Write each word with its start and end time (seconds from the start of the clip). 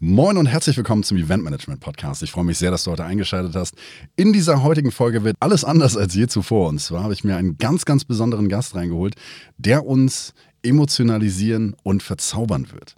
Moin 0.00 0.36
und 0.36 0.46
herzlich 0.46 0.76
willkommen 0.76 1.02
zum 1.02 1.16
Event 1.16 1.42
Management 1.42 1.80
Podcast. 1.80 2.22
Ich 2.22 2.30
freue 2.30 2.44
mich 2.44 2.56
sehr, 2.56 2.70
dass 2.70 2.84
du 2.84 2.92
heute 2.92 3.04
eingeschaltet 3.04 3.56
hast. 3.56 3.74
In 4.14 4.32
dieser 4.32 4.62
heutigen 4.62 4.92
Folge 4.92 5.24
wird 5.24 5.34
alles 5.40 5.64
anders 5.64 5.96
als 5.96 6.14
je 6.14 6.28
zuvor. 6.28 6.68
Und 6.68 6.80
zwar 6.80 7.02
habe 7.02 7.14
ich 7.14 7.24
mir 7.24 7.36
einen 7.36 7.58
ganz, 7.58 7.84
ganz 7.84 8.04
besonderen 8.04 8.48
Gast 8.48 8.76
reingeholt, 8.76 9.16
der 9.56 9.84
uns 9.84 10.34
emotionalisieren 10.62 11.74
und 11.82 12.04
verzaubern 12.04 12.70
wird. 12.70 12.94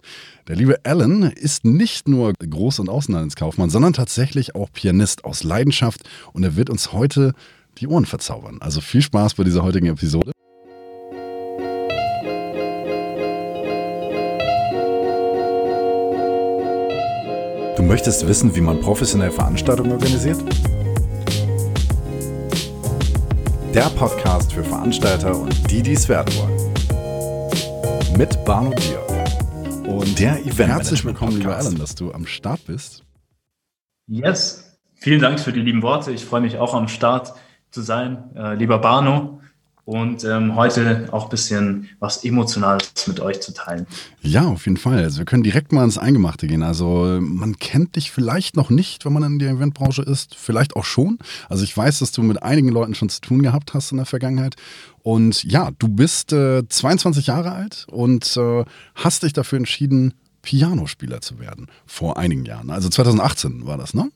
Der 0.47 0.55
liebe 0.55 0.79
Alan 0.83 1.23
ist 1.23 1.65
nicht 1.65 2.07
nur 2.07 2.33
Groß- 2.33 2.81
und 2.81 2.89
Außenhandelskaufmann, 2.89 3.71
sondern 3.71 3.93
tatsächlich 3.93 4.53
auch 4.53 4.71
Pianist 4.71 5.25
aus 5.25 5.43
Leidenschaft 5.43 6.07
und 6.33 6.43
er 6.43 6.55
wird 6.55 6.69
uns 6.69 6.93
heute 6.93 7.33
die 7.79 7.87
Ohren 7.87 8.05
verzaubern. 8.05 8.59
Also 8.61 8.79
viel 8.79 9.01
Spaß 9.01 9.33
bei 9.33 9.43
dieser 9.43 9.63
heutigen 9.63 9.87
Episode. 9.87 10.33
Möchtest 17.91 18.25
wissen, 18.25 18.55
wie 18.55 18.61
man 18.61 18.79
professionell 18.79 19.31
Veranstaltungen 19.31 19.91
organisiert? 19.91 20.41
Der 23.73 23.89
Podcast 23.97 24.53
für 24.53 24.63
Veranstalter 24.63 25.37
und 25.37 25.69
die, 25.69 25.81
die 25.81 25.91
es 25.91 26.07
werden 26.07 26.33
wollen. 26.37 28.17
Mit 28.17 28.45
Barno 28.45 28.73
Dier. 28.75 29.93
Und 29.93 30.17
der 30.17 30.39
Event 30.39 30.69
Herzlich 30.71 31.03
willkommen, 31.03 31.37
lieber 31.37 31.57
Alan, 31.57 31.77
dass 31.77 31.93
du 31.93 32.13
am 32.13 32.25
Start 32.25 32.65
bist. 32.65 33.03
Yes. 34.07 34.79
Vielen 34.95 35.19
Dank 35.19 35.41
für 35.41 35.51
die 35.51 35.59
lieben 35.59 35.81
Worte. 35.81 36.13
Ich 36.13 36.23
freue 36.23 36.39
mich 36.39 36.59
auch 36.59 36.73
am 36.73 36.87
Start 36.87 37.33
zu 37.71 37.81
sein, 37.81 38.33
äh, 38.37 38.55
lieber 38.55 38.79
Barno 38.79 39.41
und 39.85 40.23
ähm, 40.23 40.55
heute 40.55 41.09
auch 41.11 41.25
ein 41.25 41.29
bisschen 41.29 41.89
was 41.99 42.23
Emotionales 42.23 43.07
mit 43.07 43.19
euch 43.19 43.41
zu 43.41 43.53
teilen. 43.53 43.87
Ja, 44.21 44.45
auf 44.45 44.65
jeden 44.65 44.77
Fall. 44.77 44.99
Also 44.99 45.19
wir 45.19 45.25
können 45.25 45.43
direkt 45.43 45.71
mal 45.71 45.83
ins 45.83 45.97
Eingemachte 45.97 46.47
gehen. 46.47 46.63
Also 46.63 47.19
man 47.19 47.57
kennt 47.57 47.95
dich 47.95 48.11
vielleicht 48.11 48.55
noch 48.55 48.69
nicht, 48.69 49.05
wenn 49.05 49.13
man 49.13 49.23
in 49.23 49.39
der 49.39 49.51
Eventbranche 49.51 50.03
ist, 50.03 50.35
vielleicht 50.35 50.75
auch 50.75 50.85
schon. 50.85 51.17
Also 51.49 51.63
ich 51.63 51.75
weiß, 51.75 51.99
dass 51.99 52.11
du 52.11 52.21
mit 52.21 52.43
einigen 52.43 52.69
Leuten 52.69 52.93
schon 52.93 53.09
zu 53.09 53.21
tun 53.21 53.41
gehabt 53.41 53.73
hast 53.73 53.91
in 53.91 53.97
der 53.97 54.05
Vergangenheit. 54.05 54.55
Und 55.03 55.43
ja, 55.43 55.71
du 55.79 55.87
bist 55.87 56.31
äh, 56.31 56.67
22 56.67 57.27
Jahre 57.27 57.51
alt 57.51 57.87
und 57.89 58.37
äh, 58.37 58.63
hast 58.95 59.23
dich 59.23 59.33
dafür 59.33 59.57
entschieden, 59.57 60.13
Pianospieler 60.43 61.21
zu 61.21 61.39
werden. 61.39 61.67
Vor 61.85 62.17
einigen 62.17 62.45
Jahren. 62.45 62.69
Also 62.69 62.89
2018 62.89 63.65
war 63.65 63.77
das, 63.77 63.93
ne? 63.93 64.11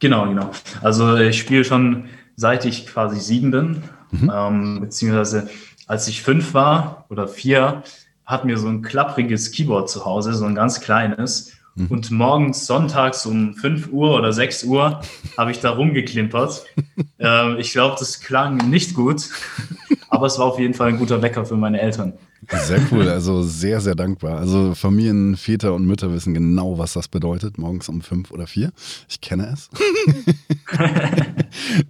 Genau, 0.00 0.28
genau. 0.28 0.50
Also 0.80 1.16
ich 1.16 1.38
spiele 1.38 1.64
schon 1.64 2.04
seit 2.36 2.64
ich 2.64 2.86
quasi 2.86 3.20
sieben 3.20 3.50
bin. 3.50 3.82
Mhm. 4.10 4.32
Ähm, 4.34 4.80
beziehungsweise 4.80 5.48
als 5.86 6.08
ich 6.08 6.22
fünf 6.22 6.54
war 6.54 7.06
oder 7.10 7.28
vier, 7.28 7.82
hatten 8.24 8.48
wir 8.48 8.58
so 8.58 8.68
ein 8.68 8.82
klappriges 8.82 9.50
Keyboard 9.52 9.90
zu 9.90 10.04
Hause, 10.04 10.32
so 10.34 10.44
ein 10.46 10.54
ganz 10.54 10.80
kleines. 10.80 11.52
Mhm. 11.74 11.86
Und 11.88 12.10
morgens, 12.10 12.66
sonntags 12.66 13.26
um 13.26 13.54
5 13.54 13.88
Uhr 13.92 14.14
oder 14.14 14.32
6 14.32 14.64
Uhr 14.64 15.00
habe 15.38 15.50
ich 15.50 15.60
da 15.60 15.70
rumgeklimpert. 15.70 16.64
ähm, 17.18 17.56
ich 17.58 17.72
glaube, 17.72 17.96
das 17.98 18.20
klang 18.20 18.56
nicht 18.70 18.94
gut, 18.94 19.28
aber 20.08 20.26
es 20.26 20.38
war 20.38 20.46
auf 20.46 20.58
jeden 20.58 20.74
Fall 20.74 20.88
ein 20.88 20.98
guter 20.98 21.20
Wecker 21.20 21.44
für 21.44 21.56
meine 21.56 21.80
Eltern. 21.80 22.14
Sehr 22.50 22.80
cool, 22.90 23.08
also 23.08 23.42
sehr, 23.42 23.80
sehr 23.80 23.94
dankbar. 23.94 24.38
Also 24.38 24.74
Familien, 24.74 25.36
Väter 25.36 25.74
und 25.74 25.86
Mütter 25.86 26.12
wissen 26.12 26.34
genau, 26.34 26.78
was 26.78 26.92
das 26.92 27.08
bedeutet, 27.08 27.58
morgens 27.58 27.88
um 27.88 28.02
fünf 28.02 28.30
oder 28.30 28.46
vier. 28.46 28.72
Ich 29.08 29.20
kenne 29.20 29.52
es. 29.52 29.70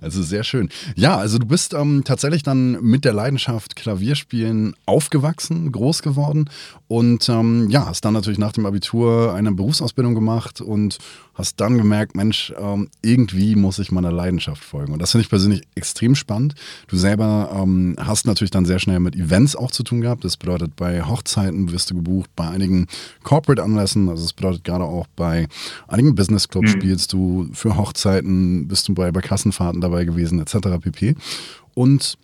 also 0.00 0.22
sehr 0.22 0.44
schön. 0.44 0.68
Ja, 0.96 1.16
also 1.16 1.38
du 1.38 1.46
bist 1.46 1.74
ähm, 1.74 2.02
tatsächlich 2.04 2.42
dann 2.42 2.82
mit 2.82 3.04
der 3.04 3.12
Leidenschaft 3.12 3.76
Klavierspielen 3.76 4.74
aufgewachsen, 4.86 5.72
groß 5.72 6.02
geworden 6.02 6.50
und 6.88 7.28
ähm, 7.28 7.68
ja, 7.70 7.86
hast 7.86 8.04
dann 8.04 8.14
natürlich 8.14 8.38
nach 8.38 8.52
dem 8.52 8.66
Abitur 8.66 9.34
eine 9.34 9.52
Berufsausbildung 9.52 10.14
gemacht 10.14 10.60
und 10.60 10.98
hast 11.34 11.60
dann 11.60 11.78
gemerkt, 11.78 12.14
Mensch, 12.14 12.52
ähm, 12.58 12.88
irgendwie 13.02 13.56
muss 13.56 13.78
ich 13.78 13.92
meiner 13.92 14.12
Leidenschaft 14.12 14.62
folgen. 14.62 14.92
Und 14.92 15.00
das 15.00 15.12
finde 15.12 15.22
ich 15.22 15.30
persönlich 15.30 15.62
extrem 15.74 16.14
spannend. 16.14 16.54
Du 16.88 16.96
selber 16.96 17.50
ähm, 17.54 17.96
hast 17.98 18.26
natürlich 18.26 18.50
dann 18.50 18.64
sehr 18.64 18.78
schnell 18.78 19.00
mit 19.00 19.16
Events 19.16 19.56
auch 19.56 19.70
zu 19.70 19.82
tun 19.82 20.00
gehabt. 20.00 20.24
Das 20.24 20.36
bedeutet, 20.36 20.76
bei 20.76 21.02
Hochzeiten 21.02 21.72
wirst 21.72 21.90
du 21.90 21.96
gebucht, 21.96 22.30
bei 22.36 22.48
einigen 22.48 22.86
Corporate-Anlässen, 23.22 24.08
also 24.08 24.22
das 24.22 24.32
bedeutet 24.32 24.64
gerade 24.64 24.84
auch 24.84 25.06
bei 25.16 25.48
einigen 25.88 26.14
Business-Clubs 26.14 26.74
mhm. 26.74 26.80
spielst 26.80 27.12
du, 27.12 27.48
für 27.52 27.76
Hochzeiten 27.76 28.68
bist 28.68 28.88
du 28.88 28.94
bei, 28.94 29.10
bei 29.10 29.20
Kassenfahrten 29.20 29.80
dabei 29.80 30.04
gewesen, 30.04 30.40
etc. 30.40 30.56
pp. 30.80 31.16
Und 31.74 32.16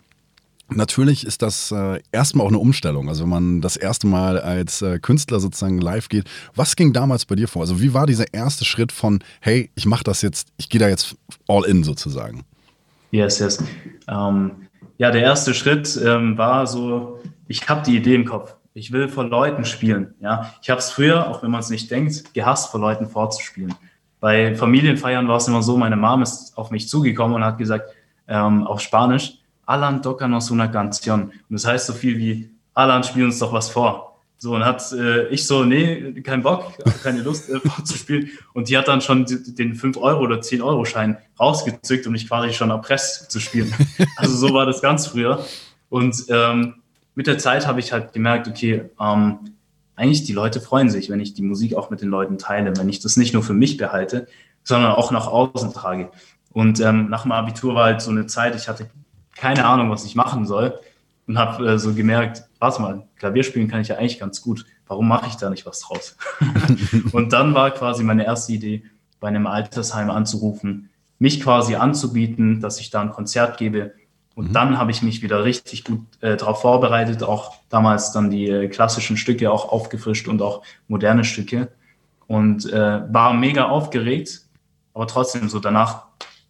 Natürlich 0.73 1.27
ist 1.27 1.43
das 1.43 1.73
äh, 1.73 2.01
erstmal 2.13 2.47
auch 2.47 2.51
eine 2.51 2.59
Umstellung. 2.59 3.09
Also 3.09 3.25
wenn 3.25 3.31
man 3.31 3.61
das 3.61 3.77
erste 3.77 4.07
Mal 4.07 4.41
als 4.41 4.83
äh, 4.83 4.99
Künstler 4.99 5.41
sozusagen 5.41 5.81
live 5.81 6.09
geht, 6.09 6.25
was 6.55 6.77
ging 6.77 6.93
damals 6.93 7.27
bei 7.27 7.35
dir 7.35 7.49
vor? 7.49 7.63
Also 7.63 7.81
wie 7.81 7.93
war 7.93 8.07
dieser 8.07 8.33
erste 8.33 8.65
Schritt 8.65 8.93
von, 8.93 9.19
hey, 9.41 9.71
ich 9.75 9.87
mache 9.87 10.05
das 10.05 10.23
jetzt, 10.23 10.49
ich 10.59 10.69
gehe 10.69 10.81
da 10.81 10.89
jetzt 10.89 11.17
all 11.49 11.65
in 11.65 11.83
sozusagen? 11.83 12.45
Yes, 13.11 13.41
yes. 13.41 13.63
Ähm, 14.09 14.69
ja, 14.99 15.11
der 15.11 15.23
erste 15.23 15.55
Schritt 15.55 15.99
ähm, 16.05 16.39
war 16.39 16.67
so, 16.67 17.21
ich 17.49 17.69
habe 17.69 17.83
die 17.83 17.97
Idee 17.97 18.15
im 18.15 18.25
Kopf. 18.25 18.55
Ich 18.73 18.93
will 18.93 19.09
vor 19.09 19.25
Leuten 19.25 19.65
spielen. 19.65 20.15
Ja, 20.21 20.55
ich 20.63 20.71
habe 20.71 20.79
es 20.79 20.91
früher, 20.91 21.29
auch 21.29 21.43
wenn 21.43 21.51
man 21.51 21.61
es 21.61 21.71
nicht 21.71 21.91
denkt, 21.91 22.33
gehasst, 22.35 22.71
vor 22.71 22.79
Leuten 22.79 23.09
vorzuspielen. 23.09 23.75
Bei 24.21 24.55
Familienfeiern 24.55 25.27
war 25.27 25.39
es 25.39 25.49
immer 25.49 25.63
so, 25.63 25.77
meine 25.77 25.97
Mom 25.97 26.23
ist 26.23 26.57
auf 26.57 26.71
mich 26.71 26.89
zugekommen 26.89 27.37
und 27.37 27.45
hat 27.45 27.59
gesagt, 27.59 27.91
ähm, 28.29 28.65
auf 28.67 28.81
Spanisch, 28.81 29.40
Alan 29.71 30.03
tocanos 30.03 30.51
una 30.51 30.67
canción. 30.67 31.23
Und 31.23 31.33
das 31.51 31.65
heißt 31.65 31.87
so 31.87 31.93
viel 31.93 32.19
wie, 32.19 32.51
Alan, 32.75 33.05
spiel 33.05 33.25
uns 33.25 33.39
doch 33.39 33.53
was 33.53 33.71
vor. 33.71 34.19
So, 34.37 34.55
und 34.55 34.65
hat 34.65 34.91
äh, 34.93 35.29
ich 35.29 35.47
so, 35.47 35.65
nee, 35.65 36.23
kein 36.23 36.43
Bock, 36.43 36.73
keine 37.03 37.23
Lust 37.23 37.49
äh, 37.51 37.61
vorzuspielen. 37.65 38.31
Und 38.53 38.69
die 38.69 38.77
hat 38.77 38.89
dann 38.89 39.01
schon 39.01 39.27
den 39.27 39.77
5-Euro- 39.77 40.23
oder 40.23 40.37
10-Euro-Schein 40.37 41.19
rausgezückt, 41.39 42.07
um 42.07 42.13
mich 42.13 42.27
quasi 42.27 42.53
schon 42.53 42.71
erpresst 42.71 43.31
zu 43.31 43.39
spielen. 43.39 43.73
Also 44.17 44.35
so 44.37 44.55
war 44.55 44.67
das 44.67 44.83
ganz 44.83 45.07
früher. 45.07 45.45
Und 45.89 46.25
ähm, 46.29 46.77
mit 47.15 47.27
der 47.27 47.39
Zeit 47.39 47.67
habe 47.67 47.81
ich 47.81 47.93
halt 47.93 48.13
gemerkt, 48.13 48.49
okay, 48.49 48.91
ähm, 49.01 49.39
eigentlich 49.95 50.25
die 50.25 50.33
Leute 50.33 50.61
freuen 50.61 50.91
sich, 50.91 51.11
wenn 51.11 51.21
ich 51.21 51.35
die 51.35 51.43
Musik 51.43 51.75
auch 51.75 51.91
mit 51.91 52.01
den 52.01 52.09
Leuten 52.09 52.39
teile, 52.39 52.77
wenn 52.77 52.89
ich 52.89 53.01
das 53.01 53.17
nicht 53.17 53.35
nur 53.35 53.43
für 53.43 53.55
mich 53.55 53.77
behalte, 53.77 54.27
sondern 54.65 54.93
auch 54.93 55.11
nach 55.11 55.27
außen 55.27 55.73
trage. 55.75 56.11
Und 56.53 56.81
ähm, 56.81 57.09
nach 57.11 57.23
dem 57.23 57.33
Abitur 57.33 57.75
war 57.75 57.85
halt 57.85 58.01
so 58.01 58.11
eine 58.11 58.27
Zeit, 58.27 58.57
ich 58.57 58.69
hatte 58.69 58.89
keine 59.37 59.67
Ahnung, 59.67 59.91
was 59.91 60.05
ich 60.05 60.15
machen 60.15 60.47
soll. 60.47 60.79
Und 61.27 61.39
habe 61.39 61.73
äh, 61.73 61.79
so 61.79 61.95
gemerkt, 61.95 62.43
warte 62.59 62.83
mal, 62.83 63.07
Klavier 63.17 63.45
spielen 63.45 63.69
kann 63.69 63.81
ich 63.81 63.89
ja 63.89 63.97
eigentlich 63.97 64.19
ganz 64.19 64.43
gut. 64.43 64.67
Warum 64.87 65.07
mache 65.07 65.29
ich 65.29 65.37
da 65.37 65.49
nicht 65.49 65.67
was 65.67 65.81
draus? 65.81 66.17
und 67.13 67.33
dann 67.33 67.55
war 67.55 67.71
quasi 67.71 68.03
meine 68.03 68.25
erste 68.25 68.53
Idee, 68.53 68.83
bei 69.21 69.29
einem 69.29 69.47
Altersheim 69.47 70.11
anzurufen, 70.11 70.89
mich 71.19 71.41
quasi 71.41 71.77
anzubieten, 71.77 72.61
dass 72.61 72.81
ich 72.81 72.91
da 72.91 73.01
ein 73.03 73.11
Konzert 73.11 73.59
gebe. 73.59 73.93
Und 74.35 74.49
mhm. 74.49 74.53
dann 74.53 74.79
habe 74.79 74.91
ich 74.91 75.03
mich 75.03 75.23
wieder 75.23 75.45
richtig 75.45 75.85
gut 75.85 76.01
äh, 76.21 76.37
darauf 76.37 76.63
vorbereitet, 76.63 77.23
auch 77.23 77.55
damals 77.69 78.13
dann 78.13 78.31
die 78.31 78.49
äh, 78.49 78.69
klassischen 78.69 79.17
Stücke 79.17 79.53
auch 79.53 79.71
aufgefrischt 79.71 80.27
und 80.27 80.43
auch 80.43 80.63
moderne 80.89 81.25
Stücke. 81.25 81.69
Und 82.27 82.73
äh, 82.73 83.03
war 83.13 83.35
mega 83.35 83.69
aufgeregt, 83.69 84.43
aber 84.95 85.07
trotzdem 85.07 85.49
so 85.49 85.61
danach 85.61 86.05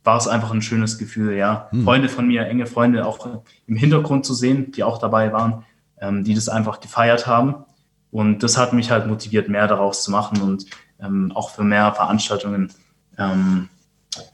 war 0.04 0.16
es 0.16 0.26
einfach 0.26 0.52
ein 0.52 0.62
schönes 0.62 0.98
Gefühl, 0.98 1.34
ja. 1.34 1.68
Hm. 1.70 1.84
Freunde 1.84 2.08
von 2.08 2.26
mir, 2.26 2.46
enge 2.46 2.66
Freunde 2.66 3.06
auch 3.06 3.42
im 3.66 3.76
Hintergrund 3.76 4.24
zu 4.24 4.34
sehen, 4.34 4.72
die 4.72 4.82
auch 4.82 4.98
dabei 4.98 5.32
waren, 5.32 5.64
ähm, 6.00 6.24
die 6.24 6.34
das 6.34 6.48
einfach 6.48 6.80
gefeiert 6.80 7.26
haben. 7.26 7.56
Und 8.10 8.42
das 8.42 8.58
hat 8.58 8.72
mich 8.72 8.90
halt 8.90 9.06
motiviert, 9.06 9.48
mehr 9.48 9.68
daraus 9.68 10.02
zu 10.02 10.10
machen 10.10 10.40
und 10.40 10.66
ähm, 11.00 11.32
auch 11.34 11.50
für 11.50 11.62
mehr 11.62 11.92
Veranstaltungen 11.92 12.72
ähm, 13.18 13.68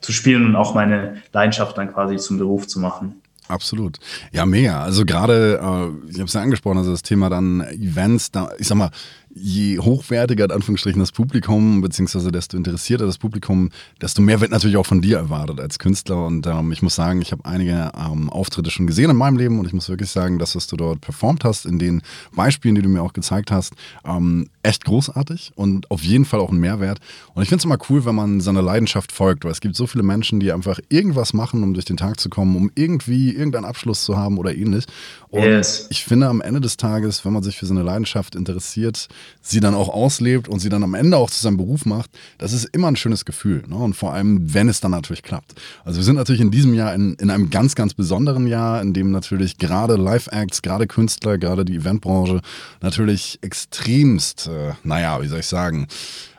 zu 0.00 0.12
spielen 0.12 0.47
und 0.47 0.56
auch 0.56 0.75
meine 0.75 1.22
Leidenschaft 1.32 1.76
dann 1.76 1.93
quasi 1.93 2.16
zum 2.16 2.38
Beruf 2.38 2.66
zu 2.66 2.81
machen. 2.81 3.21
Absolut. 3.49 3.99
Ja, 4.32 4.44
mega. 4.44 4.82
Also 4.82 5.05
gerade, 5.05 5.60
äh, 5.62 6.10
ich 6.10 6.16
habe 6.16 6.25
es 6.25 6.32
ja 6.32 6.41
angesprochen, 6.41 6.78
also 6.78 6.91
das 6.91 7.03
Thema 7.03 7.28
dann 7.28 7.60
Events, 7.60 8.31
da, 8.32 8.50
ich 8.59 8.66
sag 8.66 8.76
mal, 8.76 8.91
je 9.38 9.78
hochwertiger 9.78 10.47
in 10.47 10.50
Anführungsstrichen 10.50 10.98
das 10.98 11.12
Publikum, 11.12 11.82
beziehungsweise 11.82 12.32
desto 12.32 12.56
interessierter 12.56 13.05
das 13.05 13.19
Publikum, 13.19 13.70
desto 14.00 14.22
mehr 14.22 14.40
wird 14.40 14.50
natürlich 14.50 14.78
auch 14.78 14.87
von 14.87 15.02
dir 15.02 15.19
erwartet 15.19 15.61
als 15.61 15.78
Künstler. 15.78 16.25
Und 16.25 16.46
ähm, 16.46 16.72
ich 16.72 16.81
muss 16.81 16.94
sagen, 16.94 17.20
ich 17.20 17.32
habe 17.32 17.44
einige 17.44 17.93
ähm, 17.94 18.31
Auftritte 18.31 18.70
schon 18.70 18.87
gesehen 18.87 19.11
in 19.11 19.16
meinem 19.16 19.37
Leben 19.37 19.58
und 19.58 19.66
ich 19.66 19.75
muss 19.75 19.88
wirklich 19.88 20.11
sagen, 20.11 20.38
das, 20.38 20.56
was 20.56 20.66
du 20.66 20.76
dort 20.76 21.02
performt 21.02 21.44
hast, 21.44 21.66
in 21.66 21.78
den 21.78 22.02
Beispielen, 22.34 22.75
die 22.75 22.82
du 22.82 22.88
mir 22.88 23.02
auch 23.02 23.12
gezeigt 23.12 23.50
hast, 23.50 23.75
ähm, 24.06 24.49
echt 24.62 24.84
großartig 24.84 25.52
und 25.55 25.90
auf 25.90 26.02
jeden 26.02 26.25
Fall 26.25 26.40
auch 26.40 26.50
ein 26.50 26.58
Mehrwert. 26.58 26.99
Und 27.34 27.43
ich 27.43 27.49
finde 27.49 27.61
es 27.61 27.64
immer 27.66 27.78
cool, 27.90 28.06
wenn 28.06 28.14
man 28.14 28.40
seiner 28.40 28.62
Leidenschaft 28.62 29.12
folgt, 29.12 29.44
weil 29.44 29.52
es 29.52 29.61
gibt 29.61 29.76
so 29.76 29.87
viele 29.87 30.02
Menschen, 30.02 30.40
die 30.40 30.50
einfach 30.50 30.81
irgendwas 30.88 31.34
machen, 31.34 31.62
um 31.62 31.75
durch 31.75 31.84
den 31.84 31.99
Tag 31.99 32.19
zu 32.19 32.31
kommen, 32.31 32.56
um 32.56 32.70
irgendwie 32.75 33.34
irgendeinen 33.34 33.66
Abschluss 33.66 34.05
zu 34.05 34.16
haben 34.16 34.38
oder 34.38 34.55
ähnlich. 34.55 34.87
Und 35.28 35.43
yes. 35.43 35.87
ich 35.90 36.05
finde 36.05 36.28
am 36.28 36.40
Ende 36.40 36.61
des 36.61 36.78
Tages, 36.78 37.25
wenn 37.25 37.32
man 37.32 37.43
sich 37.43 37.58
für 37.58 37.66
seine 37.66 37.82
Leidenschaft 37.82 38.34
interessiert, 38.34 39.08
sie 39.40 39.61
dann 39.61 39.75
auch 39.75 39.88
auslebt 39.88 40.49
und 40.49 40.61
sie 40.61 40.69
dann 40.69 40.82
am 40.82 40.94
Ende 40.94 41.17
auch 41.17 41.31
zu 41.31 41.40
seinem 41.40 41.56
Beruf 41.56 41.87
macht, 41.87 42.11
das 42.38 42.52
ist 42.52 42.64
immer 42.67 42.88
ein 42.88 42.96
schönes 42.96 43.25
Gefühl. 43.25 43.62
Ne? 43.69 43.76
Und 43.76 43.94
vor 43.94 44.12
allem, 44.12 44.52
wenn 44.55 44.69
es 44.69 44.81
dann 44.81 44.90
natürlich 44.90 45.23
klappt. 45.23 45.55
Also 45.84 45.99
wir 45.99 46.05
sind 46.05 46.17
natürlich 46.17 46.40
in 46.40 46.50
diesem 46.50 46.75
Jahr 46.75 46.94
in, 46.94 47.14
in 47.14 47.31
einem 47.31 47.50
ganz, 47.50 47.75
ganz 47.75 47.94
besonderen 47.94 48.46
Jahr, 48.46 48.82
in 48.82 48.93
dem 48.93 49.11
natürlich 49.11 49.58
gerade 49.58 49.96
Live-Acts, 49.96 50.62
gerade 50.62 50.87
Künstler, 50.87 51.38
gerade 51.38 51.64
die 51.64 51.76
Eventbranche 51.76 52.40
natürlich 52.81 53.38
extremst, 53.43 54.49
äh, 54.49 54.73
naja, 54.82 55.23
wie 55.23 55.28
soll 55.28 55.40
ich 55.40 55.46
sagen, 55.46 55.87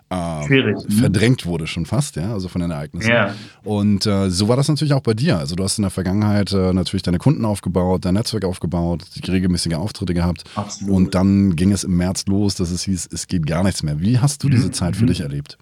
äh, 0.10 0.76
verdrängt 0.90 1.46
wurde 1.46 1.68
schon 1.68 1.86
fast, 1.86 2.16
ja, 2.16 2.32
also 2.32 2.48
von 2.48 2.62
den 2.62 2.72
Ereignissen. 2.72 3.10
Ja. 3.10 3.34
Und 3.64 4.06
äh, 4.06 4.30
so 4.30 4.48
war 4.48 4.56
das 4.56 4.70
natürlich 4.70 4.94
auch 4.94 5.02
bei 5.02 5.14
dir. 5.14 5.38
Also 5.38 5.56
du 5.56 5.64
hast 5.64 5.78
in 5.78 5.82
der 5.82 5.92
Vergangenheit 5.92 6.54
äh, 6.54 6.72
natürlich 6.72 7.04
deine 7.04 7.18
Kunden 7.18 7.44
aufgebaut, 7.44 8.06
dein 8.06 8.14
Netzwerk 8.14 8.46
aufgebaut, 8.46 9.04
regelmäßige 9.28 9.74
Auftritte 9.74 10.14
gehabt. 10.14 10.46
Absolut. 10.56 10.96
Und 10.96 11.16
dann 11.16 11.56
ging 11.56 11.74
es 11.74 11.84
im 11.84 11.98
März 11.98 12.26
los, 12.28 12.56
dass 12.56 12.72
es 12.72 12.84
hieß, 12.84 13.10
es 13.12 13.28
geht 13.28 13.46
gar 13.46 13.64
nichts 13.64 13.84
mehr. 13.84 14.00
Wie 14.00 14.20
hast 14.20 14.44
du 14.44 14.50
diese 14.50 14.72
Zeit 14.72 14.96
für 14.96 15.06
dich 15.06 15.20
erlebt? 15.20 15.58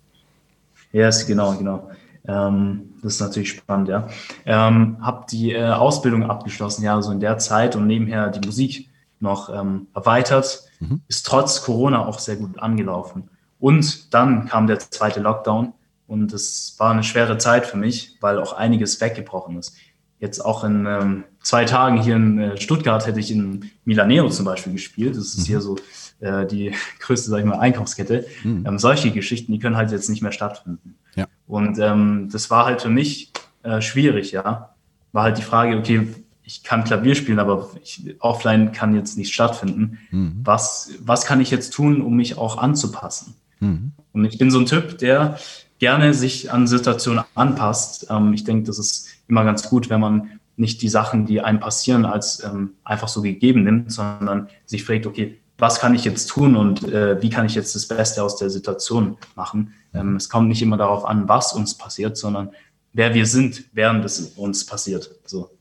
Ja, 0.92 1.02
yes, 1.06 1.26
genau, 1.26 1.56
genau. 1.56 1.90
Ähm, 2.28 2.94
das 3.02 3.16
ist 3.16 3.20
natürlich 3.22 3.50
spannend, 3.50 3.90
ja. 3.90 4.08
Ähm, 4.46 4.98
hab 5.02 5.28
die 5.28 5.54
äh, 5.54 5.64
Ausbildung 5.70 6.24
abgeschlossen, 6.24 6.84
ja, 6.84 7.02
so 7.02 7.12
in 7.12 7.20
der 7.20 7.38
Zeit 7.38 7.76
und 7.76 7.88
nebenher 7.88 8.30
die 8.30 8.46
Musik 8.46 8.90
noch 9.20 9.50
ähm, 9.50 9.88
erweitert. 9.96 10.64
Mhm. 10.80 11.02
Ist 11.08 11.26
trotz 11.26 11.64
Corona 11.64 12.06
auch 12.06 12.20
sehr 12.20 12.36
gut 12.36 12.60
angelaufen. 12.60 13.30
Und 13.60 14.14
dann 14.14 14.48
kam 14.48 14.68
der 14.68 14.80
zweite 14.80 15.20
Lockdown 15.20 15.74
und 16.08 16.34
es 16.34 16.76
war 16.78 16.92
eine 16.92 17.04
schwere 17.04 17.38
Zeit 17.38 17.66
für 17.66 17.78
mich, 17.78 18.18
weil 18.22 18.40
auch 18.40 18.54
einiges 18.54 19.02
weggebrochen 19.02 19.58
ist. 19.58 19.76
Jetzt 20.20 20.40
auch 20.40 20.64
in 20.64 20.86
ähm, 20.86 21.24
zwei 21.42 21.66
Tagen 21.66 22.02
hier 22.02 22.16
in 22.16 22.40
äh, 22.40 22.58
Stuttgart 22.62 23.06
hätte 23.06 23.20
ich 23.20 23.32
in 23.32 23.70
Milaneo 23.84 24.30
zum 24.30 24.46
Beispiel 24.46 24.74
gespielt. 24.74 25.16
Das 25.16 25.28
ist 25.28 25.40
mhm. 25.40 25.44
hier 25.44 25.62
so 25.62 25.78
äh, 26.20 26.46
die 26.46 26.74
größte, 27.00 27.30
sag 27.30 27.40
ich 27.40 27.46
mal, 27.46 27.60
Einkaufskette. 27.60 28.26
Mhm. 28.44 28.66
Ähm, 28.66 28.80
solche 28.80 29.12
Geschichten, 29.12 29.52
die 29.52 29.60
können 29.60 29.78
halt 29.78 29.92
jetzt 29.92 30.10
nicht 30.10 30.22
mehr 30.22 30.32
stattfinden. 30.32 30.96
Ja. 31.16 31.28
Und 31.48 31.80
ähm, 31.80 32.30
das 32.32 32.50
war 32.50 32.66
halt 32.66 32.82
für 32.82 32.90
mich 32.90 33.32
äh, 33.64 33.82
schwierig, 33.82 34.32
ja. 34.32 34.76
War 35.12 35.24
halt 35.24 35.38
die 35.38 35.44
Frage, 35.44 35.78
okay, 35.78 36.08
ich 36.44 36.64
kann 36.64 36.84
Klavier 36.84 37.16
spielen, 37.16 37.40
aber 37.40 37.70
ich, 37.84 38.16
offline 38.20 38.72
kann 38.72 38.96
jetzt 38.96 39.18
nicht 39.18 39.34
stattfinden. 39.34 40.00
Mhm. 40.12 40.40
Was, 40.44 40.92
was 41.00 41.26
kann 41.26 41.42
ich 41.42 41.52
jetzt 41.52 41.74
tun, 41.74 42.02
um 42.02 42.16
mich 42.16 42.38
auch 42.38 42.58
anzupassen? 42.58 43.36
Mhm. 43.60 43.92
Und 44.14 44.26
ich 44.26 44.38
bin 44.38 44.52
so 44.52 44.60
ein 44.60 44.66
Typ, 44.66 44.98
der 44.98 45.38
gerne 45.80 46.14
sich 46.14 46.52
an 46.52 46.68
Situationen 46.68 47.24
anpasst. 47.36 48.08
Ähm, 48.10 48.34
ich 48.34 48.44
denke, 48.44 48.66
das 48.66 48.80
ist 48.80 49.08
immer 49.28 49.44
ganz 49.44 49.70
gut, 49.70 49.90
wenn 49.90 50.00
man 50.00 50.40
nicht 50.58 50.82
die 50.82 50.90
Sachen, 50.90 51.26
die 51.26 51.42
einem 51.42 51.60
passieren, 51.60 52.06
als 52.06 52.44
ähm, 52.44 52.72
einfach 52.84 53.10
so 53.10 53.22
gegeben 53.22 53.64
nimmt, 53.64 53.92
sondern 53.92 54.48
sich 54.66 54.86
fragt, 54.86 55.06
okay, 55.06 55.40
was 55.58 55.80
kann 55.80 55.96
ich 55.96 56.06
jetzt 56.06 56.28
tun 56.28 56.56
und 56.56 56.84
äh, 56.84 57.22
wie 57.22 57.30
kann 57.30 57.46
ich 57.46 57.56
jetzt 57.56 57.76
das 57.76 57.88
Beste 57.88 58.24
aus 58.24 58.38
der 58.38 58.50
Situation 58.50 59.18
machen. 59.36 59.74
Ähm, 59.94 60.16
es 60.16 60.30
kommt 60.30 60.50
nicht 60.50 60.62
immer 60.62 60.78
darauf 60.78 61.06
an, 61.06 61.28
was 61.28 61.54
uns 61.54 61.78
passiert, 61.78 62.18
sondern 62.18 62.52
wer 62.94 63.14
wir 63.14 63.26
sind, 63.26 63.66
während 63.74 64.04
es 64.06 64.20
uns 64.36 64.66
passiert. 64.66 65.12
So. 65.26 65.52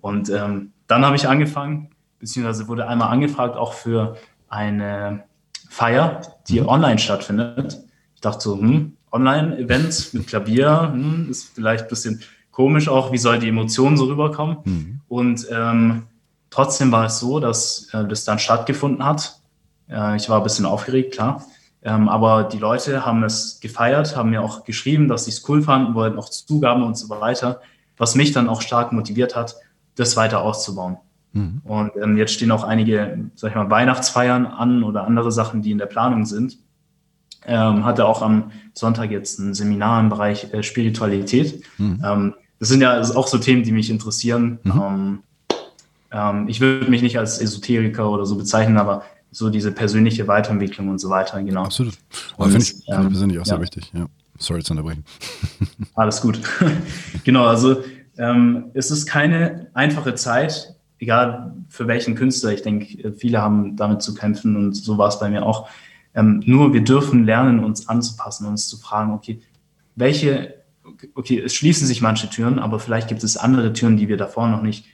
Und 0.00 0.30
ähm, 0.30 0.72
dann 0.86 1.04
habe 1.04 1.16
ich 1.16 1.28
angefangen, 1.28 1.90
beziehungsweise 2.18 2.68
wurde 2.68 2.86
einmal 2.86 3.10
angefragt, 3.10 3.56
auch 3.56 3.74
für 3.74 4.16
eine 4.48 5.24
Feier, 5.74 6.20
die 6.48 6.60
mhm. 6.60 6.68
online 6.68 6.98
stattfindet. 6.98 7.80
Ich 8.14 8.20
dachte 8.20 8.40
so, 8.40 8.58
hm, 8.58 8.96
Online-Events 9.12 10.12
mit 10.12 10.26
Klavier, 10.26 10.90
hm, 10.92 11.28
ist 11.30 11.54
vielleicht 11.54 11.84
ein 11.84 11.88
bisschen 11.88 12.22
komisch 12.50 12.88
auch, 12.88 13.12
wie 13.12 13.18
soll 13.18 13.38
die 13.38 13.48
Emotionen 13.48 13.96
so 13.96 14.04
rüberkommen. 14.04 14.58
Mhm. 14.64 15.00
Und 15.08 15.46
ähm, 15.50 16.04
Trotzdem 16.54 16.92
war 16.92 17.06
es 17.06 17.18
so, 17.18 17.40
dass 17.40 17.88
äh, 17.92 18.06
das 18.06 18.22
dann 18.22 18.38
stattgefunden 18.38 19.04
hat. 19.04 19.40
Äh, 19.90 20.14
ich 20.14 20.28
war 20.28 20.36
ein 20.36 20.44
bisschen 20.44 20.66
aufgeregt, 20.66 21.14
klar. 21.14 21.44
Ähm, 21.82 22.08
aber 22.08 22.44
die 22.44 22.58
Leute 22.58 23.04
haben 23.04 23.24
es 23.24 23.58
gefeiert, 23.58 24.14
haben 24.14 24.30
mir 24.30 24.40
auch 24.40 24.62
geschrieben, 24.62 25.08
dass 25.08 25.24
sie 25.24 25.32
es 25.32 25.48
cool 25.48 25.62
fanden, 25.62 25.96
wollten 25.96 26.16
auch 26.16 26.28
Zugaben 26.28 26.84
und 26.84 26.96
so 26.96 27.10
weiter, 27.10 27.60
was 27.96 28.14
mich 28.14 28.30
dann 28.30 28.48
auch 28.48 28.62
stark 28.62 28.92
motiviert 28.92 29.34
hat, 29.34 29.56
das 29.96 30.16
weiter 30.16 30.42
auszubauen. 30.42 30.98
Mhm. 31.34 31.60
Und 31.64 31.90
ähm, 32.02 32.16
jetzt 32.16 32.32
stehen 32.32 32.50
auch 32.50 32.64
einige, 32.64 33.18
sag 33.34 33.50
ich 33.50 33.56
mal, 33.56 33.68
Weihnachtsfeiern 33.68 34.46
an 34.46 34.82
oder 34.82 35.04
andere 35.04 35.30
Sachen, 35.30 35.62
die 35.62 35.72
in 35.72 35.78
der 35.78 35.86
Planung 35.86 36.24
sind. 36.24 36.58
Ähm, 37.46 37.84
hatte 37.84 38.06
auch 38.06 38.22
am 38.22 38.52
Sonntag 38.72 39.10
jetzt 39.10 39.38
ein 39.38 39.52
Seminar 39.52 40.00
im 40.00 40.08
Bereich 40.08 40.52
äh, 40.54 40.62
Spiritualität. 40.62 41.62
Mhm. 41.76 42.02
Ähm, 42.02 42.34
das 42.58 42.68
sind 42.70 42.80
ja 42.80 42.98
auch 43.00 43.26
so 43.26 43.36
Themen, 43.36 43.64
die 43.64 43.72
mich 43.72 43.90
interessieren. 43.90 44.58
Mhm. 44.62 44.82
Ähm, 44.82 45.18
ähm, 46.10 46.48
ich 46.48 46.60
würde 46.60 46.90
mich 46.90 47.02
nicht 47.02 47.18
als 47.18 47.40
Esoteriker 47.40 48.08
oder 48.08 48.24
so 48.24 48.36
bezeichnen, 48.36 48.78
aber 48.78 49.02
so 49.30 49.50
diese 49.50 49.72
persönliche 49.72 50.28
Weiterentwicklung 50.28 50.88
und 50.88 50.98
so 50.98 51.10
weiter, 51.10 51.42
genau. 51.42 51.64
Absolut. 51.64 51.94
Aber 52.36 52.48
finde 52.48 52.64
ich, 52.64 52.70
find 52.70 53.00
ich 53.00 53.08
persönlich 53.08 53.38
auch 53.38 53.46
ja. 53.46 53.54
sehr 53.54 53.60
wichtig, 53.60 53.90
ja. 53.92 54.06
Sorry 54.38 54.62
zu 54.62 54.72
unterbrechen. 54.72 55.04
Alles 55.94 56.20
gut. 56.20 56.40
genau, 57.24 57.44
also 57.46 57.82
ähm, 58.16 58.70
es 58.74 58.90
ist 58.90 59.06
keine 59.06 59.68
einfache 59.74 60.14
Zeit, 60.14 60.73
egal 61.04 61.54
für 61.68 61.86
welchen 61.86 62.14
Künstler. 62.14 62.52
Ich 62.52 62.62
denke, 62.62 63.12
viele 63.12 63.40
haben 63.40 63.76
damit 63.76 64.02
zu 64.02 64.14
kämpfen 64.14 64.56
und 64.56 64.74
so 64.74 64.98
war 64.98 65.08
es 65.08 65.18
bei 65.18 65.30
mir 65.30 65.44
auch. 65.44 65.68
Ähm, 66.14 66.42
nur 66.46 66.72
wir 66.72 66.82
dürfen 66.82 67.24
lernen, 67.24 67.62
uns 67.62 67.88
anzupassen, 67.88 68.46
uns 68.46 68.68
zu 68.68 68.78
fragen, 68.78 69.12
okay, 69.12 69.40
welche, 69.96 70.54
okay, 71.14 71.40
es 71.40 71.54
schließen 71.54 71.86
sich 71.86 72.00
manche 72.00 72.30
Türen, 72.30 72.58
aber 72.58 72.80
vielleicht 72.80 73.08
gibt 73.08 73.22
es 73.22 73.36
andere 73.36 73.72
Türen, 73.72 73.96
die 73.96 74.08
wir 74.08 74.16
davor 74.16 74.48
noch 74.48 74.62
nicht 74.62 74.86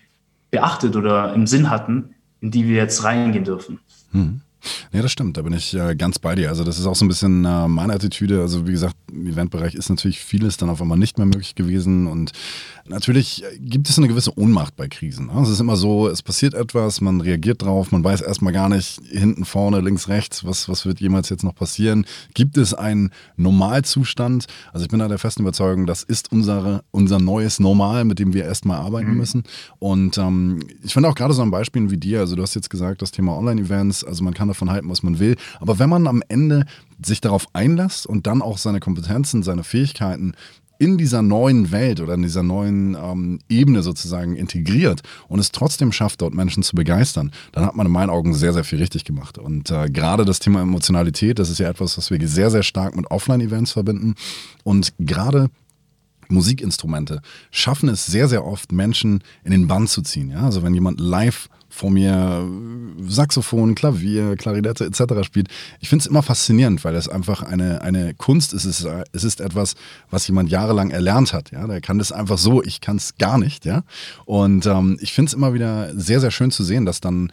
beachtet 0.51 0.97
oder 0.97 1.33
im 1.35 1.47
Sinn 1.47 1.71
hatten, 1.71 2.15
in 2.41 2.51
die 2.51 2.67
wir 2.67 2.77
jetzt 2.77 3.05
reingehen 3.05 3.45
dürfen. 3.45 3.81
Hm. 4.13 4.41
Ja, 4.93 5.03
das 5.03 5.13
stimmt, 5.13 5.37
da 5.37 5.43
bin 5.43 5.53
ich 5.53 5.75
äh, 5.75 5.95
ganz 5.95 6.19
bei 6.19 6.35
dir. 6.35 6.49
Also 6.49 6.65
das 6.65 6.79
ist 6.79 6.87
auch 6.87 6.95
so 6.95 7.05
ein 7.05 7.09
bisschen 7.09 7.45
äh, 7.45 7.69
meine 7.69 7.95
Attitüde. 7.95 8.41
Also 8.41 8.67
wie 8.67 8.73
gesagt, 8.73 8.97
im 9.11 9.27
Eventbereich 9.27 9.75
ist 9.75 9.89
natürlich 9.89 10.21
vieles 10.21 10.57
dann 10.57 10.69
auf 10.69 10.81
einmal 10.83 10.99
nicht 10.99 11.19
mehr 11.19 11.27
möglich 11.27 11.55
gewesen 11.55 12.07
und 12.07 12.33
natürlich 12.87 13.45
gibt 13.59 13.89
es 13.89 13.99
eine 13.99 14.09
gewisse 14.09 14.37
Ohnmacht 14.39 14.77
bei 14.77 14.89
Krisen. 14.89 15.27
Ne? 15.27 15.41
Es 15.43 15.49
ist 15.49 15.61
immer 15.61 15.77
so, 15.77 16.09
es 16.09 16.23
passiert 16.23 16.55
etwas, 16.55 17.01
man 17.01 17.21
reagiert 17.21 17.63
drauf, 17.63 17.93
man 17.93 18.05
weiß 18.05 18.21
erstmal 18.21 18.53
gar 18.53 18.69
nicht 18.69 19.01
hinten, 19.09 19.45
vorne, 19.45 19.81
links, 19.81 20.09
rechts, 20.09 20.45
was, 20.45 20.69
was 20.69 20.87
wird 20.87 21.01
jemals 21.01 21.29
jetzt 21.29 21.45
noch 21.45 21.55
passieren. 21.55 22.05
Gibt 22.35 22.57
es 22.57 22.75
einen 22.75 23.11
Normalzustand? 23.37 24.47
Also 24.73 24.85
ich 24.85 24.91
bin 24.91 24.99
da 24.99 25.09
der 25.09 25.19
festen 25.19 25.43
Überzeugung, 25.43 25.87
das 25.87 26.03
ist 26.03 26.33
unsere, 26.33 26.83
unser 26.91 27.19
neues 27.19 27.61
Normal, 27.61 28.05
mit 28.05 28.19
dem 28.19 28.35
wir 28.35 28.45
erstmal 28.45 28.79
arbeiten 28.79 29.13
mhm. 29.13 29.17
müssen. 29.17 29.45
Und 29.79 30.19
ähm, 30.19 30.61
ich 30.83 30.93
finde 30.93 31.09
auch 31.09 31.15
gerade 31.15 31.35
so 31.35 31.43
ein 31.43 31.51
Beispiel 31.51 31.91
wie 31.91 31.97
dir, 31.97 32.21
also 32.21 32.37
du 32.37 32.43
hast 32.43 32.55
jetzt 32.55 32.71
gesagt, 32.71 33.03
das 33.03 33.13
Thema 33.13 33.37
Online-Events, 33.37 34.05
also 34.05 34.25
man 34.25 34.35
kann 34.35 34.50
davon 34.51 34.71
halten, 34.71 34.89
was 34.89 35.03
man 35.03 35.19
will, 35.19 35.37
aber 35.61 35.79
wenn 35.79 35.89
man 35.89 36.07
am 36.07 36.23
Ende 36.29 36.67
sich 37.05 37.21
darauf 37.21 37.47
einlässt 37.55 38.07
und 38.07 38.27
dann 38.27 38.43
auch 38.43 38.59
seine 38.59 38.81
Kompetenzen, 38.81 39.43
seine 39.43 39.65
Fähigkeiten 39.65 40.35
in 40.81 40.97
dieser 40.97 41.21
neuen 41.21 41.73
Welt 41.73 42.01
oder 42.01 42.15
in 42.15 42.23
dieser 42.23 42.43
neuen 42.43 42.95
ähm, 42.95 43.39
Ebene 43.51 43.83
sozusagen 43.83 44.35
integriert 44.35 45.03
und 45.29 45.39
es 45.39 45.53
trotzdem 45.53 45.93
schafft, 45.93 46.23
dort 46.23 46.33
Menschen 46.33 46.63
zu 46.63 46.75
begeistern, 46.75 47.33
dann 47.53 47.67
hat 47.67 47.77
man 47.77 47.87
in 47.87 47.93
meinen 47.93 48.09
Augen 48.09 48.33
sehr, 48.33 48.55
sehr 48.55 48.65
viel 48.65 48.79
richtig 48.79 49.05
gemacht. 49.05 49.37
Und 49.37 49.71
äh, 49.71 49.91
gerade 49.91 50.25
das 50.25 50.39
Thema 50.39 50.63
Emotionalität, 50.63 51.39
das 51.39 51.51
ist 51.51 51.59
ja 51.59 51.69
etwas, 51.69 51.99
was 51.99 52.11
wir 52.11 52.27
sehr, 52.27 52.51
sehr 52.51 52.63
stark 52.63 52.97
mit 52.97 53.11
Offline-Events 53.11 53.73
verbinden. 53.73 54.15
Und 54.65 54.95
gerade 54.99 55.51
Musikinstrumente 56.31 57.23
schaffen 57.51 57.89
es 57.89 58.07
sehr, 58.07 58.29
sehr 58.29 58.45
oft, 58.45 58.73
Menschen 58.73 59.23
in 59.45 59.51
den 59.51 59.67
Bann 59.67 59.87
zu 59.87 60.03
ziehen. 60.03 60.31
Ja? 60.31 60.43
Also 60.43 60.63
wenn 60.63 60.75
jemand 60.75 61.01
live 61.01 61.49
vor 61.71 61.91
mir 61.91 62.47
Saxophon, 63.07 63.75
Klavier, 63.75 64.37
Klarinette 64.37 64.85
etc. 64.85 65.25
spielt. 65.25 65.49
Ich 65.79 65.89
finde 65.89 66.03
es 66.03 66.07
immer 66.09 66.23
faszinierend, 66.23 66.85
weil 66.85 66.97
es 66.97 67.09
einfach 67.09 67.43
eine, 67.43 67.81
eine 67.81 68.13
Kunst 68.15 68.53
ist. 68.53 68.65
Es, 68.65 68.81
ist. 68.81 68.89
es 69.13 69.25
ist 69.25 69.41
etwas, 69.41 69.77
was 70.11 70.27
jemand 70.27 70.51
jahrelang 70.51 70.91
erlernt 70.91 71.33
hat. 71.33 71.53
Ja? 71.53 71.67
Der 71.67 71.81
kann 71.81 71.99
das 71.99 72.13
einfach 72.13 72.39
so, 72.39 72.63
ich 72.63 72.81
kann 72.81 72.97
es 72.97 73.17
gar 73.19 73.39
nicht. 73.39 73.65
Ja? 73.65 73.85
Und 74.27 74.67
ähm, 74.67 74.99
ich 75.01 75.13
finde 75.13 75.29
es 75.29 75.35
immer 75.35 75.55
wieder 75.55 75.93
sehr, 75.95 76.21
sehr 76.21 76.33
schön 76.33 76.51
zu 76.51 76.65
sehen, 76.65 76.85
dass 76.85 77.01
dann 77.01 77.31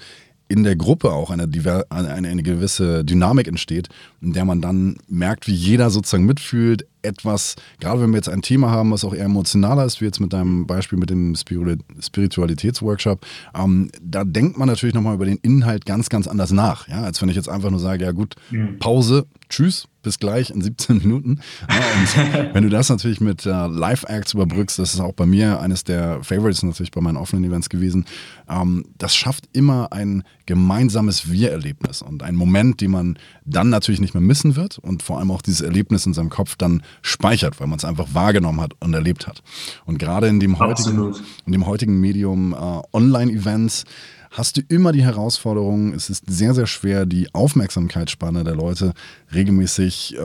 in 0.48 0.64
der 0.64 0.76
Gruppe 0.76 1.12
auch 1.12 1.30
eine, 1.30 1.50
eine, 1.90 2.28
eine 2.30 2.44
gewisse 2.44 3.04
Dynamik 3.04 3.48
entsteht, 3.48 3.90
in 4.22 4.34
der 4.34 4.46
man 4.46 4.62
dann 4.62 4.98
merkt, 5.08 5.48
wie 5.48 5.54
jeder 5.54 5.90
sozusagen 5.90 6.26
mitfühlt, 6.26 6.86
etwas, 7.08 7.56
gerade 7.80 8.02
wenn 8.02 8.12
wir 8.12 8.18
jetzt 8.18 8.30
ein 8.30 8.42
Thema 8.42 8.70
haben, 8.70 8.92
was 8.92 9.04
auch 9.04 9.14
eher 9.14 9.26
emotionaler 9.26 9.86
ist, 9.86 10.02
wie 10.02 10.06
jetzt 10.06 10.20
mit 10.20 10.34
deinem 10.34 10.68
Beispiel 10.68 11.00
mit 11.00 11.10
dem 11.10 11.36
Spiritualitätsworkshop, 11.36 13.26
ähm, 13.56 13.90
da 14.02 14.24
denkt 14.24 14.58
man 14.58 14.68
natürlich 14.68 14.96
nochmal 14.96 15.16
über 15.16 15.26
den 15.26 15.38
Inhalt 15.38 15.86
ganz, 15.86 16.10
ganz 16.10 16.28
anders 16.28 16.52
nach, 16.52 16.88
ja, 16.88 17.02
als 17.02 17.22
wenn 17.22 17.30
ich 17.30 17.36
jetzt 17.36 17.50
einfach 17.50 17.72
nur 17.72 17.80
sage, 17.80 18.04
ja 18.04 18.12
gut, 18.12 18.36
mhm. 18.52 18.80
Pause, 18.80 19.26
tschüss, 19.50 19.88
bis 20.08 20.20
gleich 20.20 20.52
in 20.52 20.62
17 20.62 21.00
Minuten. 21.00 21.42
Ja, 21.70 21.76
und 21.76 22.54
wenn 22.54 22.64
du 22.64 22.70
das 22.70 22.90
natürlich 22.90 23.20
mit 23.20 23.46
äh, 23.46 23.68
Live-Acts 23.68 24.34
überbrückst, 24.34 24.80
das 24.80 24.94
ist 24.94 25.00
auch 25.00 25.14
bei 25.14 25.26
mir 25.26 25.60
eines 25.60 25.84
der 25.84 26.24
Favorites 26.24 26.64
natürlich 26.64 26.92
bei 26.92 27.02
meinen 27.02 27.18
offenen 27.18 27.44
Events 27.44 27.70
gewesen, 27.70 28.06
ähm, 28.50 28.86
das 28.98 29.16
schafft 29.16 29.50
immer 29.52 29.92
ein 29.92 30.24
gemeinsames 30.46 31.30
Wir-Erlebnis 31.30 32.02
und 32.02 32.24
einen 32.24 32.38
Moment, 32.38 32.80
den 32.80 32.92
man 32.92 33.20
dann 33.44 33.70
natürlich 33.70 34.00
nicht 34.00 34.14
mehr 34.14 34.22
missen 34.22 34.56
wird 34.56 34.78
und 34.78 35.04
vor 35.04 35.20
allem 35.20 35.30
auch 35.30 35.42
dieses 35.42 35.60
Erlebnis 35.62 36.06
in 36.06 36.14
seinem 36.14 36.30
Kopf 36.30 36.56
dann 36.56 36.84
speichert, 37.02 37.60
weil 37.60 37.68
man 37.68 37.78
es 37.78 37.86
einfach 37.86 38.08
wahrgenommen 38.14 38.62
hat 38.62 38.72
und 38.80 38.94
erlebt 38.94 39.28
hat. 39.28 39.44
Und 39.86 40.00
gerade 40.00 40.28
in 40.28 40.40
dem 40.40 40.60
heutigen, 40.60 41.16
in 41.46 41.52
dem 41.52 41.66
heutigen 41.66 42.00
Medium 42.00 42.54
äh, 42.54 42.82
Online-Events 42.94 43.86
hast 44.32 44.58
du 44.58 44.62
immer 44.70 44.92
die 44.92 45.04
Herausforderung, 45.04 45.94
es 45.94 46.10
ist 46.10 46.26
sehr, 46.28 46.54
sehr 46.54 46.68
schwer, 46.68 47.06
die 47.06 47.34
Aufmerksamkeitsspanne 47.34 48.44
der 48.44 48.56
Leute 48.56 48.94
regelmäßig 49.34 50.16
äh, 50.16 50.20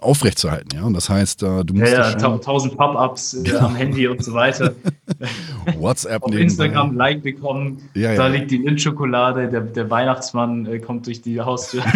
aufrechtzuerhalten. 0.00 0.76
Ja? 0.76 0.84
Und 0.84 0.94
das 0.94 1.08
heißt, 1.08 1.42
äh, 1.42 1.64
du 1.64 1.74
musst. 1.74 1.92
Ja, 1.92 2.10
ja 2.10 2.38
tausend 2.38 2.76
Pop-ups 2.76 3.34
äh, 3.34 3.42
genau. 3.42 3.66
am 3.66 3.76
Handy 3.76 4.06
und 4.06 4.22
so 4.22 4.34
weiter. 4.34 4.74
WhatsApp 5.78 6.22
Auf. 6.22 6.34
Instagram 6.34 6.96
Like 6.96 7.22
bekommen, 7.22 7.78
Ja, 7.94 8.14
da 8.14 8.28
ja. 8.28 8.34
liegt 8.34 8.50
die 8.50 8.58
Lindschokolade, 8.58 9.48
der, 9.48 9.60
der 9.60 9.90
Weihnachtsmann 9.90 10.66
äh, 10.66 10.78
kommt 10.78 11.06
durch 11.06 11.22
die 11.22 11.40
Haustür. 11.40 11.82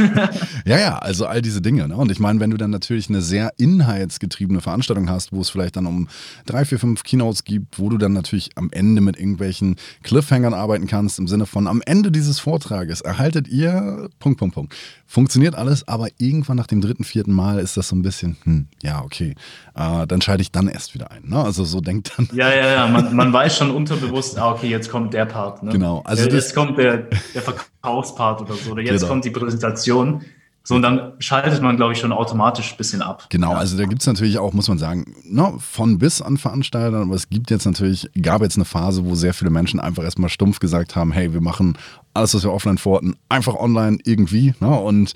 Ja, 0.64 0.78
ja, 0.78 0.98
also 0.98 1.26
all 1.26 1.40
diese 1.40 1.62
Dinge. 1.62 1.88
Ne? 1.88 1.96
Und 1.96 2.10
ich 2.10 2.20
meine, 2.20 2.40
wenn 2.40 2.50
du 2.50 2.56
dann 2.56 2.70
natürlich 2.70 3.08
eine 3.08 3.22
sehr 3.22 3.52
inhaltsgetriebene 3.56 4.60
Veranstaltung 4.60 5.08
hast, 5.08 5.32
wo 5.32 5.40
es 5.40 5.48
vielleicht 5.48 5.76
dann 5.76 5.86
um 5.86 6.08
drei, 6.44 6.64
vier, 6.64 6.78
fünf 6.78 7.04
Keynotes 7.04 7.44
gibt, 7.44 7.78
wo 7.78 7.88
du 7.88 7.96
dann 7.96 8.12
natürlich 8.12 8.50
am 8.56 8.68
Ende 8.70 9.00
mit 9.00 9.18
irgendwelchen 9.18 9.76
Cliffhangern 10.02 10.52
arbeiten 10.54 10.86
kannst, 10.86 11.18
im 11.18 11.26
Sinne 11.26 11.46
von 11.46 11.66
am 11.66 11.80
Ende 11.86 12.10
dieses 12.10 12.38
Vortrages 12.38 13.00
erhaltet 13.00 13.48
ihr 13.48 14.10
Punkt, 14.18 14.38
Punkt, 14.38 14.54
Punkt. 14.54 14.74
Funktioniert 15.06 15.54
alles, 15.54 15.88
aber 15.88 16.08
irgendwann 16.18 16.58
nach 16.58 16.66
dem 16.66 16.82
dritten, 16.82 17.04
vierten 17.04 17.32
Mal 17.32 17.60
ist 17.60 17.78
das 17.78 17.88
so 17.88 17.96
ein 17.96 18.02
bisschen, 18.02 18.36
hm, 18.44 18.66
ja, 18.82 19.02
okay, 19.02 19.34
äh, 19.74 20.06
dann 20.06 20.20
schalte 20.20 20.42
ich 20.42 20.52
dann 20.52 20.68
erst 20.68 20.94
wieder 20.94 21.10
ein. 21.10 21.22
Ne? 21.28 21.42
Also 21.42 21.64
so 21.64 21.80
denkt 21.80 22.12
dann. 22.16 22.28
ja, 22.34 22.52
ja, 22.52 22.68
ja, 22.72 22.88
man, 23.04 23.16
man 23.16 23.32
weiß 23.32 23.56
schon 23.56 23.70
unterbewusst, 23.70 24.38
ah, 24.38 24.52
okay, 24.52 24.68
jetzt 24.68 24.90
kommt 24.90 25.14
der 25.14 25.24
Part. 25.26 25.62
Ne? 25.62 25.72
Genau, 25.72 26.02
also 26.04 26.22
äh, 26.22 26.26
das- 26.26 26.34
jetzt 26.34 26.54
kommt 26.54 26.78
der, 26.78 27.08
der 27.34 27.42
Verkaufspart 27.42 28.40
oder 28.42 28.54
so, 28.54 28.72
oder 28.72 28.82
jetzt 28.82 29.00
Genau. 29.00 29.12
kommt 29.12 29.24
die 29.24 29.30
Präsentation. 29.30 30.22
So, 30.64 30.74
und 30.74 30.82
dann 30.82 31.12
schaltet 31.18 31.62
man, 31.62 31.76
glaube 31.78 31.94
ich, 31.94 31.98
schon 31.98 32.12
automatisch 32.12 32.72
ein 32.72 32.76
bisschen 32.76 33.00
ab. 33.00 33.24
Genau, 33.30 33.52
Ja. 33.52 33.56
also 33.56 33.78
da 33.78 33.86
gibt 33.86 34.02
es 34.02 34.06
natürlich 34.06 34.38
auch, 34.38 34.52
muss 34.52 34.68
man 34.68 34.76
sagen, 34.76 35.14
ne, 35.24 35.54
von 35.58 35.96
bis 35.96 36.20
an 36.20 36.36
Veranstaltern, 36.36 37.02
aber 37.04 37.14
es 37.14 37.30
gibt 37.30 37.50
jetzt 37.50 37.64
natürlich, 37.64 38.10
gab 38.20 38.42
jetzt 38.42 38.56
eine 38.56 38.66
Phase, 38.66 39.06
wo 39.06 39.14
sehr 39.14 39.32
viele 39.32 39.50
Menschen 39.50 39.80
einfach 39.80 40.02
erstmal 40.04 40.28
stumpf 40.28 40.58
gesagt 40.58 40.94
haben, 40.94 41.10
hey, 41.10 41.32
wir 41.32 41.40
machen 41.40 41.78
alles, 42.12 42.34
was 42.34 42.42
wir 42.44 42.52
offline 42.52 42.76
vorhatten, 42.76 43.16
einfach 43.30 43.54
online 43.54 43.96
irgendwie. 44.04 44.52
Ne? 44.60 44.68
Und 44.68 45.14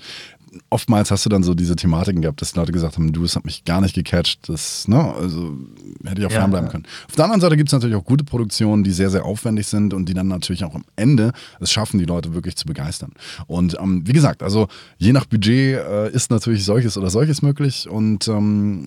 oftmals 0.69 1.11
hast 1.11 1.25
du 1.25 1.29
dann 1.29 1.43
so 1.43 1.53
diese 1.53 1.75
Thematiken 1.75 2.21
gehabt, 2.21 2.41
dass 2.41 2.53
die 2.53 2.59
Leute 2.59 2.71
gesagt 2.71 2.97
haben, 2.97 3.11
du, 3.11 3.23
es 3.23 3.35
hat 3.35 3.45
mich 3.45 3.65
gar 3.65 3.81
nicht 3.81 3.95
gecatcht, 3.95 4.49
das, 4.49 4.87
ne, 4.87 5.13
also 5.13 5.57
hätte 6.03 6.21
ich 6.21 6.27
auch 6.27 6.31
Ja, 6.31 6.39
fernbleiben 6.39 6.67
ja. 6.67 6.71
können. 6.71 6.85
Auf 7.07 7.15
der 7.15 7.25
anderen 7.25 7.41
Seite 7.41 7.57
gibt 7.57 7.69
es 7.69 7.73
natürlich 7.73 7.95
auch 7.95 8.05
gute 8.05 8.23
Produktionen, 8.23 8.83
die 8.83 8.91
sehr, 8.91 9.09
sehr 9.09 9.25
aufwendig 9.25 9.67
sind 9.67 9.93
und 9.93 10.07
die 10.07 10.13
dann 10.13 10.27
natürlich 10.27 10.63
auch 10.63 10.75
am 10.75 10.83
Ende 10.95 11.31
es 11.59 11.71
schaffen, 11.71 11.99
die 11.99 12.05
Leute 12.05 12.33
wirklich 12.33 12.55
zu 12.55 12.65
begeistern. 12.65 13.11
Und 13.47 13.77
ähm, 13.79 14.03
wie 14.05 14.13
gesagt, 14.13 14.43
also 14.43 14.67
je 14.97 15.13
nach 15.13 15.25
Budget 15.25 15.77
äh, 15.77 16.11
ist 16.11 16.31
natürlich 16.31 16.65
solches 16.65 16.97
oder 16.97 17.09
solches 17.09 17.41
möglich 17.41 17.89
und 17.89 18.27
ähm, 18.27 18.85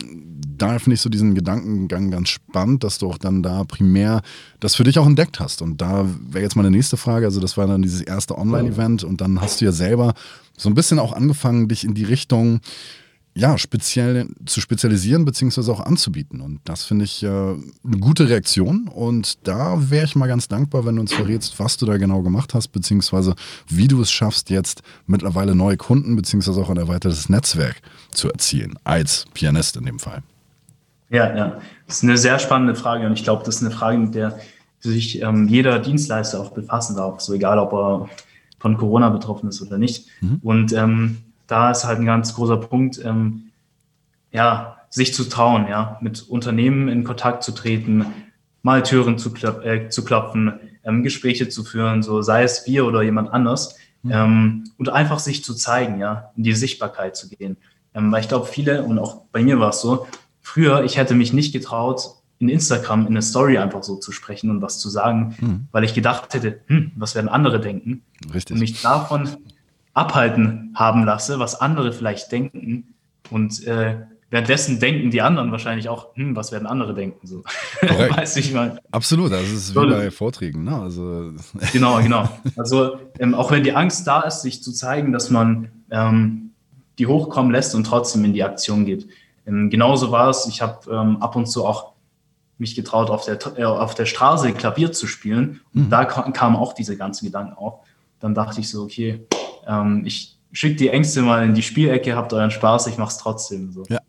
daher 0.57 0.79
finde 0.79 0.95
ich 0.95 1.01
so 1.01 1.09
diesen 1.09 1.35
Gedankengang 1.35 2.11
ganz 2.11 2.29
spannend, 2.29 2.83
dass 2.83 2.97
du 2.97 3.09
auch 3.09 3.17
dann 3.17 3.43
da 3.43 3.63
primär 3.63 4.21
das 4.59 4.75
für 4.75 4.83
dich 4.83 4.97
auch 4.99 5.05
entdeckt 5.05 5.39
hast. 5.39 5.61
Und 5.61 5.81
da 5.81 6.05
wäre 6.29 6.43
jetzt 6.43 6.55
meine 6.55 6.71
nächste 6.71 6.97
Frage, 6.97 7.25
also 7.25 7.39
das 7.39 7.57
war 7.57 7.67
dann 7.67 7.81
dieses 7.81 8.01
erste 8.01 8.37
Online-Event 8.37 9.03
und 9.03 9.21
dann 9.21 9.39
hast 9.39 9.61
du 9.61 9.65
ja 9.65 9.71
selber 9.71 10.13
so 10.57 10.69
ein 10.69 10.73
bisschen 10.73 10.99
auch 10.99 11.13
angefangen, 11.13 11.69
dich 11.69 11.83
in 11.83 11.93
die 11.93 12.03
Richtung 12.03 12.59
ja, 13.37 13.55
speziell 13.59 14.27
zu 14.47 14.61
spezialisieren 14.61 15.23
beziehungsweise 15.23 15.71
auch 15.71 15.79
anzubieten. 15.79 16.41
Und 16.41 16.59
das 16.63 16.85
finde 16.85 17.05
ich 17.05 17.21
äh, 17.21 17.27
eine 17.27 17.97
gute 17.99 18.29
Reaktion. 18.29 18.87
Und 18.87 19.47
da 19.47 19.91
wäre 19.91 20.05
ich 20.05 20.15
mal 20.15 20.25
ganz 20.25 20.47
dankbar, 20.47 20.85
wenn 20.85 20.95
du 20.95 21.01
uns 21.01 21.13
verrätst, 21.13 21.59
was 21.59 21.77
du 21.77 21.85
da 21.85 21.97
genau 21.97 22.23
gemacht 22.23 22.55
hast, 22.55 22.69
beziehungsweise 22.69 23.35
wie 23.67 23.87
du 23.87 24.01
es 24.01 24.09
schaffst, 24.09 24.49
jetzt 24.49 24.81
mittlerweile 25.05 25.53
neue 25.53 25.77
Kunden 25.77 26.15
beziehungsweise 26.15 26.59
auch 26.59 26.71
ein 26.71 26.77
erweitertes 26.77 27.29
Netzwerk 27.29 27.75
zu 28.09 28.31
erzielen, 28.31 28.79
als 28.83 29.25
Pianist 29.35 29.77
in 29.77 29.85
dem 29.85 29.99
Fall. 29.99 30.23
Ja, 31.11 31.35
ja. 31.37 31.61
Das 31.85 31.97
ist 31.97 32.03
eine 32.03 32.17
sehr 32.17 32.39
spannende 32.39 32.73
Frage 32.73 33.05
und 33.05 33.13
ich 33.13 33.23
glaube, 33.23 33.43
das 33.45 33.57
ist 33.57 33.61
eine 33.61 33.71
Frage, 33.71 33.99
mit 33.99 34.15
der 34.15 34.39
sich 34.79 35.21
ähm, 35.21 35.47
jeder 35.47 35.77
Dienstleister 35.77 36.39
auch 36.39 36.53
befassen 36.53 36.95
darf, 36.95 37.21
so 37.21 37.33
egal, 37.33 37.59
ob 37.59 37.71
er 37.73 38.09
von 38.59 38.77
Corona 38.77 39.09
betroffen 39.09 39.49
ist 39.49 39.61
oder 39.61 39.77
nicht. 39.77 40.07
Und 40.41 40.73
ähm, 40.73 41.17
da 41.47 41.71
ist 41.71 41.85
halt 41.85 41.99
ein 41.99 42.05
ganz 42.05 42.33
großer 42.33 42.57
Punkt, 42.57 43.03
ähm, 43.03 43.51
ja, 44.31 44.77
sich 44.89 45.13
zu 45.13 45.25
trauen, 45.25 45.67
ja, 45.69 45.97
mit 46.01 46.23
Unternehmen 46.23 46.87
in 46.87 47.03
Kontakt 47.03 47.43
zu 47.43 47.51
treten, 47.51 48.05
mal 48.61 48.83
Türen 48.83 49.17
zu, 49.17 49.31
klop 49.31 49.63
äh, 49.65 49.89
zu 49.89 50.03
klopfen, 50.03 50.53
ähm, 50.83 51.03
Gespräche 51.03 51.49
zu 51.49 51.63
führen, 51.63 52.03
so 52.03 52.21
sei 52.21 52.43
es 52.43 52.65
wir 52.65 52.85
oder 52.85 53.01
jemand 53.01 53.31
anders, 53.31 53.77
ähm, 54.09 54.65
und 54.77 54.89
einfach 54.89 55.19
sich 55.19 55.43
zu 55.43 55.53
zeigen, 55.53 55.99
ja, 55.99 56.31
in 56.35 56.43
die 56.43 56.53
Sichtbarkeit 56.53 57.15
zu 57.15 57.29
gehen. 57.29 57.57
Ähm, 57.93 58.11
weil 58.11 58.21
ich 58.21 58.27
glaube, 58.27 58.45
viele, 58.45 58.83
und 58.83 58.99
auch 58.99 59.21
bei 59.31 59.41
mir 59.41 59.59
war 59.59 59.69
es 59.69 59.81
so, 59.81 60.07
früher, 60.41 60.83
ich 60.83 60.97
hätte 60.97 61.15
mich 61.15 61.33
nicht 61.33 61.51
getraut, 61.51 62.16
in 62.39 62.49
Instagram 62.49 63.01
in 63.01 63.07
eine 63.07 63.21
Story 63.21 63.57
einfach 63.57 63.83
so 63.83 63.95
zu 63.95 64.11
sprechen 64.11 64.49
und 64.51 64.61
was 64.61 64.79
zu 64.79 64.89
sagen, 64.89 65.35
Mhm. 65.39 65.67
weil 65.71 65.83
ich 65.83 65.93
gedacht 65.93 66.33
hätte, 66.33 66.59
hm, 66.67 66.91
was 66.95 67.15
werden 67.15 67.29
andere 67.29 67.59
denken? 67.59 68.03
Richtig. 68.33 68.53
und 68.55 68.59
mich 68.59 68.81
davon 68.81 69.29
abhalten 69.93 70.71
haben 70.75 71.03
lasse, 71.05 71.39
was 71.39 71.59
andere 71.59 71.91
vielleicht 71.93 72.31
denken. 72.31 72.93
Und 73.31 73.65
äh, 73.65 73.95
währenddessen 74.29 74.79
denken 74.79 75.09
die 75.09 75.21
anderen 75.21 75.51
wahrscheinlich 75.51 75.89
auch, 75.89 76.15
hm, 76.15 76.35
was 76.35 76.51
werden 76.51 76.67
andere 76.67 76.93
denken? 76.93 77.25
So. 77.25 77.43
Du, 77.81 77.87
ich 78.39 78.53
meine. 78.53 78.79
Absolut, 78.91 79.31
das 79.31 79.49
ist 79.49 79.75
wie 79.75 79.79
bei 79.89 80.11
Vorträgen. 80.11 80.63
Ne? 80.63 80.79
Also, 80.79 81.31
Genau, 81.73 81.99
genau. 82.01 82.29
Also 82.55 82.99
ähm, 83.19 83.33
auch 83.33 83.49
wenn 83.51 83.63
die 83.63 83.73
Angst 83.73 84.05
da 84.05 84.21
ist, 84.21 84.43
sich 84.43 84.61
zu 84.61 84.71
zeigen, 84.71 85.11
dass 85.11 85.29
man 85.31 85.69
ähm, 85.89 86.51
die 86.99 87.07
hochkommen 87.07 87.51
lässt 87.51 87.73
und 87.75 87.85
trotzdem 87.85 88.23
in 88.25 88.33
die 88.33 88.43
Aktion 88.43 88.85
geht. 88.85 89.07
Ähm, 89.47 89.69
genauso 89.69 90.11
war 90.11 90.29
es. 90.29 90.45
Ich 90.47 90.61
habe 90.61 90.79
ähm, 90.91 91.17
ab 91.21 91.35
und 91.35 91.47
zu 91.47 91.65
auch 91.65 91.93
mich 92.57 92.75
getraut, 92.75 93.09
auf 93.09 93.25
der, 93.25 93.39
äh, 93.57 93.63
auf 93.63 93.95
der 93.95 94.05
Straße 94.05 94.53
Klavier 94.53 94.91
zu 94.91 95.07
spielen. 95.07 95.61
Und 95.73 95.89
da 95.89 96.05
kam, 96.05 96.33
kamen 96.33 96.55
auch 96.55 96.73
diese 96.73 96.97
ganzen 96.97 97.25
Gedanken 97.25 97.53
auf. 97.53 97.85
Dann 98.19 98.33
dachte 98.33 98.59
ich 98.59 98.69
so, 98.69 98.83
okay, 98.83 99.27
ähm, 99.67 100.03
ich 100.05 100.37
schicke 100.51 100.75
die 100.75 100.89
Ängste 100.89 101.21
mal 101.21 101.45
in 101.45 101.53
die 101.53 101.61
Spielecke, 101.61 102.15
habt 102.15 102.33
euren 102.33 102.51
Spaß, 102.51 102.87
ich 102.87 102.97
mach's 102.97 103.17
trotzdem. 103.17 103.71
So. 103.71 103.83
Ja. 103.89 103.99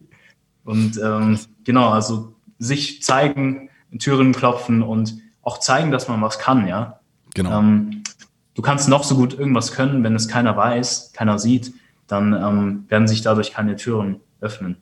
Und 0.64 0.98
ähm, 1.02 1.38
genau, 1.64 1.90
also 1.90 2.34
sich 2.58 3.02
zeigen, 3.02 3.70
Türen 3.98 4.32
klopfen 4.32 4.82
und 4.82 5.18
auch 5.42 5.58
zeigen, 5.58 5.90
dass 5.90 6.08
man 6.08 6.20
was 6.20 6.38
kann, 6.38 6.66
ja. 6.66 7.00
genau. 7.34 7.58
Ähm, 7.58 8.02
du 8.54 8.62
kannst 8.62 8.88
noch 8.88 9.04
so 9.04 9.14
gut 9.14 9.38
irgendwas 9.38 9.72
können, 9.72 10.02
wenn 10.04 10.14
es 10.14 10.28
keiner 10.28 10.56
weiß, 10.56 11.12
keiner 11.12 11.38
sieht, 11.38 11.72
dann 12.06 12.32
ähm, 12.32 12.84
werden 12.88 13.08
sich 13.08 13.22
dadurch 13.22 13.52
keine 13.52 13.76
Türen 13.76 14.20
öffnen. 14.40 14.76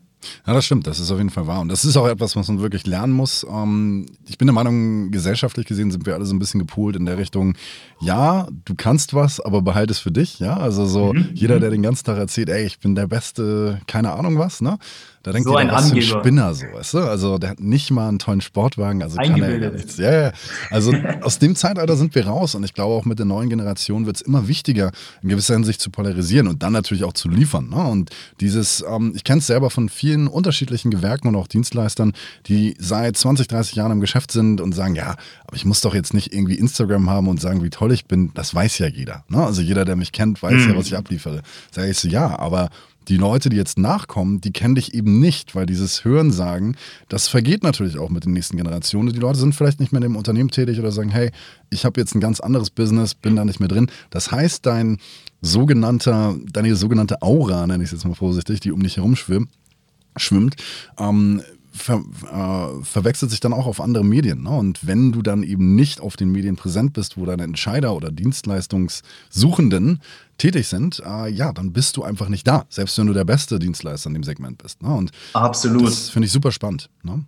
Ja, 0.46 0.54
das 0.54 0.64
stimmt, 0.64 0.86
das 0.86 0.98
ist 0.98 1.10
auf 1.10 1.18
jeden 1.18 1.30
Fall 1.30 1.46
wahr. 1.46 1.60
Und 1.60 1.68
das 1.68 1.84
ist 1.84 1.96
auch 1.96 2.08
etwas, 2.08 2.34
was 2.36 2.48
man 2.48 2.60
wirklich 2.60 2.86
lernen 2.86 3.12
muss. 3.12 3.46
Ähm, 3.48 4.06
ich 4.26 4.38
bin 4.38 4.46
der 4.46 4.54
Meinung, 4.54 5.10
gesellschaftlich 5.10 5.66
gesehen 5.66 5.90
sind 5.90 6.04
wir 6.06 6.14
alle 6.14 6.24
so 6.26 6.34
ein 6.34 6.38
bisschen 6.38 6.58
gepolt 6.58 6.96
in 6.96 7.06
der 7.06 7.18
Richtung, 7.18 7.54
ja, 8.00 8.48
du 8.64 8.74
kannst 8.74 9.14
was, 9.14 9.40
aber 9.40 9.62
behalte 9.62 9.92
es 9.92 9.98
für 9.98 10.10
dich. 10.10 10.38
Ja, 10.38 10.56
also 10.56 10.86
so 10.86 11.12
Mhm. 11.12 11.28
jeder, 11.34 11.60
der 11.60 11.70
den 11.70 11.82
ganzen 11.82 12.04
Tag 12.04 12.18
erzählt, 12.18 12.48
ey, 12.48 12.64
ich 12.66 12.78
bin 12.80 12.94
der 12.94 13.06
Beste, 13.06 13.80
keine 13.86 14.12
Ahnung 14.12 14.38
was, 14.38 14.60
ne? 14.60 14.78
Da 15.26 15.32
denkt 15.32 15.48
So 15.48 15.58
jeder, 15.58 15.72
ein 15.72 15.76
was 15.76 15.88
für 15.88 15.96
ein 15.96 15.98
Angeber. 15.98 16.20
Spinner, 16.20 16.54
so, 16.54 16.66
weißt 16.72 16.94
du? 16.94 16.98
Also 16.98 17.38
der 17.38 17.50
hat 17.50 17.58
nicht 17.58 17.90
mal 17.90 18.08
einen 18.08 18.20
tollen 18.20 18.40
Sportwagen, 18.40 19.02
also 19.02 19.16
er 19.16 19.24
Eingebildet. 19.24 19.98
Ja, 19.98 20.12
ja. 20.12 20.32
Also 20.70 20.92
aus 21.22 21.40
dem 21.40 21.56
Zeitalter 21.56 21.96
sind 21.96 22.14
wir 22.14 22.28
raus 22.28 22.54
und 22.54 22.62
ich 22.62 22.74
glaube 22.74 22.94
auch 22.94 23.04
mit 23.04 23.18
der 23.18 23.26
neuen 23.26 23.48
Generation 23.48 24.06
wird 24.06 24.16
es 24.16 24.22
immer 24.22 24.46
wichtiger, 24.46 24.92
in 25.22 25.28
gewisser 25.28 25.54
Hinsicht 25.54 25.80
zu 25.80 25.90
polarisieren 25.90 26.46
und 26.46 26.62
dann 26.62 26.72
natürlich 26.72 27.02
auch 27.02 27.12
zu 27.12 27.28
liefern. 27.28 27.70
Ne? 27.70 27.76
Und 27.76 28.10
dieses, 28.40 28.84
ähm, 28.88 29.14
ich 29.16 29.24
kenne 29.24 29.40
es 29.40 29.48
selber 29.48 29.70
von 29.70 29.88
vielen 29.88 30.28
unterschiedlichen 30.28 30.92
Gewerken 30.92 31.26
und 31.26 31.34
auch 31.34 31.48
Dienstleistern, 31.48 32.12
die 32.46 32.76
seit 32.78 33.16
20, 33.16 33.48
30 33.48 33.74
Jahren 33.74 33.90
im 33.90 34.00
Geschäft 34.00 34.30
sind 34.30 34.60
und 34.60 34.74
sagen, 34.76 34.94
ja, 34.94 35.16
aber 35.44 35.56
ich 35.56 35.64
muss 35.64 35.80
doch 35.80 35.96
jetzt 35.96 36.14
nicht 36.14 36.32
irgendwie 36.32 36.54
Instagram 36.54 37.10
haben 37.10 37.26
und 37.26 37.40
sagen, 37.40 37.64
wie 37.64 37.70
toll 37.70 37.90
ich 37.90 38.04
bin. 38.04 38.30
Das 38.34 38.54
weiß 38.54 38.78
ja 38.78 38.86
jeder. 38.86 39.24
Ne? 39.28 39.44
Also 39.44 39.60
jeder, 39.60 39.84
der 39.84 39.96
mich 39.96 40.12
kennt, 40.12 40.40
weiß 40.40 40.66
ja, 40.66 40.76
was 40.76 40.86
ich 40.86 40.96
abliefere. 40.96 41.42
Sag 41.72 41.88
ich 41.88 41.98
so, 41.98 42.06
ja, 42.06 42.38
aber 42.38 42.70
die 43.08 43.16
Leute, 43.16 43.48
die 43.48 43.56
jetzt 43.56 43.78
nachkommen, 43.78 44.40
die 44.40 44.52
kennen 44.52 44.74
dich 44.74 44.94
eben 44.94 45.20
nicht, 45.20 45.54
weil 45.54 45.66
dieses 45.66 46.04
Hörensagen, 46.04 46.76
das 47.08 47.28
vergeht 47.28 47.62
natürlich 47.62 47.98
auch 47.98 48.10
mit 48.10 48.24
den 48.24 48.32
nächsten 48.32 48.56
Generationen. 48.56 49.12
Die 49.12 49.20
Leute 49.20 49.38
sind 49.38 49.54
vielleicht 49.54 49.80
nicht 49.80 49.92
mehr 49.92 49.98
in 49.98 50.08
dem 50.08 50.16
Unternehmen 50.16 50.50
tätig 50.50 50.78
oder 50.78 50.90
sagen, 50.90 51.10
hey, 51.10 51.30
ich 51.70 51.84
habe 51.84 52.00
jetzt 52.00 52.14
ein 52.14 52.20
ganz 52.20 52.40
anderes 52.40 52.70
Business, 52.70 53.14
bin 53.14 53.36
da 53.36 53.44
nicht 53.44 53.60
mehr 53.60 53.68
drin. 53.68 53.90
Das 54.10 54.32
heißt, 54.32 54.66
dein 54.66 54.98
sogenannter, 55.40 56.36
deine 56.52 56.74
sogenannte 56.76 57.22
Aura, 57.22 57.66
nenne 57.66 57.84
ich 57.84 57.88
es 57.88 57.92
jetzt 57.92 58.06
mal 58.06 58.14
vorsichtig, 58.14 58.60
die 58.60 58.72
um 58.72 58.82
dich 58.82 58.96
herum 58.96 59.16
schwimmt, 59.16 59.50
schwimmt, 60.16 60.56
ähm, 60.98 61.42
ver, 61.76 62.02
äh, 62.32 62.84
verwechselt 62.84 63.30
sich 63.30 63.40
dann 63.40 63.52
auch 63.52 63.66
auf 63.66 63.80
andere 63.80 64.04
Medien. 64.04 64.42
Ne? 64.42 64.50
Und 64.50 64.86
wenn 64.86 65.12
du 65.12 65.22
dann 65.22 65.42
eben 65.42 65.74
nicht 65.74 66.00
auf 66.00 66.16
den 66.16 66.30
Medien 66.32 66.56
präsent 66.56 66.92
bist, 66.92 67.16
wo 67.16 67.26
deine 67.26 67.44
Entscheider 67.44 67.94
oder 67.94 68.10
Dienstleistungssuchenden 68.10 70.00
tätig 70.38 70.68
sind, 70.68 71.02
äh, 71.06 71.28
ja, 71.28 71.52
dann 71.52 71.72
bist 71.72 71.96
du 71.96 72.02
einfach 72.02 72.28
nicht 72.28 72.46
da, 72.46 72.64
selbst 72.68 72.98
wenn 72.98 73.06
du 73.06 73.12
der 73.12 73.24
beste 73.24 73.58
Dienstleister 73.58 74.08
in 74.08 74.14
dem 74.14 74.24
Segment 74.24 74.58
bist. 74.58 74.82
Ne? 74.82 74.94
Und 74.94 75.12
Absolut. 75.32 75.86
das 75.86 76.10
finde 76.10 76.26
ich 76.26 76.32
super 76.32 76.52
spannend. 76.52 76.90
Ne? 77.02 77.24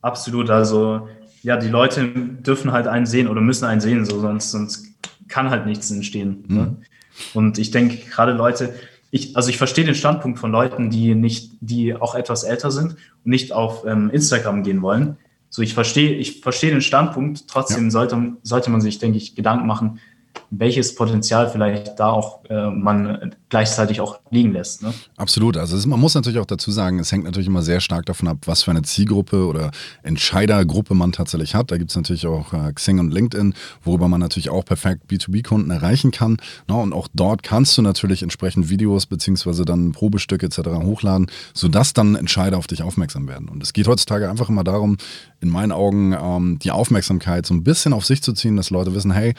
Absolut. 0.00 0.50
Also, 0.50 1.08
ja, 1.42 1.56
die 1.56 1.68
Leute 1.68 2.08
dürfen 2.08 2.72
halt 2.72 2.86
einen 2.86 3.06
sehen 3.06 3.28
oder 3.28 3.40
müssen 3.40 3.64
einen 3.64 3.80
sehen, 3.80 4.04
so, 4.04 4.20
sonst, 4.20 4.50
sonst 4.50 4.86
kann 5.28 5.50
halt 5.50 5.66
nichts 5.66 5.90
entstehen. 5.90 6.44
Ne? 6.48 6.76
Und 7.34 7.58
ich 7.58 7.70
denke, 7.70 7.96
gerade 8.10 8.32
Leute, 8.32 8.74
ich, 9.14 9.36
also 9.36 9.50
ich 9.50 9.58
verstehe 9.58 9.84
den 9.84 9.94
Standpunkt 9.94 10.38
von 10.38 10.50
Leuten, 10.50 10.88
die 10.88 11.14
nicht, 11.14 11.52
die 11.60 11.94
auch 11.94 12.14
etwas 12.14 12.44
älter 12.44 12.70
sind 12.70 12.92
und 12.92 13.30
nicht 13.30 13.52
auf 13.52 13.84
ähm, 13.86 14.08
Instagram 14.10 14.62
gehen 14.62 14.80
wollen. 14.80 15.18
So, 15.50 15.60
ich 15.60 15.74
verstehe, 15.74 16.14
ich 16.14 16.40
verstehe 16.40 16.70
den 16.70 16.80
Standpunkt. 16.80 17.46
Trotzdem 17.46 17.90
sollte, 17.90 18.32
sollte 18.42 18.70
man 18.70 18.80
sich, 18.80 18.98
denke 18.98 19.18
ich, 19.18 19.34
Gedanken 19.34 19.66
machen, 19.66 20.00
welches 20.50 20.94
Potenzial 20.94 21.48
vielleicht 21.48 21.98
da 21.98 22.10
auch 22.10 22.44
äh, 22.44 22.70
man 22.70 23.34
gleichzeitig 23.48 24.00
auch 24.00 24.20
liegen 24.30 24.52
lässt. 24.52 24.82
Ne? 24.82 24.92
Absolut. 25.16 25.56
Also 25.56 25.76
ist, 25.76 25.86
man 25.86 25.98
muss 25.98 26.14
natürlich 26.14 26.38
auch 26.38 26.46
dazu 26.46 26.70
sagen, 26.70 26.98
es 26.98 27.10
hängt 27.10 27.24
natürlich 27.24 27.48
immer 27.48 27.62
sehr 27.62 27.80
stark 27.80 28.04
davon 28.06 28.28
ab, 28.28 28.38
was 28.44 28.62
für 28.62 28.70
eine 28.70 28.82
Zielgruppe 28.82 29.46
oder 29.46 29.70
Entscheidergruppe 30.02 30.94
man 30.94 31.12
tatsächlich 31.12 31.54
hat. 31.54 31.70
Da 31.70 31.78
gibt 31.78 31.90
es 31.90 31.96
natürlich 31.96 32.26
auch 32.26 32.52
äh, 32.52 32.72
Xing 32.72 32.98
und 32.98 33.12
LinkedIn, 33.12 33.54
worüber 33.82 34.08
man 34.08 34.20
natürlich 34.20 34.50
auch 34.50 34.64
perfekt 34.64 35.10
B2B-Kunden 35.10 35.70
erreichen 35.70 36.10
kann. 36.10 36.36
Na, 36.68 36.76
und 36.76 36.92
auch 36.92 37.08
dort 37.14 37.42
kannst 37.42 37.76
du 37.78 37.82
natürlich 37.82 38.22
entsprechend 38.22 38.68
Videos 38.68 39.06
beziehungsweise 39.06 39.64
dann 39.64 39.92
Probestücke 39.92 40.46
etc. 40.46 40.58
hochladen, 40.82 41.30
sodass 41.54 41.94
dann 41.94 42.14
Entscheider 42.14 42.58
auf 42.58 42.66
dich 42.66 42.82
aufmerksam 42.82 43.26
werden. 43.26 43.48
Und 43.48 43.62
es 43.62 43.72
geht 43.72 43.88
heutzutage 43.88 44.28
einfach 44.28 44.50
immer 44.50 44.64
darum, 44.64 44.98
in 45.40 45.48
meinen 45.48 45.72
Augen 45.72 46.12
ähm, 46.12 46.58
die 46.58 46.70
Aufmerksamkeit 46.70 47.46
so 47.46 47.54
ein 47.54 47.64
bisschen 47.64 47.94
auf 47.94 48.04
sich 48.04 48.22
zu 48.22 48.32
ziehen, 48.32 48.56
dass 48.56 48.70
Leute 48.70 48.94
wissen, 48.94 49.12
hey, 49.12 49.34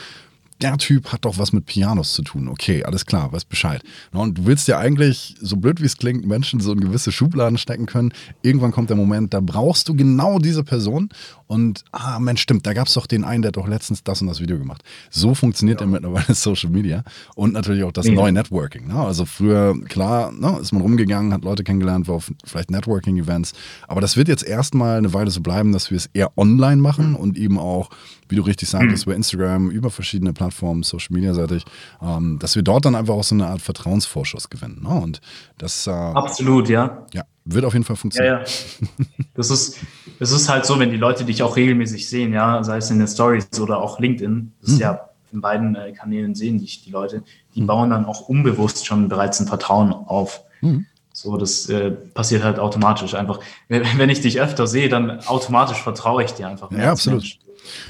der 0.62 0.77
Typ 0.77 1.12
hat 1.12 1.25
doch 1.25 1.38
was 1.38 1.53
mit 1.53 1.65
Pianos 1.65 2.13
zu 2.13 2.22
tun. 2.22 2.48
Okay, 2.48 2.83
alles 2.83 3.05
klar, 3.05 3.31
weiß 3.31 3.45
Bescheid. 3.45 3.81
Und 4.12 4.38
du 4.38 4.45
willst 4.45 4.67
ja 4.67 4.77
eigentlich, 4.77 5.36
so 5.41 5.57
blöd 5.57 5.81
wie 5.81 5.86
es 5.86 5.98
klingt, 5.98 6.25
Menschen 6.25 6.60
so 6.60 6.72
in 6.74 6.79
gewisse 6.79 7.12
Schubladen 7.12 7.57
stecken 7.57 7.86
können. 7.86 8.13
Irgendwann 8.41 8.72
kommt 8.72 8.89
der 8.89 8.98
Moment, 8.98 9.33
da 9.33 9.39
brauchst 9.41 9.89
du 9.89 9.95
genau 9.95 10.39
diese 10.39 10.63
Person 10.63 11.10
und, 11.53 11.86
ah, 11.91 12.17
Mensch, 12.19 12.41
stimmt, 12.41 12.65
da 12.65 12.74
gab 12.74 12.88
es 12.88 12.95
doch 12.95 13.05
den 13.05 13.24
einen, 13.24 13.43
der 13.43 13.50
hat 13.50 13.57
doch 13.57 13.67
letztens 13.67 14.03
das 14.03 14.22
und 14.22 14.27
das 14.27 14.41
Video 14.41 14.57
gemacht. 14.57 14.83
So 15.12 15.36
funktioniert 15.36 15.81
ja, 15.81 15.86
ja 15.86 15.91
mittlerweile 15.91 16.33
Social 16.33 16.72
Media 16.72 17.03
und 17.36 17.53
natürlich 17.53 17.83
auch 17.83 17.91
das 17.91 18.07
ja. 18.07 18.13
neue 18.13 18.31
Networking. 18.31 18.88
Ne? 18.88 18.95
Also 18.95 19.25
früher, 19.25 19.75
klar, 19.88 20.31
ne, 20.31 20.57
ist 20.60 20.72
man 20.72 20.81
rumgegangen, 20.81 21.31
hat 21.31 21.43
Leute 21.43 21.63
kennengelernt, 21.63 22.07
war 22.07 22.15
auf 22.15 22.31
vielleicht 22.43 22.72
Networking-Events, 22.72 23.53
aber 23.88 24.01
das 24.01 24.17
wird 24.17 24.29
jetzt 24.29 24.43
erstmal 24.43 24.98
eine 24.98 25.13
Weile 25.13 25.29
so 25.29 25.41
bleiben, 25.41 25.74
dass 25.74 25.91
wir 25.91 25.98
es 25.98 26.07
eher 26.07 26.36
online 26.39 26.81
machen 26.81 27.12
mhm. 27.12 27.17
und 27.17 27.38
eben 27.38 27.60
auch, 27.60 27.91
wie 28.29 28.36
du 28.36 28.41
richtig 28.41 28.69
sagtest, 28.69 29.05
mhm. 29.05 29.12
über 29.12 29.15
Instagram, 29.15 29.69
über 29.69 29.91
verschiedene 29.91 30.33
Plattformen, 30.33 30.81
Social 30.81 31.13
Media-seitig, 31.13 31.65
ähm, 32.01 32.39
dass 32.39 32.55
wir 32.55 32.63
dort 32.63 32.86
dann 32.86 32.95
einfach 32.95 33.13
auch 33.13 33.24
so 33.24 33.36
eine 33.36 33.45
Art 33.45 33.62
Vertrauensvorschuss 33.62 34.50
gewinnen. 34.50 34.81
Ne? 34.81 34.89
Und 34.89 35.22
das, 35.60 35.86
äh, 35.86 35.91
Absolut, 35.91 36.67
ja. 36.67 37.05
Ja, 37.13 37.25
wird 37.45 37.65
auf 37.65 37.73
jeden 37.73 37.85
Fall 37.85 37.95
funktionieren. 37.95 38.39
Ja, 38.39 38.43
ja. 38.43 39.05
Das 39.35 39.50
ist, 39.50 39.79
das 40.19 40.31
ist 40.31 40.47
halt 40.47 40.65
so, 40.65 40.79
wenn 40.79 40.91
die 40.91 40.97
Leute 40.97 41.25
dich 41.25 41.43
auch 41.43 41.55
regelmäßig 41.55 42.07
sehen, 42.07 42.33
ja, 42.33 42.63
sei 42.63 42.77
es 42.77 42.89
in 42.91 43.00
den 43.00 43.07
Stories 43.07 43.47
oder 43.59 43.79
auch 43.79 44.00
LinkedIn, 44.00 44.53
das 44.62 44.69
ist 44.69 44.75
hm. 44.75 44.81
ja 44.81 45.09
in 45.33 45.41
beiden 45.41 45.75
äh, 45.75 45.91
Kanälen 45.91 46.35
sehen 46.35 46.59
dich 46.59 46.83
die 46.83 46.91
Leute, 46.91 47.23
die 47.55 47.62
hm. 47.62 47.67
bauen 47.67 47.89
dann 47.89 48.05
auch 48.05 48.29
unbewusst 48.29 48.85
schon 48.85 49.09
bereits 49.09 49.39
ein 49.39 49.47
Vertrauen 49.47 49.91
auf. 49.91 50.43
Hm. 50.59 50.85
So, 51.12 51.38
das 51.38 51.69
äh, 51.69 51.91
passiert 51.91 52.43
halt 52.43 52.59
automatisch 52.59 53.13
einfach. 53.13 53.39
Wenn 53.67 54.09
ich 54.09 54.21
dich 54.21 54.41
öfter 54.41 54.65
sehe, 54.65 54.89
dann 54.89 55.19
automatisch 55.27 55.81
vertraue 55.81 56.23
ich 56.23 56.31
dir 56.31 56.47
einfach. 56.47 56.71
Ja, 56.71 56.91
absolut. 56.91 57.21
Mensch. 57.21 57.39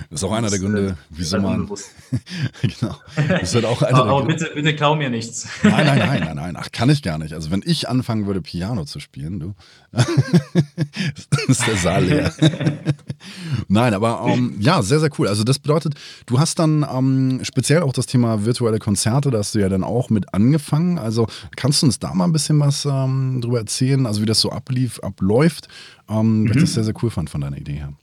Das 0.10 0.22
ist 0.22 0.24
auch 0.24 0.32
einer 0.32 0.50
der 0.50 0.60
Gründe, 0.60 0.88
äh, 0.90 0.94
wieso 1.10 1.40
man. 1.40 1.70
genau. 2.62 2.96
Das 3.28 3.54
wird 3.54 3.66
auch 3.66 3.82
einer 3.82 3.98
aber, 4.00 4.12
aber 4.12 4.26
bitte, 4.26 4.52
bitte 4.54 4.76
klau 4.76 4.96
mir 4.96 5.10
nichts. 5.10 5.48
nein, 5.64 5.86
nein, 5.86 6.00
nein, 6.00 6.20
nein, 6.22 6.36
nein. 6.36 6.56
Ach, 6.58 6.72
kann 6.72 6.90
ich 6.90 7.02
gar 7.02 7.18
nicht. 7.18 7.34
Also, 7.34 7.52
wenn 7.52 7.64
ich 7.66 7.90
anfangen 7.90 8.26
würde, 8.26 8.42
Piano 8.42 8.86
zu 8.86 9.00
spielen, 9.00 9.40
du, 9.40 9.54
ist 11.48 11.68
der 11.68 11.78
Saal 11.78 12.06
leer. 12.06 12.34
nein, 13.68 13.94
aber 13.94 14.24
um, 14.24 14.32
ähm, 14.32 14.56
ja, 14.60 14.82
sehr, 14.82 15.00
sehr 15.00 15.10
cool. 15.18 15.28
Also, 15.28 15.44
das 15.44 15.60
bedeutet, 15.60 15.96
du 16.26 16.40
hast 16.40 16.60
dann 16.60 16.84
um, 16.84 17.40
ähm, 17.40 17.40
speziell 17.44 17.82
auch 17.82 17.94
das 17.94 18.06
Thema 18.06 18.46
virtuelle 18.46 18.80
Konzerte, 18.80 19.32
da 19.32 19.40
hast 19.40 19.56
du 19.56 19.60
ja 19.60 19.70
dann 19.70 19.84
auch 19.84 20.10
mit 20.10 20.34
angefangen. 20.34 20.98
Also, 21.00 21.28
kannst 21.56 21.82
du 21.82 21.88
uns 21.88 22.00
da 22.00 22.14
mal 22.14 22.26
ein 22.26 22.34
bisschen 22.34 22.60
was 22.60 22.86
um, 22.86 22.94
ähm, 22.94 23.42
drüber 23.42 23.60
erzählen, 23.60 24.06
also 24.06 24.22
wie 24.22 24.26
das 24.26 24.40
so 24.40 24.52
ablief, 24.52 25.00
abläuft? 25.00 25.68
Mhm. 26.10 26.50
Was 26.50 26.56
ich 26.56 26.62
das 26.64 26.74
sehr, 26.74 26.84
sehr 26.84 26.94
cool 27.02 27.10
fand 27.10 27.30
von 27.30 27.42
deiner 27.42 27.58
Idee 27.58 27.74
her. 27.74 27.94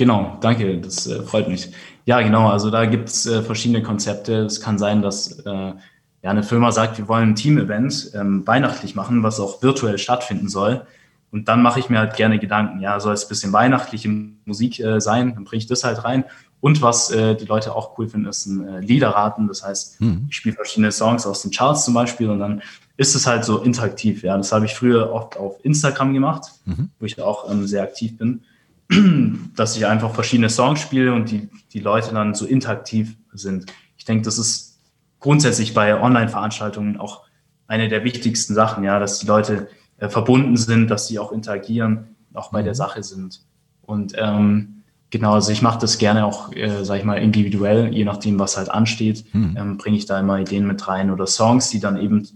Genau, 0.00 0.38
danke, 0.40 0.78
das 0.78 1.06
äh, 1.06 1.20
freut 1.24 1.46
mich. 1.46 1.72
Ja, 2.06 2.22
genau, 2.22 2.48
also 2.48 2.70
da 2.70 2.86
gibt 2.86 3.10
es 3.10 3.26
äh, 3.26 3.42
verschiedene 3.42 3.82
Konzepte. 3.82 4.46
Es 4.46 4.62
kann 4.62 4.78
sein, 4.78 5.02
dass 5.02 5.40
äh, 5.40 5.50
ja, 5.50 5.74
eine 6.22 6.42
Firma 6.42 6.72
sagt, 6.72 6.96
wir 6.96 7.06
wollen 7.06 7.28
ein 7.28 7.34
Team-Event 7.34 8.12
ähm, 8.14 8.46
weihnachtlich 8.46 8.94
machen, 8.94 9.22
was 9.22 9.38
auch 9.40 9.62
virtuell 9.62 9.98
stattfinden 9.98 10.48
soll. 10.48 10.86
Und 11.30 11.48
dann 11.48 11.60
mache 11.60 11.80
ich 11.80 11.90
mir 11.90 11.98
halt 11.98 12.16
gerne 12.16 12.38
Gedanken, 12.38 12.80
ja, 12.80 12.98
soll 12.98 13.12
es 13.12 13.26
ein 13.26 13.28
bisschen 13.28 13.52
weihnachtliche 13.52 14.08
Musik 14.46 14.80
äh, 14.80 15.02
sein, 15.02 15.34
dann 15.34 15.44
bringe 15.44 15.58
ich 15.58 15.66
das 15.66 15.84
halt 15.84 16.02
rein. 16.02 16.24
Und 16.62 16.80
was 16.80 17.10
äh, 17.10 17.36
die 17.36 17.44
Leute 17.44 17.76
auch 17.76 17.98
cool 17.98 18.08
finden, 18.08 18.26
ist 18.26 18.46
ein 18.46 18.66
äh, 18.66 18.80
Liederraten. 18.80 19.48
Das 19.48 19.62
heißt, 19.62 20.00
mhm. 20.00 20.28
ich 20.30 20.36
spiele 20.36 20.54
verschiedene 20.54 20.92
Songs 20.92 21.26
aus 21.26 21.42
den 21.42 21.50
Charts 21.50 21.84
zum 21.84 21.92
Beispiel 21.92 22.30
und 22.30 22.38
dann 22.38 22.62
ist 22.96 23.14
es 23.14 23.26
halt 23.26 23.44
so 23.44 23.58
interaktiv. 23.58 24.22
Ja, 24.22 24.38
das 24.38 24.50
habe 24.50 24.64
ich 24.64 24.74
früher 24.74 25.12
oft 25.12 25.36
auf 25.36 25.62
Instagram 25.62 26.14
gemacht, 26.14 26.52
mhm. 26.64 26.88
wo 26.98 27.04
ich 27.04 27.20
auch 27.20 27.50
ähm, 27.50 27.66
sehr 27.66 27.82
aktiv 27.82 28.16
bin. 28.16 28.44
dass 29.56 29.76
ich 29.76 29.86
einfach 29.86 30.14
verschiedene 30.14 30.50
Songs 30.50 30.80
spiele 30.80 31.12
und 31.12 31.30
die, 31.30 31.48
die 31.72 31.80
Leute 31.80 32.12
dann 32.12 32.34
so 32.34 32.46
interaktiv 32.46 33.16
sind. 33.32 33.66
Ich 33.96 34.04
denke, 34.04 34.24
das 34.24 34.38
ist 34.38 34.80
grundsätzlich 35.20 35.74
bei 35.74 36.00
Online-Veranstaltungen 36.00 36.98
auch 36.98 37.22
eine 37.66 37.88
der 37.88 38.02
wichtigsten 38.02 38.54
Sachen, 38.54 38.82
ja, 38.82 38.98
dass 38.98 39.20
die 39.20 39.26
Leute 39.26 39.68
äh, 39.98 40.08
verbunden 40.08 40.56
sind, 40.56 40.88
dass 40.88 41.06
sie 41.06 41.18
auch 41.18 41.30
interagieren, 41.30 42.16
auch 42.34 42.50
bei 42.50 42.62
der 42.62 42.72
mhm. 42.72 42.76
Sache 42.76 43.02
sind. 43.02 43.42
Und 43.82 44.14
ähm, 44.16 44.82
genau, 45.10 45.34
also 45.34 45.52
ich 45.52 45.62
mache 45.62 45.78
das 45.78 45.98
gerne 45.98 46.24
auch, 46.24 46.52
äh, 46.52 46.84
sag 46.84 46.98
ich 46.98 47.04
mal, 47.04 47.18
individuell, 47.18 47.94
je 47.94 48.04
nachdem, 48.04 48.38
was 48.38 48.56
halt 48.56 48.70
ansteht, 48.70 49.24
mhm. 49.32 49.56
ähm, 49.56 49.76
bringe 49.76 49.96
ich 49.96 50.06
da 50.06 50.18
immer 50.18 50.40
Ideen 50.40 50.66
mit 50.66 50.88
rein 50.88 51.10
oder 51.10 51.26
Songs, 51.26 51.70
die 51.70 51.80
dann 51.80 51.96
eben 51.96 52.26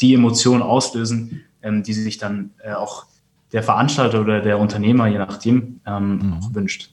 die 0.00 0.14
Emotionen 0.14 0.62
auslösen, 0.62 1.42
ähm, 1.62 1.82
die 1.82 1.92
sich 1.92 2.18
dann 2.18 2.50
äh, 2.62 2.74
auch 2.74 3.06
der 3.54 3.62
Veranstalter 3.62 4.20
oder 4.20 4.40
der 4.40 4.58
Unternehmer, 4.58 5.06
je 5.06 5.16
nachdem, 5.16 5.80
ähm, 5.86 6.16
mhm. 6.16 6.54
wünscht. 6.54 6.90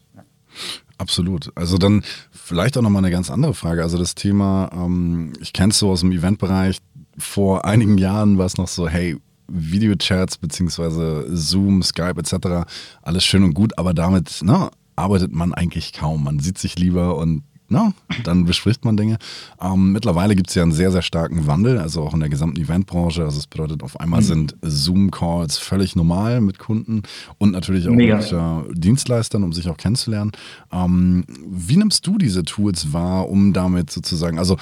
Absolut. 1.00 1.52
Also 1.56 1.80
dann 1.80 2.04
vielleicht 2.32 2.78
auch 2.78 2.84
nochmal 2.84 3.04
eine 3.04 3.12
ganz 3.12 3.32
andere 3.32 3.56
Frage. 3.56 3.82
Also 3.82 3.98
das 3.98 4.14
Thema, 4.14 4.70
ähm, 4.72 5.34
ich 5.42 5.54
kenne 5.54 5.72
es 5.72 5.80
so 5.80 5.90
aus 5.90 6.02
dem 6.02 6.12
Eventbereich, 6.12 6.78
vor 7.18 7.66
einigen 7.66 7.98
Jahren 7.98 8.38
war 8.38 8.46
es 8.46 8.58
noch 8.58 8.68
so, 8.68 8.88
hey, 8.88 9.18
Videochats 9.48 10.38
beziehungsweise 10.38 11.26
Zoom, 11.36 11.82
Skype 11.82 12.20
etc., 12.20 12.70
alles 13.02 13.26
schön 13.26 13.44
und 13.44 13.56
gut, 13.56 13.78
aber 13.80 13.96
damit 13.96 14.42
ne, 14.44 14.70
arbeitet 14.96 15.34
man 15.34 15.56
eigentlich 15.56 15.94
kaum. 15.94 16.24
Man 16.24 16.40
sieht 16.40 16.60
sich 16.60 16.78
lieber 16.78 17.18
und 17.18 17.44
na, 17.72 17.94
dann 18.26 18.46
bespricht 18.46 18.84
man 18.84 18.98
Dinge. 18.98 19.18
Ähm, 19.62 19.94
mittlerweile 19.94 20.36
gibt 20.36 20.50
es 20.50 20.56
ja 20.56 20.64
einen 20.64 20.74
sehr, 20.74 20.92
sehr 20.92 21.02
starken 21.02 21.48
Wandel, 21.48 21.78
also 21.78 22.02
auch 22.04 22.14
in 22.14 22.20
der 22.20 22.30
gesamten 22.30 22.60
Eventbranche. 22.60 23.24
Also 23.24 23.40
es 23.40 23.48
bedeutet, 23.48 23.82
auf 23.82 24.00
einmal 24.00 24.22
mhm. 24.22 24.26
sind 24.26 24.56
Zoom-Calls 24.62 25.58
völlig 25.58 25.96
normal 25.96 26.42
mit 26.42 26.60
Kunden 26.60 27.04
und 27.38 27.52
natürlich 27.52 27.88
auch 27.88 27.94
Mega. 27.94 28.18
mit 28.18 28.32
äh, 28.32 28.74
Dienstleistern, 28.74 29.44
um 29.44 29.54
sich 29.54 29.70
auch 29.70 29.78
kennenzulernen. 29.78 30.34
Ähm, 30.72 31.24
wie 31.48 31.78
nimmst 31.78 32.06
du 32.06 32.18
diese 32.18 32.44
Tools 32.44 32.92
wahr, 32.92 33.30
um 33.30 33.54
damit 33.54 33.90
sozusagen, 33.90 34.38
also 34.38 34.58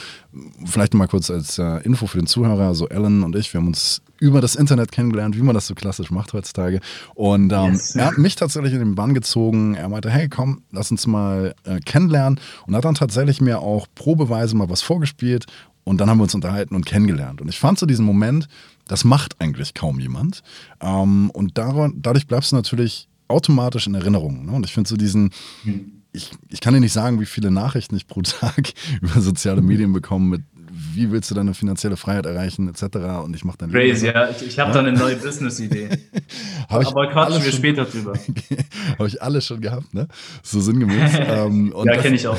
vielleicht 0.66 0.94
mal 0.94 1.08
kurz 1.08 1.32
als 1.32 1.58
äh, 1.58 1.84
Info 1.84 2.06
für 2.06 2.20
den 2.20 2.28
Zuhörer, 2.28 2.68
also 2.68 2.88
Alan 2.90 3.24
und 3.24 3.36
ich, 3.36 3.52
wir 3.54 3.60
haben 3.60 3.68
uns 3.68 4.02
über 4.20 4.42
das 4.42 4.56
Internet 4.56 4.92
kennengelernt, 4.92 5.38
wie 5.38 5.42
man 5.42 5.56
das 5.56 5.68
so 5.68 5.76
klassisch 5.76 6.12
macht 6.12 6.34
heutzutage. 6.34 6.80
Und 7.16 7.52
ähm, 7.54 7.74
yes. 7.74 7.96
er 7.96 8.08
hat 8.08 8.18
mich 8.18 8.36
tatsächlich 8.36 8.74
in 8.74 8.80
den 8.80 8.96
Bann 8.96 9.14
gezogen. 9.14 9.76
Er 9.76 9.90
meinte, 9.90 10.10
hey, 10.10 10.30
komm, 10.30 10.62
lass 10.72 10.92
uns 10.92 11.08
mal 11.08 11.56
äh, 11.64 11.80
kennenlernen. 11.80 12.40
Und 12.68 12.76
hat 12.76 12.86
dann 12.86 12.96
tatsächlich 12.96 13.42
mir 13.42 13.60
auch 13.60 13.88
probeweise 13.96 14.56
mal 14.56 14.70
was 14.70 14.82
vorgespielt. 14.82 15.46
Und 15.84 16.00
dann 16.00 16.10
haben 16.10 16.20
wir 16.20 16.24
uns 16.24 16.36
unterhalten 16.36 16.76
und 16.76 16.86
kennengelernt. 16.86 17.42
Und 17.42 17.48
ich 17.48 17.60
fand 17.60 17.80
so 17.80 17.86
diesen 17.86 18.06
Moment, 18.06 18.48
das 18.88 19.04
macht 19.04 19.40
eigentlich 19.40 19.74
kaum 19.74 20.00
jemand. 20.00 20.44
Ähm, 20.82 21.30
und 21.32 21.58
daran, 21.58 21.94
dadurch 21.98 22.28
bleibst 22.28 22.52
du 22.52 22.56
natürlich 22.56 23.08
automatisch 23.28 23.88
in 23.88 23.96
Erinnerung. 23.96 24.46
Ne? 24.46 24.52
Und 24.52 24.66
ich 24.66 24.74
finde 24.74 24.90
so 24.90 24.98
diesen, 24.98 25.32
hm. 25.64 25.99
Ich, 26.12 26.32
ich 26.50 26.60
kann 26.62 26.74
dir 26.74 26.80
nicht 26.80 26.94
sagen, 26.94 27.20
wie 27.20 27.26
viele 27.26 27.52
Nachrichten 27.52 27.96
ich 27.96 28.08
pro 28.08 28.22
Tag 28.24 28.74
über 29.02 29.22
soziale 29.22 29.62
Medien 29.62 29.94
bekomme 29.94 30.26
mit 30.26 30.42
wie 30.72 31.12
willst 31.12 31.30
du 31.32 31.36
deine 31.36 31.54
finanzielle 31.54 31.98
Freiheit 31.98 32.26
erreichen, 32.26 32.68
etc. 32.70 32.98
Und 33.24 33.36
ich 33.36 33.44
mache 33.44 33.58
dann. 33.58 33.72
Crazy, 33.72 34.08
ja. 34.08 34.30
Ich, 34.30 34.46
ich 34.46 34.60
habe 34.60 34.70
ja? 34.70 34.74
da 34.76 34.80
eine 34.88 34.98
neue 34.98 35.16
Business-Idee. 35.16 35.90
Aber 36.70 37.08
quatschen 37.08 37.44
wir 37.44 37.52
später 37.52 37.86
drüber. 37.86 38.14
habe 38.98 39.08
ich 39.08 39.22
alles 39.22 39.46
schon 39.46 39.62
gehabt, 39.62 39.94
ne? 39.94 40.08
So 40.44 40.60
sinngemäß. 40.60 41.12
ähm, 41.28 41.74
ja, 41.86 41.98
kenne 41.98 42.16
ich 42.16 42.28
auch. 42.28 42.38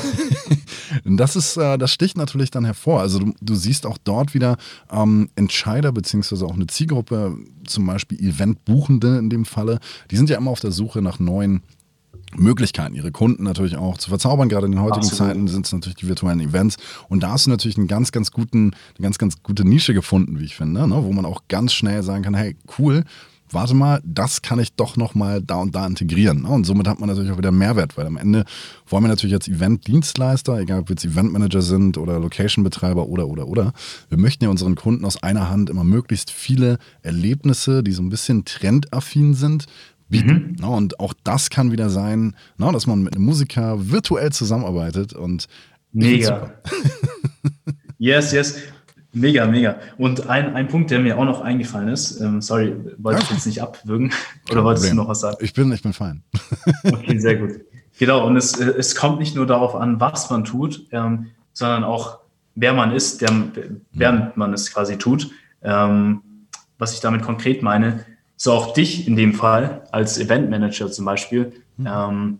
das 1.04 1.36
ist, 1.36 1.56
äh, 1.56 1.76
das 1.78 1.92
sticht 1.92 2.16
natürlich 2.16 2.50
dann 2.50 2.64
hervor. 2.64 3.00
Also 3.00 3.18
du, 3.18 3.34
du 3.40 3.54
siehst 3.54 3.86
auch 3.86 3.98
dort 3.98 4.34
wieder 4.34 4.56
ähm, 4.90 5.28
Entscheider 5.36 5.92
beziehungsweise 5.92 6.46
auch 6.46 6.54
eine 6.54 6.66
Zielgruppe, 6.66 7.36
zum 7.66 7.86
Beispiel 7.86 8.20
Eventbuchende 8.20 9.18
in 9.18 9.30
dem 9.30 9.44
Falle, 9.44 9.80
die 10.10 10.16
sind 10.16 10.30
ja 10.30 10.38
immer 10.38 10.50
auf 10.50 10.60
der 10.60 10.72
Suche 10.72 11.02
nach 11.02 11.18
neuen 11.18 11.62
Möglichkeiten, 12.36 12.94
ihre 12.94 13.10
Kunden 13.10 13.42
natürlich 13.42 13.76
auch 13.76 13.98
zu 13.98 14.08
verzaubern. 14.08 14.48
Gerade 14.48 14.66
in 14.66 14.72
den 14.72 14.80
heutigen 14.80 15.06
Absolut. 15.06 15.18
Zeiten 15.18 15.48
sind 15.48 15.66
es 15.66 15.72
natürlich 15.72 15.96
die 15.96 16.08
virtuellen 16.08 16.40
Events. 16.40 16.76
Und 17.08 17.22
da 17.22 17.32
hast 17.32 17.46
du 17.46 17.50
natürlich 17.50 17.76
einen 17.76 17.88
ganz, 17.88 18.12
ganz 18.12 18.30
guten, 18.30 18.72
eine 18.96 19.02
ganz, 19.02 19.18
ganz 19.18 19.42
gute 19.42 19.66
Nische 19.66 19.94
gefunden, 19.94 20.38
wie 20.38 20.44
ich 20.44 20.56
finde, 20.56 20.86
ne? 20.86 21.04
wo 21.04 21.12
man 21.12 21.24
auch 21.24 21.42
ganz 21.48 21.72
schnell 21.72 22.02
sagen 22.02 22.22
kann, 22.22 22.34
hey, 22.34 22.56
cool, 22.78 23.04
warte 23.52 23.74
mal, 23.74 24.00
das 24.04 24.42
kann 24.42 24.58
ich 24.58 24.74
doch 24.74 24.96
nochmal 24.96 25.42
da 25.42 25.56
und 25.56 25.74
da 25.74 25.86
integrieren. 25.86 26.42
Ne? 26.42 26.48
Und 26.48 26.64
somit 26.64 26.86
hat 26.86 27.00
man 27.00 27.08
natürlich 27.08 27.30
auch 27.32 27.38
wieder 27.38 27.52
Mehrwert, 27.52 27.96
weil 27.96 28.06
am 28.06 28.16
Ende 28.16 28.44
wollen 28.86 29.04
wir 29.04 29.08
natürlich 29.08 29.34
als 29.34 29.48
Event-Dienstleister, 29.48 30.58
egal 30.58 30.80
ob 30.80 30.88
wir 30.88 30.94
jetzt 30.94 31.04
Eventmanager 31.04 31.62
sind 31.62 31.98
oder 31.98 32.18
Location-Betreiber 32.18 33.06
oder, 33.06 33.28
oder, 33.28 33.48
oder, 33.48 33.72
wir 34.08 34.18
möchten 34.18 34.44
ja 34.44 34.50
unseren 34.50 34.76
Kunden 34.76 35.04
aus 35.04 35.22
einer 35.22 35.50
Hand 35.50 35.70
immer 35.70 35.84
möglichst 35.84 36.30
viele 36.30 36.78
Erlebnisse, 37.02 37.82
die 37.82 37.92
so 37.92 38.02
ein 38.02 38.10
bisschen 38.10 38.44
trendaffin 38.44 39.34
sind, 39.34 39.66
bieten. 40.10 40.56
Mhm. 40.58 40.68
und 40.68 41.00
auch 41.00 41.14
das 41.24 41.50
kann 41.50 41.72
wieder 41.72 41.88
sein, 41.88 42.34
dass 42.58 42.86
man 42.86 43.02
mit 43.02 43.14
einem 43.14 43.24
Musiker 43.24 43.90
virtuell 43.90 44.30
zusammenarbeitet 44.32 45.14
und 45.14 45.46
mega. 45.92 46.52
Yes, 48.00 48.32
yes. 48.32 48.56
Mega, 49.12 49.46
mega. 49.46 49.76
Und 49.98 50.26
ein, 50.30 50.54
ein 50.54 50.68
Punkt, 50.68 50.90
der 50.90 51.00
mir 51.00 51.18
auch 51.18 51.24
noch 51.26 51.42
eingefallen 51.42 51.88
ist, 51.88 52.18
ähm, 52.18 52.40
sorry, 52.40 52.74
wollte 52.96 53.22
ich 53.22 53.30
jetzt 53.30 53.46
nicht 53.46 53.60
abwürgen, 53.60 54.10
oder 54.50 54.64
wolltest 54.64 54.86
Problem. 54.86 54.96
du 54.96 55.02
noch 55.02 55.10
was 55.10 55.20
sagen? 55.20 55.36
Ich 55.40 55.52
bin, 55.52 55.70
ich 55.70 55.82
bin 55.82 55.92
fein. 55.92 56.22
okay, 56.84 57.18
sehr 57.18 57.36
gut. 57.36 57.60
Genau, 57.98 58.26
und 58.26 58.36
es, 58.38 58.58
äh, 58.58 58.72
es 58.78 58.94
kommt 58.94 59.18
nicht 59.18 59.36
nur 59.36 59.46
darauf 59.46 59.74
an, 59.74 60.00
was 60.00 60.30
man 60.30 60.44
tut, 60.44 60.86
ähm, 60.92 61.26
sondern 61.52 61.84
auch, 61.84 62.20
wer 62.54 62.72
man 62.72 62.92
ist, 62.92 63.20
der, 63.20 63.30
während 63.92 64.38
man 64.38 64.54
es 64.54 64.72
quasi 64.72 64.96
tut. 64.96 65.30
Ähm, 65.62 66.22
was 66.78 66.94
ich 66.94 67.00
damit 67.00 67.20
konkret 67.20 67.62
meine, 67.62 68.06
so 68.42 68.52
auch 68.52 68.72
dich 68.72 69.06
in 69.06 69.16
dem 69.16 69.34
Fall 69.34 69.82
als 69.92 70.16
Eventmanager 70.16 70.90
zum 70.90 71.04
Beispiel. 71.04 71.52
Mhm. 71.76 71.86
Ähm, 71.86 72.38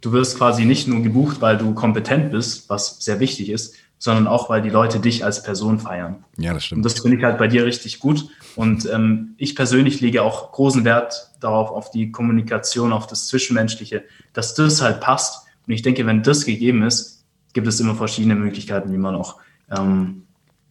du 0.00 0.12
wirst 0.12 0.38
quasi 0.38 0.64
nicht 0.64 0.86
nur 0.86 1.02
gebucht, 1.02 1.40
weil 1.40 1.58
du 1.58 1.74
kompetent 1.74 2.30
bist, 2.30 2.70
was 2.70 2.98
sehr 3.00 3.18
wichtig 3.18 3.50
ist, 3.50 3.74
sondern 3.98 4.28
auch, 4.28 4.48
weil 4.48 4.62
die 4.62 4.70
Leute 4.70 5.00
dich 5.00 5.24
als 5.24 5.42
Person 5.42 5.80
feiern. 5.80 6.24
Ja, 6.38 6.54
das 6.54 6.66
stimmt. 6.66 6.78
Und 6.78 6.82
das 6.84 7.00
finde 7.00 7.16
ich 7.16 7.24
halt 7.24 7.38
bei 7.38 7.48
dir 7.48 7.64
richtig 7.64 7.98
gut. 7.98 8.28
Und 8.54 8.88
ähm, 8.92 9.34
ich 9.36 9.56
persönlich 9.56 10.00
lege 10.00 10.22
auch 10.22 10.52
großen 10.52 10.84
Wert 10.84 11.32
darauf, 11.40 11.72
auf 11.72 11.90
die 11.90 12.12
Kommunikation, 12.12 12.92
auf 12.92 13.08
das 13.08 13.26
Zwischenmenschliche, 13.26 14.04
dass 14.34 14.54
das 14.54 14.82
halt 14.82 15.00
passt. 15.00 15.48
Und 15.66 15.72
ich 15.72 15.82
denke, 15.82 16.06
wenn 16.06 16.22
das 16.22 16.44
gegeben 16.44 16.84
ist, 16.84 17.24
gibt 17.54 17.66
es 17.66 17.80
immer 17.80 17.96
verschiedene 17.96 18.36
Möglichkeiten, 18.36 18.92
wie 18.92 18.98
man 18.98 19.16
auch 19.16 19.40
ähm, 19.68 20.23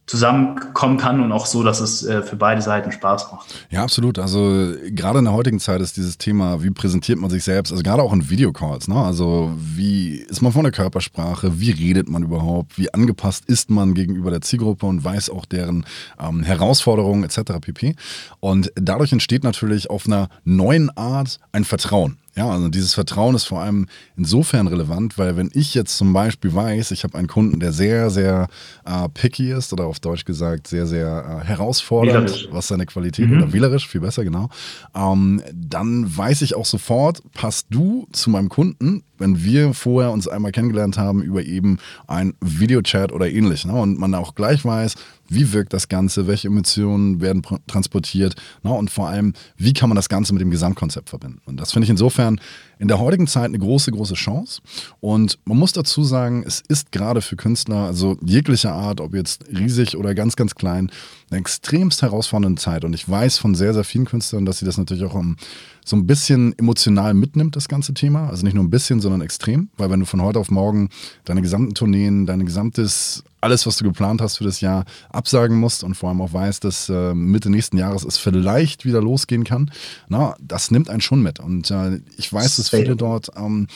zusammenkommen 0.06 0.98
kann 0.98 1.20
und 1.20 1.32
auch 1.32 1.46
so, 1.46 1.62
dass 1.62 1.80
es 1.80 2.04
äh, 2.04 2.22
für 2.22 2.36
beide 2.36 2.60
Seiten 2.60 2.92
Spaß 2.92 3.32
macht. 3.32 3.46
Ja, 3.70 3.82
absolut. 3.82 4.18
Also 4.18 4.74
gerade 4.90 5.20
in 5.20 5.24
der 5.24 5.32
heutigen 5.32 5.60
Zeit 5.60 5.80
ist 5.80 5.96
dieses 5.96 6.18
Thema, 6.18 6.62
wie 6.62 6.70
präsentiert 6.70 7.18
man 7.18 7.30
sich 7.30 7.42
selbst, 7.42 7.70
also 7.70 7.82
gerade 7.82 8.02
auch 8.02 8.12
in 8.12 8.28
Videocalls, 8.28 8.86
ne? 8.86 8.96
Also 8.96 9.52
wie 9.56 10.16
ist 10.16 10.42
man 10.42 10.52
von 10.52 10.64
der 10.64 10.72
Körpersprache, 10.72 11.58
wie 11.58 11.70
redet 11.70 12.08
man 12.08 12.22
überhaupt, 12.22 12.78
wie 12.78 12.92
angepasst 12.92 13.44
ist 13.46 13.70
man 13.70 13.94
gegenüber 13.94 14.30
der 14.30 14.42
Zielgruppe 14.42 14.84
und 14.84 15.04
weiß 15.04 15.30
auch 15.30 15.46
deren 15.46 15.86
ähm, 16.20 16.42
Herausforderungen 16.42 17.24
etc. 17.24 17.60
pp. 17.60 17.96
Und 18.40 18.72
dadurch 18.74 19.12
entsteht 19.12 19.42
natürlich 19.42 19.88
auf 19.88 20.06
einer 20.06 20.28
neuen 20.44 20.94
Art 20.96 21.38
ein 21.52 21.64
Vertrauen. 21.64 22.18
Ja, 22.36 22.50
also 22.50 22.68
dieses 22.68 22.94
Vertrauen 22.94 23.36
ist 23.36 23.44
vor 23.44 23.60
allem 23.60 23.86
insofern 24.16 24.66
relevant, 24.66 25.18
weil 25.18 25.36
wenn 25.36 25.50
ich 25.54 25.74
jetzt 25.74 25.96
zum 25.96 26.12
Beispiel 26.12 26.52
weiß, 26.52 26.90
ich 26.90 27.04
habe 27.04 27.16
einen 27.16 27.28
Kunden, 27.28 27.60
der 27.60 27.72
sehr, 27.72 28.10
sehr 28.10 28.48
äh, 28.84 29.08
picky 29.08 29.52
ist 29.52 29.72
oder 29.72 29.86
auf 29.86 30.00
Deutsch 30.00 30.24
gesagt 30.24 30.66
sehr, 30.66 30.86
sehr 30.86 31.42
äh, 31.42 31.46
herausfordernd, 31.46 32.30
wählerisch. 32.30 32.48
was 32.50 32.68
seine 32.68 32.86
Qualität 32.86 33.28
mhm. 33.28 33.36
oder 33.36 33.52
wählerisch, 33.52 33.86
viel 33.86 34.00
besser, 34.00 34.24
genau, 34.24 34.48
ähm, 34.96 35.42
dann 35.52 36.16
weiß 36.16 36.42
ich 36.42 36.56
auch 36.56 36.66
sofort, 36.66 37.22
passt 37.34 37.68
du 37.70 38.08
zu 38.12 38.30
meinem 38.30 38.48
Kunden, 38.48 39.04
wenn 39.18 39.44
wir 39.44 39.72
vorher 39.72 40.10
uns 40.10 40.26
einmal 40.26 40.52
kennengelernt 40.52 40.98
haben 40.98 41.22
über 41.22 41.42
eben 41.42 41.78
ein 42.08 42.34
Videochat 42.40 43.12
oder 43.12 43.30
ähnlich. 43.30 43.64
Ne? 43.64 43.72
Und 43.72 43.98
man 43.98 44.14
auch 44.14 44.34
gleich 44.34 44.64
weiß, 44.64 44.96
wie 45.28 45.52
wirkt 45.52 45.72
das 45.72 45.88
Ganze, 45.88 46.26
welche 46.26 46.48
Emotionen 46.48 47.20
werden 47.20 47.42
transportiert 47.66 48.34
na, 48.62 48.70
und 48.70 48.90
vor 48.90 49.08
allem, 49.08 49.32
wie 49.56 49.72
kann 49.72 49.88
man 49.88 49.96
das 49.96 50.08
Ganze 50.08 50.32
mit 50.32 50.40
dem 50.40 50.50
Gesamtkonzept 50.50 51.10
verbinden. 51.10 51.40
Und 51.44 51.58
das 51.58 51.72
finde 51.72 51.84
ich 51.84 51.90
insofern 51.90 52.40
in 52.78 52.88
der 52.88 52.98
heutigen 52.98 53.26
Zeit 53.26 53.46
eine 53.46 53.58
große, 53.58 53.90
große 53.92 54.14
Chance. 54.14 54.60
Und 55.00 55.38
man 55.44 55.56
muss 55.56 55.72
dazu 55.72 56.04
sagen, 56.04 56.44
es 56.46 56.62
ist 56.68 56.92
gerade 56.92 57.22
für 57.22 57.36
Künstler, 57.36 57.86
also 57.86 58.18
jeglicher 58.24 58.72
Art, 58.72 59.00
ob 59.00 59.14
jetzt 59.14 59.44
riesig 59.48 59.96
oder 59.96 60.14
ganz, 60.14 60.36
ganz 60.36 60.54
klein, 60.54 60.90
eine 61.30 61.40
extremst 61.40 62.02
herausfordernde 62.02 62.60
Zeit. 62.60 62.84
Und 62.84 62.94
ich 62.94 63.08
weiß 63.08 63.38
von 63.38 63.54
sehr, 63.54 63.74
sehr 63.74 63.84
vielen 63.84 64.04
Künstlern, 64.04 64.44
dass 64.44 64.58
sie 64.58 64.64
das 64.64 64.78
natürlich 64.78 65.04
auch 65.04 65.14
um, 65.14 65.36
so 65.84 65.96
ein 65.96 66.06
bisschen 66.06 66.56
emotional 66.58 67.14
mitnimmt, 67.14 67.56
das 67.56 67.68
ganze 67.68 67.94
Thema. 67.94 68.28
Also 68.28 68.44
nicht 68.44 68.54
nur 68.54 68.64
ein 68.64 68.70
bisschen, 68.70 69.00
sondern 69.00 69.20
extrem. 69.20 69.68
Weil 69.76 69.90
wenn 69.90 70.00
du 70.00 70.06
von 70.06 70.22
heute 70.22 70.38
auf 70.38 70.50
morgen 70.50 70.88
deine 71.24 71.42
gesamten 71.42 71.74
Tourneen, 71.74 72.26
dein 72.26 72.44
gesamtes, 72.44 73.24
alles, 73.40 73.66
was 73.66 73.76
du 73.76 73.84
geplant 73.84 74.20
hast 74.20 74.38
für 74.38 74.44
das 74.44 74.60
Jahr, 74.60 74.84
absagen 75.10 75.56
musst 75.56 75.84
und 75.84 75.94
vor 75.94 76.08
allem 76.08 76.20
auch 76.20 76.32
weißt, 76.32 76.64
dass 76.64 76.88
äh, 76.88 77.14
Mitte 77.14 77.50
nächsten 77.50 77.76
Jahres 77.76 78.04
es 78.04 78.16
vielleicht 78.16 78.84
wieder 78.84 79.02
losgehen 79.02 79.44
kann, 79.44 79.70
na, 80.08 80.36
das 80.40 80.70
nimmt 80.70 80.88
einen 80.88 81.02
schon 81.02 81.22
mit. 81.22 81.40
Und 81.40 81.70
äh, 81.70 82.00
ich 82.16 82.32
weiß, 82.32 82.56
dass 82.56 82.70
viele 82.70 82.96
dort 82.96 83.30
ähm, 83.36 83.66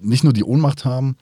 nicht 0.00 0.24
nur 0.24 0.32
die 0.32 0.44
Ohnmacht 0.44 0.84
haben, 0.84 1.16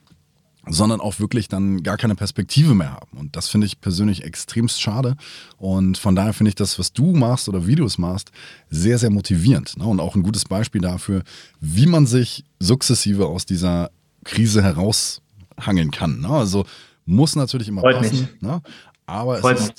sondern 0.69 1.01
auch 1.01 1.19
wirklich 1.19 1.47
dann 1.47 1.83
gar 1.83 1.97
keine 1.97 2.15
Perspektive 2.15 2.75
mehr 2.75 2.93
haben. 2.93 3.17
Und 3.17 3.35
das 3.35 3.49
finde 3.49 3.67
ich 3.67 3.81
persönlich 3.81 4.23
extremst 4.23 4.81
schade. 4.81 5.15
Und 5.57 5.97
von 5.97 6.15
daher 6.15 6.33
finde 6.33 6.49
ich 6.49 6.55
das, 6.55 6.79
was 6.79 6.93
du 6.93 7.13
machst 7.13 7.49
oder 7.49 7.67
Videos 7.67 7.97
machst, 7.97 8.31
sehr, 8.69 8.97
sehr 8.97 9.09
motivierend. 9.09 9.77
Ne? 9.77 9.85
Und 9.85 9.99
auch 9.99 10.15
ein 10.15 10.23
gutes 10.23 10.45
Beispiel 10.45 10.81
dafür, 10.81 11.23
wie 11.59 11.87
man 11.87 12.05
sich 12.05 12.45
sukzessive 12.59 13.25
aus 13.25 13.45
dieser 13.45 13.91
Krise 14.23 14.63
heraushangeln 14.63 15.91
kann. 15.91 16.21
Ne? 16.21 16.29
Also 16.29 16.65
muss 17.05 17.35
natürlich 17.35 17.67
immer 17.67 17.81
Freut 17.81 17.97
passen. 17.97 18.19
Mich. 18.19 18.41
Ne? 18.41 18.61
Aber 19.05 19.37
Freut 19.37 19.59
es 19.59 19.73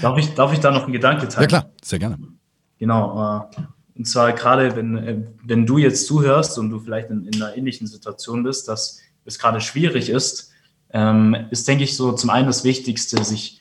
darf, 0.00 0.18
ich, 0.18 0.34
darf 0.34 0.52
ich 0.52 0.58
da 0.58 0.70
noch 0.72 0.84
einen 0.84 0.92
Gedanke 0.92 1.28
teilen? 1.28 1.42
Ja 1.42 1.46
klar, 1.46 1.70
sehr 1.82 1.98
gerne. 1.98 2.18
Genau. 2.78 3.46
Äh, 3.56 3.62
und 3.94 4.06
zwar 4.06 4.32
gerade, 4.32 4.74
wenn, 4.74 4.96
äh, 4.96 5.22
wenn 5.44 5.66
du 5.66 5.78
jetzt 5.78 6.06
zuhörst 6.06 6.58
und 6.58 6.70
du 6.70 6.80
vielleicht 6.80 7.10
in, 7.10 7.26
in 7.26 7.40
einer 7.40 7.56
ähnlichen 7.56 7.86
Situation 7.86 8.42
bist, 8.42 8.66
dass 8.66 9.01
es 9.24 9.38
gerade 9.38 9.60
schwierig 9.60 10.08
ist, 10.08 10.52
ähm, 10.92 11.36
ist, 11.50 11.66
denke 11.68 11.84
ich, 11.84 11.96
so 11.96 12.12
zum 12.12 12.30
einen 12.30 12.46
das 12.46 12.64
Wichtigste, 12.64 13.24
sich 13.24 13.60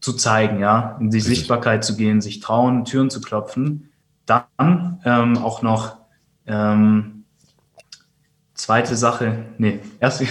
zu 0.00 0.12
zeigen, 0.12 0.60
ja, 0.60 0.96
in 1.00 1.10
die 1.10 1.16
Richtig. 1.16 1.38
Sichtbarkeit 1.38 1.84
zu 1.84 1.96
gehen, 1.96 2.20
sich 2.20 2.40
trauen, 2.40 2.84
Türen 2.84 3.10
zu 3.10 3.20
klopfen. 3.20 3.90
Dann 4.26 5.00
ähm, 5.04 5.38
auch 5.38 5.62
noch 5.62 5.96
ähm, 6.46 7.24
zweite 8.54 8.96
Sache, 8.96 9.46
nee, 9.58 9.80
erst 10.00 10.22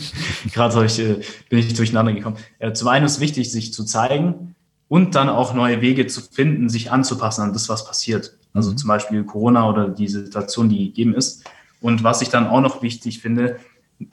gerade 0.52 0.84
ich, 0.84 0.98
äh, 0.98 1.20
bin 1.48 1.58
ich 1.58 1.74
durcheinander 1.74 2.12
gekommen. 2.12 2.36
Äh, 2.58 2.72
zum 2.72 2.88
einen 2.88 3.04
ist 3.04 3.20
wichtig, 3.20 3.52
sich 3.52 3.72
zu 3.72 3.84
zeigen 3.84 4.54
und 4.88 5.14
dann 5.14 5.28
auch 5.28 5.54
neue 5.54 5.80
Wege 5.80 6.06
zu 6.06 6.20
finden, 6.20 6.68
sich 6.68 6.90
anzupassen 6.90 7.42
an 7.42 7.52
das, 7.52 7.68
was 7.68 7.86
passiert. 7.86 8.38
Also 8.54 8.72
mhm. 8.72 8.76
zum 8.78 8.88
Beispiel 8.88 9.24
Corona 9.24 9.68
oder 9.68 9.88
die 9.88 10.08
Situation, 10.08 10.68
die 10.68 10.86
gegeben 10.86 11.14
ist. 11.14 11.44
Und 11.80 12.04
was 12.04 12.22
ich 12.22 12.28
dann 12.28 12.46
auch 12.46 12.60
noch 12.60 12.82
wichtig 12.82 13.20
finde, 13.20 13.58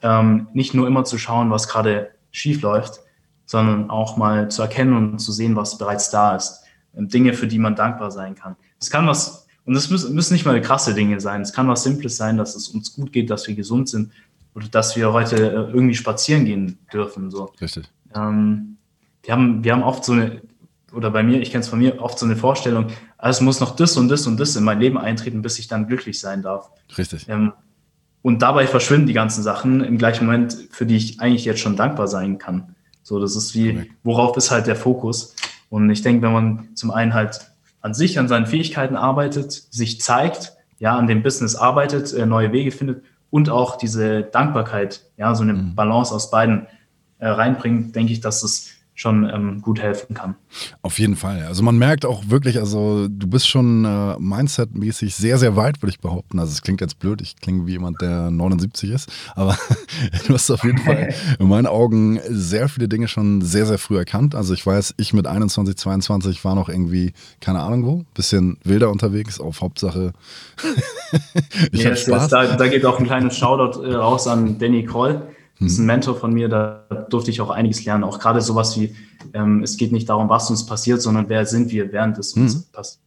ähm, 0.02 0.48
nicht 0.52 0.74
nur 0.74 0.86
immer 0.86 1.04
zu 1.04 1.18
schauen, 1.18 1.50
was 1.50 1.68
gerade 1.68 2.10
schief 2.30 2.62
läuft, 2.62 3.00
sondern 3.46 3.90
auch 3.90 4.16
mal 4.16 4.50
zu 4.50 4.62
erkennen 4.62 4.96
und 4.96 5.18
zu 5.18 5.32
sehen, 5.32 5.56
was 5.56 5.78
bereits 5.78 6.10
da 6.10 6.36
ist. 6.36 6.62
Ähm, 6.96 7.08
Dinge, 7.08 7.32
für 7.32 7.46
die 7.46 7.58
man 7.58 7.74
dankbar 7.74 8.10
sein 8.10 8.34
kann. 8.34 8.56
Es 8.80 8.90
kann 8.90 9.06
was, 9.06 9.46
und 9.64 9.74
es 9.74 9.90
müssen, 9.90 10.14
müssen 10.14 10.32
nicht 10.32 10.46
mal 10.46 10.60
krasse 10.60 10.94
Dinge 10.94 11.20
sein. 11.20 11.42
Es 11.42 11.52
kann 11.52 11.68
was 11.68 11.82
Simples 11.82 12.16
sein, 12.16 12.36
dass 12.36 12.54
es 12.54 12.68
uns 12.68 12.94
gut 12.94 13.12
geht, 13.12 13.30
dass 13.30 13.46
wir 13.48 13.54
gesund 13.54 13.88
sind 13.88 14.12
oder 14.54 14.68
dass 14.68 14.96
wir 14.96 15.12
heute 15.12 15.36
äh, 15.36 15.72
irgendwie 15.72 15.94
spazieren 15.94 16.44
gehen 16.44 16.78
dürfen. 16.92 17.30
So. 17.30 17.52
Richtig. 17.60 17.90
Ähm, 18.14 18.76
wir, 19.22 19.34
haben, 19.34 19.64
wir 19.64 19.72
haben 19.72 19.82
oft 19.82 20.04
so 20.04 20.12
eine, 20.12 20.42
oder 20.92 21.10
bei 21.10 21.22
mir, 21.22 21.40
ich 21.40 21.50
kenne 21.50 21.62
es 21.62 21.68
von 21.68 21.78
mir, 21.78 22.00
oft 22.00 22.18
so 22.18 22.26
eine 22.26 22.36
Vorstellung, 22.36 22.86
es 23.18 23.40
muss 23.40 23.60
noch 23.60 23.76
das 23.76 23.96
und 23.96 24.08
das 24.08 24.26
und 24.26 24.40
das 24.40 24.56
in 24.56 24.64
mein 24.64 24.80
Leben 24.80 24.98
eintreten, 24.98 25.42
bis 25.42 25.58
ich 25.58 25.68
dann 25.68 25.86
glücklich 25.86 26.18
sein 26.20 26.42
darf. 26.42 26.70
Richtig. 26.96 27.28
Ähm, 27.28 27.52
und 28.22 28.42
dabei 28.42 28.66
verschwinden 28.66 29.06
die 29.06 29.12
ganzen 29.12 29.42
Sachen 29.42 29.82
im 29.82 29.98
gleichen 29.98 30.26
Moment, 30.26 30.56
für 30.70 30.86
die 30.86 30.96
ich 30.96 31.20
eigentlich 31.20 31.44
jetzt 31.44 31.60
schon 31.60 31.76
dankbar 31.76 32.08
sein 32.08 32.38
kann. 32.38 32.74
So, 33.02 33.18
das 33.18 33.34
ist 33.34 33.54
wie, 33.54 33.90
worauf 34.02 34.36
ist 34.36 34.50
halt 34.50 34.66
der 34.66 34.76
Fokus? 34.76 35.34
Und 35.70 35.88
ich 35.90 36.02
denke, 36.02 36.22
wenn 36.22 36.32
man 36.32 36.68
zum 36.74 36.90
einen 36.90 37.14
halt 37.14 37.40
an 37.80 37.94
sich, 37.94 38.18
an 38.18 38.28
seinen 38.28 38.46
Fähigkeiten 38.46 38.96
arbeitet, 38.96 39.52
sich 39.52 40.00
zeigt, 40.00 40.52
ja, 40.78 40.96
an 40.96 41.06
dem 41.06 41.22
Business 41.22 41.54
arbeitet, 41.54 42.12
äh, 42.12 42.26
neue 42.26 42.52
Wege 42.52 42.70
findet 42.70 43.02
und 43.30 43.48
auch 43.48 43.76
diese 43.76 44.22
Dankbarkeit, 44.22 45.02
ja, 45.16 45.34
so 45.34 45.42
eine 45.42 45.54
mhm. 45.54 45.74
Balance 45.74 46.14
aus 46.14 46.30
beiden 46.30 46.66
äh, 47.18 47.28
reinbringt, 47.28 47.94
denke 47.94 48.12
ich, 48.12 48.20
dass 48.20 48.42
es 48.42 48.70
schon 49.00 49.28
ähm, 49.32 49.62
gut 49.62 49.80
helfen 49.80 50.14
kann. 50.14 50.34
Auf 50.82 50.98
jeden 50.98 51.16
Fall. 51.16 51.44
Also 51.44 51.62
man 51.62 51.78
merkt 51.78 52.04
auch 52.04 52.24
wirklich, 52.28 52.58
also 52.58 53.08
du 53.08 53.26
bist 53.26 53.48
schon 53.48 53.86
äh, 53.86 54.16
Mindset-mäßig 54.18 55.14
sehr, 55.14 55.38
sehr 55.38 55.56
weit, 55.56 55.80
würde 55.80 55.90
ich 55.90 56.00
behaupten. 56.00 56.38
Also 56.38 56.52
es 56.52 56.60
klingt 56.60 56.82
jetzt 56.82 56.98
blöd, 56.98 57.22
ich 57.22 57.36
klinge 57.36 57.66
wie 57.66 57.72
jemand, 57.72 58.02
der 58.02 58.30
79 58.30 58.90
ist, 58.90 59.10
aber 59.34 59.56
du 60.26 60.34
hast 60.34 60.50
auf 60.50 60.64
jeden 60.64 60.78
Fall 60.78 61.14
in 61.38 61.48
meinen 61.48 61.66
Augen 61.66 62.20
sehr 62.28 62.68
viele 62.68 62.88
Dinge 62.88 63.08
schon 63.08 63.40
sehr, 63.40 63.64
sehr 63.64 63.78
früh 63.78 63.96
erkannt. 63.96 64.34
Also 64.34 64.52
ich 64.52 64.66
weiß, 64.66 64.94
ich 64.98 65.14
mit 65.14 65.26
21, 65.26 65.76
22 65.76 66.44
war 66.44 66.54
noch 66.54 66.68
irgendwie, 66.68 67.14
keine 67.40 67.60
Ahnung 67.60 67.86
wo, 67.86 68.04
bisschen 68.12 68.58
wilder 68.64 68.90
unterwegs, 68.90 69.40
auf 69.40 69.62
Hauptsache 69.62 70.12
ich 71.72 71.82
yes, 71.82 72.02
Spaß. 72.02 72.22
Yes, 72.22 72.30
da, 72.30 72.56
da, 72.56 72.68
geht 72.68 72.84
auch 72.84 72.98
ein 72.98 73.06
kleines 73.06 73.36
Shoutout 73.38 73.82
äh, 73.82 73.94
raus 73.94 74.26
an 74.26 74.58
Danny 74.58 74.84
Kroll 74.84 75.22
das 75.60 75.72
ist 75.72 75.78
ein 75.78 75.86
Mentor 75.86 76.16
von 76.16 76.32
mir, 76.32 76.48
da 76.48 76.86
durfte 77.10 77.30
ich 77.30 77.40
auch 77.42 77.50
einiges 77.50 77.84
lernen. 77.84 78.02
Auch 78.04 78.18
gerade 78.18 78.40
sowas 78.40 78.80
wie, 78.80 78.96
ähm, 79.34 79.62
es 79.62 79.76
geht 79.76 79.92
nicht 79.92 80.08
darum, 80.08 80.30
was 80.30 80.48
uns 80.48 80.64
passiert, 80.64 81.02
sondern 81.02 81.28
wer 81.28 81.44
sind 81.44 81.70
wir, 81.70 81.92
während 81.92 82.18
es 82.18 82.32
uns 82.32 82.56
mhm. 82.56 82.72
passiert. 82.72 83.04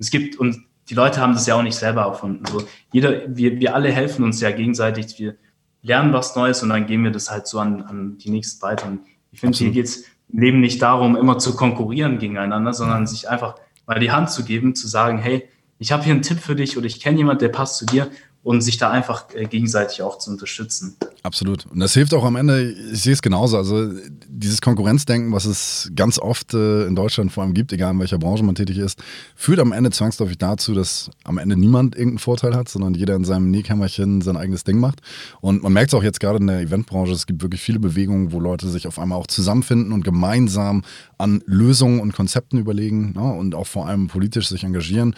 Es 0.00 0.10
gibt, 0.10 0.36
und 0.36 0.64
die 0.88 0.94
Leute 0.94 1.20
haben 1.20 1.32
das 1.32 1.46
ja 1.46 1.54
auch 1.54 1.62
nicht 1.62 1.76
selber 1.76 2.02
erfunden. 2.02 2.44
So, 2.46 2.64
jeder, 2.92 3.36
wir, 3.36 3.60
wir 3.60 3.74
alle 3.74 3.92
helfen 3.92 4.24
uns 4.24 4.40
ja 4.40 4.50
gegenseitig. 4.50 5.16
Wir 5.18 5.36
lernen 5.82 6.12
was 6.12 6.34
Neues 6.34 6.62
und 6.64 6.70
dann 6.70 6.86
gehen 6.86 7.04
wir 7.04 7.12
das 7.12 7.30
halt 7.30 7.46
so 7.46 7.60
an, 7.60 7.82
an 7.82 8.18
die 8.18 8.30
nächsten 8.30 8.60
weiter. 8.62 8.88
Und 8.88 9.00
ich 9.30 9.38
finde, 9.38 9.56
hier 9.56 9.70
geht 9.70 9.86
es 9.86 10.04
im 10.32 10.40
Leben 10.40 10.60
nicht 10.60 10.82
darum, 10.82 11.16
immer 11.16 11.38
zu 11.38 11.54
konkurrieren 11.54 12.18
gegeneinander, 12.18 12.72
sondern 12.72 13.06
sich 13.06 13.28
einfach 13.28 13.54
mal 13.86 14.00
die 14.00 14.10
Hand 14.10 14.30
zu 14.30 14.44
geben, 14.44 14.74
zu 14.74 14.88
sagen, 14.88 15.18
hey, 15.18 15.48
ich 15.78 15.92
habe 15.92 16.02
hier 16.02 16.12
einen 16.12 16.22
Tipp 16.22 16.38
für 16.38 16.56
dich 16.56 16.76
oder 16.76 16.86
ich 16.86 17.00
kenne 17.00 17.18
jemanden, 17.18 17.40
der 17.40 17.48
passt 17.48 17.76
zu 17.76 17.86
dir 17.86 18.10
und 18.42 18.60
sich 18.60 18.76
da 18.76 18.90
einfach 18.90 19.26
äh, 19.34 19.44
gegenseitig 19.46 20.02
auch 20.02 20.18
zu 20.18 20.30
unterstützen. 20.30 20.96
Absolut. 21.22 21.66
Und 21.66 21.78
das 21.78 21.94
hilft 21.94 22.12
auch 22.12 22.24
am 22.24 22.34
Ende, 22.34 22.72
ich 22.72 23.02
sehe 23.02 23.12
es 23.12 23.22
genauso. 23.22 23.56
Also 23.56 23.88
dieses 24.26 24.60
Konkurrenzdenken, 24.60 25.32
was 25.32 25.44
es 25.44 25.92
ganz 25.94 26.18
oft 26.18 26.52
äh, 26.52 26.86
in 26.86 26.96
Deutschland 26.96 27.30
vor 27.30 27.44
allem 27.44 27.54
gibt, 27.54 27.72
egal 27.72 27.92
in 27.92 28.00
welcher 28.00 28.18
Branche 28.18 28.42
man 28.42 28.56
tätig 28.56 28.78
ist, 28.78 29.00
führt 29.36 29.60
am 29.60 29.70
Ende 29.70 29.90
zwangsläufig 29.90 30.38
dazu, 30.38 30.74
dass 30.74 31.10
am 31.22 31.38
Ende 31.38 31.56
niemand 31.56 31.94
irgendeinen 31.94 32.18
Vorteil 32.18 32.56
hat, 32.56 32.68
sondern 32.68 32.94
jeder 32.94 33.14
in 33.14 33.24
seinem 33.24 33.50
Nähkämmerchen 33.52 34.22
sein 34.22 34.36
eigenes 34.36 34.64
Ding 34.64 34.80
macht. 34.80 35.00
Und 35.40 35.62
man 35.62 35.72
merkt 35.72 35.92
es 35.92 35.94
auch 35.94 36.02
jetzt 36.02 36.18
gerade 36.18 36.38
in 36.38 36.48
der 36.48 36.60
Eventbranche, 36.60 37.12
es 37.12 37.26
gibt 37.26 37.42
wirklich 37.42 37.60
viele 37.60 37.78
Bewegungen, 37.78 38.32
wo 38.32 38.40
Leute 38.40 38.68
sich 38.68 38.88
auf 38.88 38.98
einmal 38.98 39.18
auch 39.18 39.28
zusammenfinden 39.28 39.92
und 39.92 40.02
gemeinsam 40.02 40.82
an 41.16 41.42
Lösungen 41.46 42.00
und 42.00 42.12
Konzepten 42.12 42.58
überlegen 42.58 43.14
ja, 43.14 43.30
und 43.30 43.54
auch 43.54 43.68
vor 43.68 43.86
allem 43.86 44.08
politisch 44.08 44.48
sich 44.48 44.64
engagieren 44.64 45.14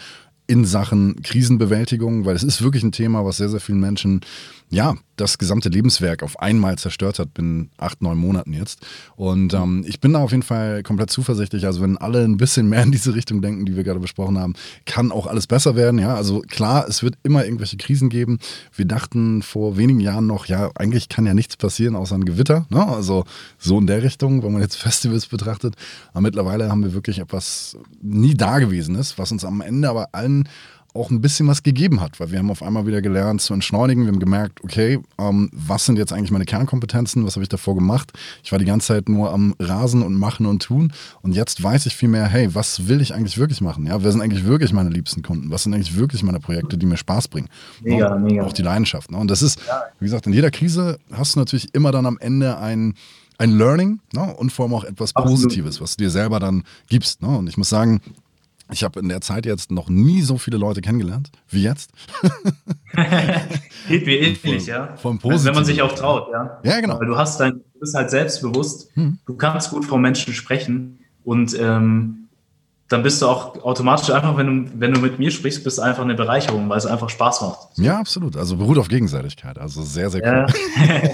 in 0.47 0.65
Sachen 0.65 1.21
Krisenbewältigung, 1.23 2.25
weil 2.25 2.35
es 2.35 2.43
ist 2.43 2.61
wirklich 2.61 2.83
ein 2.83 2.91
Thema, 2.91 3.25
was 3.25 3.37
sehr, 3.37 3.49
sehr 3.49 3.59
vielen 3.59 3.79
Menschen 3.79 4.21
ja, 4.69 4.95
das 5.15 5.37
gesamte 5.37 5.69
Lebenswerk 5.69 6.23
auf 6.23 6.39
einmal 6.39 6.77
zerstört 6.77 7.19
hat, 7.19 7.33
bin 7.33 7.69
acht, 7.77 8.01
neun 8.01 8.17
Monaten 8.17 8.51
jetzt. 8.51 8.85
Und 9.15 9.53
ähm, 9.53 9.85
ich 9.87 10.01
bin 10.01 10.13
da 10.13 10.19
auf 10.19 10.31
jeden 10.31 10.43
Fall 10.43 10.83
komplett 10.83 11.09
zuversichtlich. 11.09 11.65
Also, 11.65 11.81
wenn 11.81 11.97
alle 11.97 12.23
ein 12.23 12.37
bisschen 12.37 12.67
mehr 12.67 12.83
in 12.83 12.91
diese 12.91 13.15
Richtung 13.15 13.41
denken, 13.41 13.65
die 13.65 13.75
wir 13.75 13.83
gerade 13.83 13.99
besprochen 13.99 14.37
haben, 14.37 14.53
kann 14.85 15.11
auch 15.11 15.27
alles 15.27 15.47
besser 15.47 15.75
werden. 15.75 15.99
Ja, 15.99 16.15
also 16.15 16.41
klar, 16.41 16.85
es 16.89 17.03
wird 17.03 17.15
immer 17.23 17.45
irgendwelche 17.45 17.77
Krisen 17.77 18.09
geben. 18.09 18.39
Wir 18.75 18.85
dachten 18.85 19.41
vor 19.41 19.77
wenigen 19.77 19.99
Jahren 19.99 20.27
noch, 20.27 20.47
ja, 20.47 20.71
eigentlich 20.75 21.07
kann 21.07 21.25
ja 21.25 21.33
nichts 21.33 21.55
passieren 21.55 21.95
außer 21.95 22.15
ein 22.15 22.25
Gewitter. 22.25 22.65
Ne? 22.69 22.85
Also, 22.85 23.23
so 23.57 23.79
in 23.79 23.87
der 23.87 24.03
Richtung, 24.03 24.43
wenn 24.43 24.51
man 24.51 24.61
jetzt 24.61 24.75
Festivals 24.85 25.27
betrachtet. 25.27 25.75
Aber 26.11 26.21
mittlerweile 26.21 26.69
haben 26.69 26.83
wir 26.83 26.93
wirklich 26.93 27.19
etwas 27.19 27.77
nie 28.01 28.33
Dagewesenes, 28.33 29.17
was 29.17 29.31
uns 29.31 29.45
am 29.45 29.61
Ende 29.61 29.89
aber 29.89 30.09
allen 30.11 30.49
auch 30.95 31.09
ein 31.09 31.21
bisschen 31.21 31.47
was 31.47 31.63
gegeben 31.63 32.01
hat, 32.01 32.19
weil 32.19 32.31
wir 32.31 32.39
haben 32.39 32.49
auf 32.49 32.63
einmal 32.63 32.87
wieder 32.87 33.01
gelernt 33.01 33.41
zu 33.41 33.53
entschleunigen. 33.53 34.05
Wir 34.05 34.11
haben 34.11 34.19
gemerkt, 34.19 34.63
okay, 34.63 34.99
ähm, 35.17 35.49
was 35.51 35.85
sind 35.85 35.97
jetzt 35.97 36.13
eigentlich 36.13 36.31
meine 36.31 36.45
Kernkompetenzen? 36.45 37.25
Was 37.25 37.35
habe 37.35 37.43
ich 37.43 37.49
davor 37.49 37.75
gemacht? 37.75 38.13
Ich 38.43 38.51
war 38.51 38.59
die 38.59 38.65
ganze 38.65 38.87
Zeit 38.87 39.09
nur 39.09 39.31
am 39.31 39.55
Rasen 39.59 40.01
und 40.01 40.15
machen 40.15 40.45
und 40.45 40.63
tun. 40.63 40.93
Und 41.21 41.35
jetzt 41.35 41.61
weiß 41.61 41.85
ich 41.85 41.95
viel 41.95 42.09
mehr, 42.09 42.25
hey, 42.25 42.53
was 42.55 42.87
will 42.87 43.01
ich 43.01 43.13
eigentlich 43.13 43.37
wirklich 43.37 43.61
machen? 43.61 43.85
Ja, 43.85 44.03
wer 44.03 44.11
sind 44.11 44.21
eigentlich 44.21 44.45
wirklich 44.45 44.73
meine 44.73 44.89
liebsten 44.89 45.21
Kunden? 45.21 45.51
Was 45.51 45.63
sind 45.63 45.73
eigentlich 45.73 45.97
wirklich 45.97 46.23
meine 46.23 46.39
Projekte, 46.39 46.77
die 46.77 46.85
mir 46.85 46.97
Spaß 46.97 47.27
bringen? 47.27 47.49
Mega, 47.81 48.13
auch, 48.13 48.19
mega. 48.19 48.43
Auch 48.43 48.53
die 48.53 48.63
Leidenschaft. 48.63 49.11
Ne? 49.11 49.17
Und 49.17 49.29
das 49.29 49.41
ist, 49.41 49.59
wie 49.99 50.05
gesagt, 50.05 50.27
in 50.27 50.33
jeder 50.33 50.51
Krise 50.51 50.97
hast 51.11 51.35
du 51.35 51.39
natürlich 51.39 51.73
immer 51.73 51.91
dann 51.91 52.05
am 52.05 52.17
Ende 52.19 52.57
ein 52.57 52.95
ein 53.37 53.57
Learning 53.57 53.99
ne? 54.13 54.33
und 54.33 54.51
vor 54.51 54.63
allem 54.63 54.73
auch 54.75 54.85
etwas 54.85 55.11
Positives, 55.11 55.81
was 55.81 55.97
du 55.97 56.05
dir 56.05 56.09
selber 56.09 56.39
dann 56.39 56.63
gibst. 56.87 57.21
Ne? 57.21 57.27
Und 57.27 57.47
ich 57.47 57.57
muss 57.57 57.69
sagen, 57.69 57.99
ich 58.71 58.83
habe 58.83 58.99
in 58.99 59.09
der 59.09 59.21
Zeit 59.21 59.45
jetzt 59.45 59.71
noch 59.71 59.89
nie 59.89 60.21
so 60.21 60.37
viele 60.37 60.57
Leute 60.57 60.81
kennengelernt 60.81 61.31
wie 61.49 61.63
jetzt. 61.63 61.91
Geht 63.87 64.05
mir 64.05 64.19
ähnlich, 64.19 64.65
ja. 64.65 64.95
Vom 64.97 65.19
also, 65.23 65.45
wenn 65.45 65.53
man 65.55 65.65
sich 65.65 65.81
auch 65.81 65.93
traut, 65.93 66.29
ja. 66.31 66.59
Ja, 66.63 66.79
genau. 66.81 66.99
Weil 66.99 67.07
du 67.07 67.17
hast 67.17 67.39
dein, 67.39 67.53
du 67.73 67.79
bist 67.79 67.95
halt 67.95 68.09
selbstbewusst, 68.09 68.89
hm. 68.95 69.19
du 69.25 69.35
kannst 69.35 69.69
gut 69.69 69.85
vor 69.85 69.99
Menschen 69.99 70.33
sprechen 70.33 70.99
und 71.23 71.57
ähm, 71.59 72.25
dann 72.87 73.01
bist 73.01 73.21
du 73.21 73.27
auch 73.27 73.63
automatisch 73.63 74.11
einfach, 74.11 74.37
wenn 74.37 74.65
du, 74.65 74.71
wenn 74.79 74.93
du 74.93 74.99
mit 74.99 75.17
mir 75.17 75.31
sprichst, 75.31 75.63
bist 75.63 75.79
du 75.79 75.81
einfach 75.81 76.03
eine 76.03 76.13
Bereicherung, 76.13 76.69
weil 76.69 76.77
es 76.77 76.85
einfach 76.85 77.09
Spaß 77.09 77.41
macht. 77.41 77.59
Ja, 77.77 77.99
absolut. 77.99 78.37
Also 78.37 78.57
beruht 78.57 78.77
auf 78.77 78.89
Gegenseitigkeit. 78.89 79.57
Also 79.57 79.81
sehr, 79.81 80.11
sehr 80.11 80.21
cool. 80.21 80.45
Ja, 80.87 81.07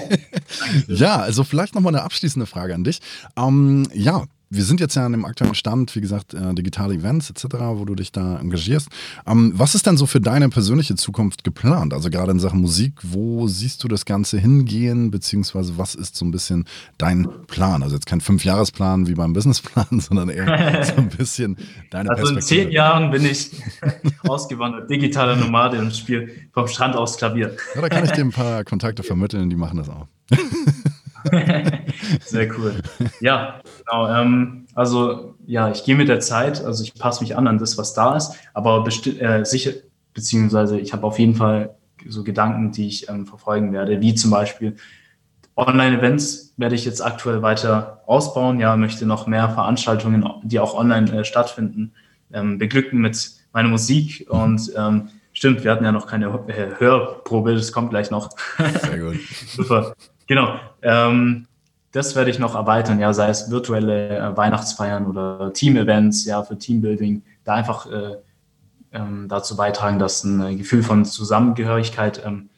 ja 0.88 1.16
also 1.16 1.44
vielleicht 1.44 1.74
nochmal 1.74 1.94
eine 1.94 2.04
abschließende 2.04 2.44
Frage 2.44 2.74
an 2.74 2.84
dich. 2.84 3.00
Ähm, 3.36 3.88
ja, 3.94 4.24
wir 4.52 4.64
sind 4.64 4.80
jetzt 4.80 4.94
ja 4.94 5.06
an 5.06 5.12
dem 5.12 5.24
aktuellen 5.24 5.54
Stand, 5.54 5.94
wie 5.96 6.00
gesagt, 6.00 6.34
äh, 6.34 6.54
digitale 6.54 6.94
Events 6.94 7.30
etc., 7.30 7.44
wo 7.74 7.84
du 7.84 7.94
dich 7.94 8.12
da 8.12 8.38
engagierst. 8.38 8.88
Ähm, 9.26 9.52
was 9.54 9.74
ist 9.74 9.86
denn 9.86 9.96
so 9.96 10.06
für 10.06 10.20
deine 10.20 10.50
persönliche 10.50 10.94
Zukunft 10.94 11.42
geplant? 11.42 11.94
Also 11.94 12.10
gerade 12.10 12.32
in 12.32 12.38
Sachen 12.38 12.60
Musik, 12.60 12.92
wo 13.02 13.48
siehst 13.48 13.82
du 13.82 13.88
das 13.88 14.04
Ganze 14.04 14.38
hingehen, 14.38 15.10
beziehungsweise 15.10 15.78
was 15.78 15.94
ist 15.94 16.16
so 16.16 16.26
ein 16.26 16.30
bisschen 16.30 16.66
dein 16.98 17.26
Plan? 17.46 17.82
Also 17.82 17.94
jetzt 17.94 18.06
kein 18.06 18.20
Fünfjahresplan 18.20 19.08
wie 19.08 19.14
beim 19.14 19.32
Businessplan, 19.32 20.00
sondern 20.00 20.28
eher 20.28 20.84
so 20.84 20.96
ein 20.96 21.08
bisschen 21.08 21.56
deine 21.90 22.10
also 22.10 22.34
Perspektive. 22.34 22.34
Also 22.34 22.34
in 22.34 22.40
zehn 22.42 22.70
Jahren 22.72 23.10
bin 23.10 23.24
ich 23.24 23.50
ausgewandert, 24.28 24.90
digitaler 24.90 25.36
Nomade 25.36 25.78
und 25.78 25.96
spiele 25.96 26.28
vom 26.52 26.68
Strand 26.68 26.94
aus 26.94 27.16
Klavier. 27.16 27.56
Ja, 27.74 27.80
da 27.80 27.88
kann 27.88 28.04
ich 28.04 28.10
dir 28.10 28.22
ein 28.22 28.30
paar 28.30 28.64
Kontakte 28.64 29.02
vermitteln, 29.02 29.48
die 29.48 29.56
machen 29.56 29.78
das 29.78 29.88
auch. 29.88 30.06
Sehr 32.24 32.58
cool. 32.58 32.74
Ja, 33.20 33.60
genau. 33.78 34.08
Ähm, 34.08 34.66
also 34.74 35.34
ja, 35.46 35.70
ich 35.70 35.84
gehe 35.84 35.96
mit 35.96 36.08
der 36.08 36.20
Zeit, 36.20 36.64
also 36.64 36.82
ich 36.82 36.94
passe 36.94 37.22
mich 37.22 37.36
an 37.36 37.46
an 37.46 37.58
das, 37.58 37.78
was 37.78 37.94
da 37.94 38.16
ist, 38.16 38.34
aber 38.54 38.86
äh, 38.86 39.44
sicher, 39.44 39.72
beziehungsweise 40.14 40.78
ich 40.78 40.92
habe 40.92 41.06
auf 41.06 41.18
jeden 41.18 41.34
Fall 41.34 41.76
so 42.08 42.24
Gedanken, 42.24 42.72
die 42.72 42.88
ich 42.88 43.08
ähm, 43.08 43.26
verfolgen 43.26 43.72
werde, 43.72 44.00
wie 44.00 44.14
zum 44.14 44.30
Beispiel 44.30 44.76
Online-Events 45.54 46.54
werde 46.56 46.74
ich 46.74 46.84
jetzt 46.84 47.04
aktuell 47.04 47.42
weiter 47.42 48.02
ausbauen. 48.06 48.58
Ja, 48.58 48.76
möchte 48.76 49.04
noch 49.04 49.26
mehr 49.26 49.50
Veranstaltungen, 49.50 50.26
die 50.42 50.58
auch 50.58 50.74
online 50.74 51.20
äh, 51.20 51.24
stattfinden, 51.24 51.92
ähm, 52.32 52.58
beglücken 52.58 53.00
mit 53.00 53.30
meiner 53.52 53.68
Musik 53.68 54.26
und 54.30 54.72
ähm, 54.76 55.10
Stimmt, 55.34 55.64
wir 55.64 55.70
hatten 55.70 55.84
ja 55.84 55.92
noch 55.92 56.06
keine 56.06 56.26
äh, 56.48 56.78
Hörprobe, 56.78 57.54
das 57.54 57.72
kommt 57.72 57.90
gleich 57.90 58.10
noch. 58.10 58.30
Sehr 58.58 58.98
gut. 58.98 59.16
Super. 59.46 59.94
Genau. 60.26 60.58
Ähm, 60.82 61.46
das 61.92 62.16
werde 62.16 62.30
ich 62.30 62.38
noch 62.38 62.54
erweitern, 62.54 62.98
ja, 62.98 63.12
sei 63.12 63.28
es 63.28 63.50
virtuelle 63.50 64.18
äh, 64.18 64.36
Weihnachtsfeiern 64.36 65.06
oder 65.06 65.52
Team-Events, 65.52 66.24
ja, 66.24 66.42
für 66.42 66.58
Teambuilding, 66.58 67.22
da 67.44 67.54
einfach 67.54 67.86
äh, 67.86 68.16
ähm, 68.92 69.26
dazu 69.28 69.56
beitragen, 69.56 69.98
dass 69.98 70.24
ein 70.24 70.40
äh, 70.40 70.56
Gefühl 70.56 70.82
von 70.82 71.04
Zusammengehörigkeit 71.04 72.22
ähm, 72.24 72.48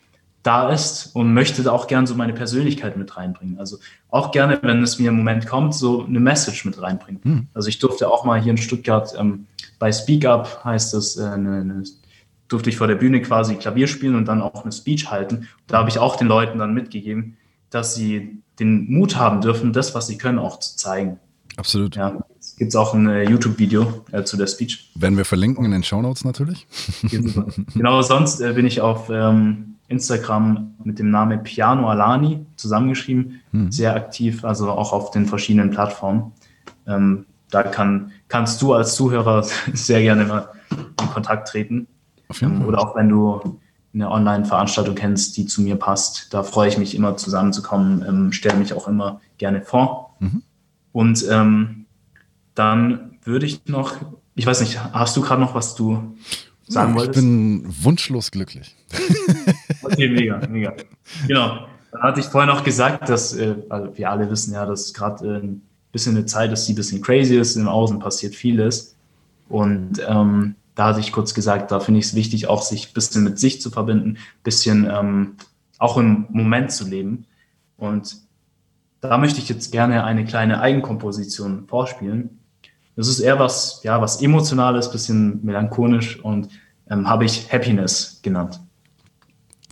da 0.44 0.68
ist 0.68 1.16
und 1.16 1.33
möchte 1.33 1.62
da 1.62 1.72
auch 1.72 1.87
gerne 1.87 2.07
so 2.07 2.14
meine 2.14 2.35
Persönlichkeit 2.35 2.96
mit 2.96 3.16
reinbringen. 3.16 3.59
Also 3.59 3.79
auch 4.11 4.31
gerne, 4.31 4.59
wenn 4.62 4.83
es 4.83 4.98
mir 4.98 5.09
im 5.09 5.16
Moment 5.16 5.46
kommt, 5.46 5.74
so 5.74 6.05
eine 6.05 6.20
Message 6.20 6.64
mit 6.66 6.81
reinbringen. 6.81 7.20
Hm. 7.24 7.48
Also 7.55 7.68
ich 7.68 7.79
durfte 7.79 8.09
auch 8.09 8.24
mal 8.24 8.40
hier 8.40 8.50
in 8.50 8.59
Stuttgart 8.59 9.14
ähm, 9.18 9.46
bei 9.79 9.90
Speak 9.90 10.27
Up 10.27 10.64
heißt 10.64 10.94
das, 10.94 11.16
äh, 11.16 11.24
eine, 11.24 11.61
eine, 11.61 11.83
durfte 12.48 12.70
ich 12.70 12.77
vor 12.77 12.87
der 12.87 12.94
Bühne 12.94 13.22
quasi 13.22 13.57
Klavier 13.57 13.87
spielen 13.87 14.14
und 14.14 14.27
dann 14.29 14.42
auch 14.42 14.62
eine 14.62 14.72
Speech 14.72 15.11
halten. 15.11 15.48
Da 15.66 15.79
habe 15.79 15.88
ich 15.88 15.98
auch 15.98 16.16
den 16.16 16.29
Leuten 16.29 16.59
dann 16.59 16.74
mitgegeben, 16.74 17.37
dass 17.75 17.95
sie 17.95 18.43
den 18.59 18.91
Mut 18.91 19.17
haben 19.17 19.41
dürfen, 19.41 19.73
das, 19.73 19.95
was 19.95 20.07
sie 20.07 20.19
können, 20.19 20.39
auch 20.39 20.59
zu 20.59 20.77
zeigen. 20.77 21.19
Absolut. 21.57 21.97
Ja, 21.97 22.25
gibt 22.57 22.71
es 22.71 22.77
auch 22.77 22.95
ein 22.95 23.09
äh, 23.09 23.29
YouTube-Video 23.29 24.05
äh, 24.13 24.25
zu 24.25 24.37
der 24.37 24.47
Speech. 24.47 24.91
Werden 24.95 25.17
wir 25.17 25.25
verlinken 25.25 25.65
in 25.65 25.71
den 25.71 25.83
Show 25.83 26.03
Notes 26.03 26.25
natürlich. 26.25 26.67
genau, 27.75 28.03
sonst 28.03 28.41
äh, 28.41 28.53
bin 28.53 28.67
ich 28.67 28.81
auf 28.81 29.09
ähm, 29.11 29.77
Instagram 29.89 30.75
mit 30.83 30.99
dem 30.99 31.11
Namen 31.11 31.43
Piano 31.43 31.89
Alani 31.89 32.45
zusammengeschrieben, 32.57 33.41
hm. 33.51 33.71
sehr 33.71 33.95
aktiv, 33.95 34.45
also 34.45 34.71
auch 34.71 34.93
auf 34.93 35.11
den 35.11 35.27
verschiedenen 35.27 35.71
Plattformen. 35.71 36.33
Ähm, 36.87 37.27
da 37.51 37.63
kann, 37.63 38.13
kannst 38.29 38.61
du 38.63 38.73
als 38.75 38.95
Zuhörer 38.97 39.45
sehr 39.73 40.03
gerne 40.03 40.25
mal 40.25 40.49
in 40.71 41.09
Kontakt 41.09 41.49
treten. 41.49 41.87
Ähm, 42.41 42.65
oder 42.67 42.81
auch 42.81 42.97
wenn 42.97 43.09
du 43.09 43.61
eine 43.94 44.11
Online-Veranstaltung 44.11 44.94
kennst, 44.94 45.37
die 45.37 45.46
zu 45.46 45.62
mir 45.62 45.76
passt. 45.76 46.35
Da 46.35 46.42
freue 46.42 46.68
ich 46.68 46.78
mich 46.78 46.94
immer 46.94 47.16
zusammenzukommen, 47.16 48.04
ähm, 48.07 48.33
stelle 48.33 48.59
mich 48.59 48.72
auch 48.72 48.88
immer 48.88 49.20
gerne 49.38 49.62
vor. 49.62 50.16
Mhm. 50.18 50.42
Und 50.92 51.24
ähm, 51.30 51.87
dann 52.54 53.18
würde 53.22 53.46
ich 53.46 53.66
noch, 53.66 53.94
ich 54.35 54.46
weiß 54.46 54.61
nicht, 54.61 54.83
hast 54.92 55.16
du 55.16 55.22
gerade 55.22 55.40
noch 55.40 55.54
was 55.54 55.74
du 55.74 56.16
sagen 56.66 56.92
ja, 56.92 56.98
wolltest? 56.98 57.18
Ich 57.18 57.24
bin 57.24 57.66
wunschlos 57.83 58.30
glücklich. 58.30 58.74
okay, 59.83 60.09
mega, 60.09 60.40
mega. 60.48 60.74
Genau. 61.26 61.66
Dann 61.92 62.02
hatte 62.02 62.20
ich 62.20 62.26
vorher 62.26 62.52
noch 62.52 62.64
gesagt, 62.64 63.09
dass 63.09 63.35
äh, 63.35 63.54
also 63.68 63.96
wir 63.96 64.11
alle 64.11 64.28
wissen 64.30 64.52
ja, 64.52 64.66
dass 64.66 64.92
gerade 64.92 65.26
äh, 65.26 65.38
ein 65.38 65.62
bisschen 65.92 66.16
eine 66.16 66.26
Zeit 66.26 66.52
ist, 66.52 66.66
die 66.66 66.72
ein 66.72 66.76
bisschen 66.76 67.00
crazy 67.00 67.37
ist. 67.37 67.57
Im 67.57 67.68
Außen 67.68 68.00
passiert 68.00 68.35
vieles. 68.35 68.96
Und 69.48 70.02
ähm, 70.07 70.57
da 70.75 70.87
hatte 70.87 71.01
ich 71.01 71.13
kurz 71.13 71.35
gesagt, 71.35 71.71
da 71.71 71.81
finde 71.81 72.01
ich 72.01 72.07
es 72.07 72.15
wichtig, 72.15 72.49
auch 72.49 72.63
sich 72.63 72.89
ein 72.89 72.95
bisschen 72.95 73.25
mit 73.25 73.39
sich 73.39 73.61
zu 73.61 73.71
verbinden, 73.71 74.11
ein 74.11 74.43
bisschen 74.43 74.91
ähm, 74.91 75.37
auch 75.79 75.97
im 75.97 76.27
Moment 76.31 76.73
zu 76.73 76.89
leben. 76.89 77.27
Und 77.77 78.17
da 79.01 79.19
möchte 79.19 79.39
ich 79.39 79.49
jetzt 79.49 79.71
gerne 79.71 80.05
eine 80.05 80.25
kleine 80.25 80.61
Eigenkomposition 80.61 81.67
vorspielen. 81.69 82.41
Das 82.97 83.09
ist 83.09 83.21
eher 83.21 83.39
was, 83.39 83.81
ja, 83.83 84.01
was 84.01 84.23
emotionales, 84.23 84.91
bisschen 84.91 85.45
melancholisch 85.45 86.21
und 86.21 86.49
ähm, 86.89 87.09
habe 87.09 87.25
ich 87.25 87.53
Happiness 87.53 88.21
genannt. 88.23 88.61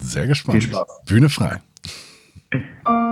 Sehr 0.00 0.26
gespannt. 0.26 0.62
Viel 0.62 0.70
Spaß. 0.70 1.04
Bühne 1.06 1.28
frei. 1.28 1.60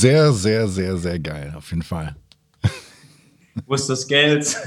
Sehr, 0.00 0.32
sehr, 0.32 0.68
sehr, 0.68 0.96
sehr 0.98 1.18
geil, 1.18 1.54
auf 1.56 1.70
jeden 1.70 1.82
Fall. 1.82 2.16
Wo 3.64 3.74
ist 3.74 3.88
das 3.88 4.06
Geld? 4.06 4.56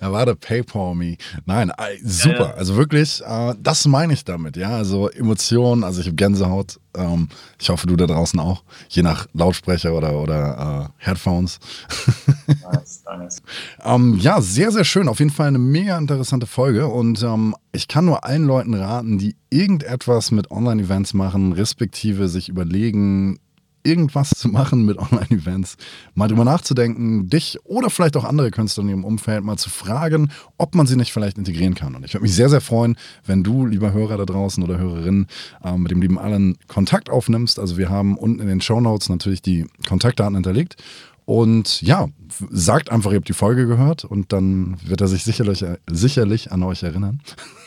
Ja, 0.00 0.10
warte, 0.10 0.34
PayPal 0.34 0.96
me. 0.96 1.16
Nein, 1.46 1.70
äh, 1.70 1.96
super. 2.02 2.34
Ja, 2.34 2.46
ja. 2.48 2.54
Also 2.54 2.74
wirklich, 2.74 3.22
äh, 3.24 3.54
das 3.62 3.86
meine 3.86 4.14
ich 4.14 4.24
damit, 4.24 4.56
ja. 4.56 4.70
Also 4.70 5.08
Emotionen, 5.08 5.84
also 5.84 6.00
ich 6.00 6.08
habe 6.08 6.16
Gänsehaut. 6.16 6.80
Ähm, 6.96 7.28
ich 7.60 7.68
hoffe, 7.68 7.86
du 7.86 7.94
da 7.94 8.08
draußen 8.08 8.40
auch. 8.40 8.64
Je 8.88 9.02
nach 9.02 9.28
Lautsprecher 9.32 9.94
oder, 9.94 10.14
oder 10.14 10.90
äh, 10.98 11.04
Headphones. 11.04 11.60
Nice, 12.48 13.04
nice. 13.06 13.42
ähm, 13.84 14.18
ja, 14.18 14.40
sehr, 14.40 14.72
sehr 14.72 14.84
schön. 14.84 15.06
Auf 15.06 15.20
jeden 15.20 15.30
Fall 15.30 15.46
eine 15.46 15.60
mega 15.60 15.96
interessante 15.96 16.46
Folge. 16.46 16.88
Und 16.88 17.22
ähm, 17.22 17.54
ich 17.70 17.86
kann 17.86 18.04
nur 18.04 18.24
allen 18.24 18.44
Leuten 18.44 18.74
raten, 18.74 19.18
die 19.18 19.36
irgendetwas 19.50 20.32
mit 20.32 20.50
Online-Events 20.50 21.14
machen, 21.14 21.52
respektive 21.52 22.28
sich 22.28 22.48
überlegen, 22.48 23.38
irgendwas 23.84 24.30
zu 24.30 24.48
machen 24.48 24.84
mit 24.84 24.98
Online-Events, 24.98 25.76
mal 26.14 26.28
drüber 26.28 26.44
nachzudenken, 26.44 27.28
dich 27.28 27.58
oder 27.64 27.90
vielleicht 27.90 28.16
auch 28.16 28.24
andere 28.24 28.50
Künstler 28.50 28.84
in 28.84 28.90
ihrem 28.90 29.04
Umfeld 29.04 29.44
mal 29.44 29.56
zu 29.56 29.70
fragen, 29.70 30.30
ob 30.58 30.74
man 30.74 30.86
sie 30.86 30.96
nicht 30.96 31.12
vielleicht 31.12 31.38
integrieren 31.38 31.74
kann. 31.74 31.94
Und 31.94 32.04
ich 32.04 32.14
würde 32.14 32.22
mich 32.22 32.34
sehr, 32.34 32.48
sehr 32.48 32.60
freuen, 32.60 32.96
wenn 33.26 33.42
du, 33.42 33.66
lieber 33.66 33.92
Hörer 33.92 34.16
da 34.16 34.24
draußen 34.24 34.62
oder 34.62 34.78
Hörerin, 34.78 35.26
äh, 35.64 35.76
mit 35.76 35.90
dem 35.90 36.00
lieben 36.00 36.18
Allen 36.18 36.56
Kontakt 36.68 37.10
aufnimmst. 37.10 37.58
Also 37.58 37.76
wir 37.76 37.90
haben 37.90 38.16
unten 38.16 38.40
in 38.40 38.48
den 38.48 38.60
Show 38.60 38.80
Notes 38.80 39.08
natürlich 39.08 39.42
die 39.42 39.66
Kontaktdaten 39.88 40.34
hinterlegt. 40.34 40.76
Und 41.24 41.80
ja, 41.82 42.08
sagt 42.50 42.90
einfach, 42.90 43.12
ihr 43.12 43.18
habt 43.18 43.28
die 43.28 43.32
Folge 43.32 43.66
gehört 43.66 44.04
und 44.04 44.32
dann 44.32 44.76
wird 44.84 45.00
er 45.00 45.06
sich 45.06 45.22
sicherlich, 45.22 45.64
sicherlich 45.88 46.50
an 46.50 46.64
euch 46.64 46.82
erinnern. 46.82 47.20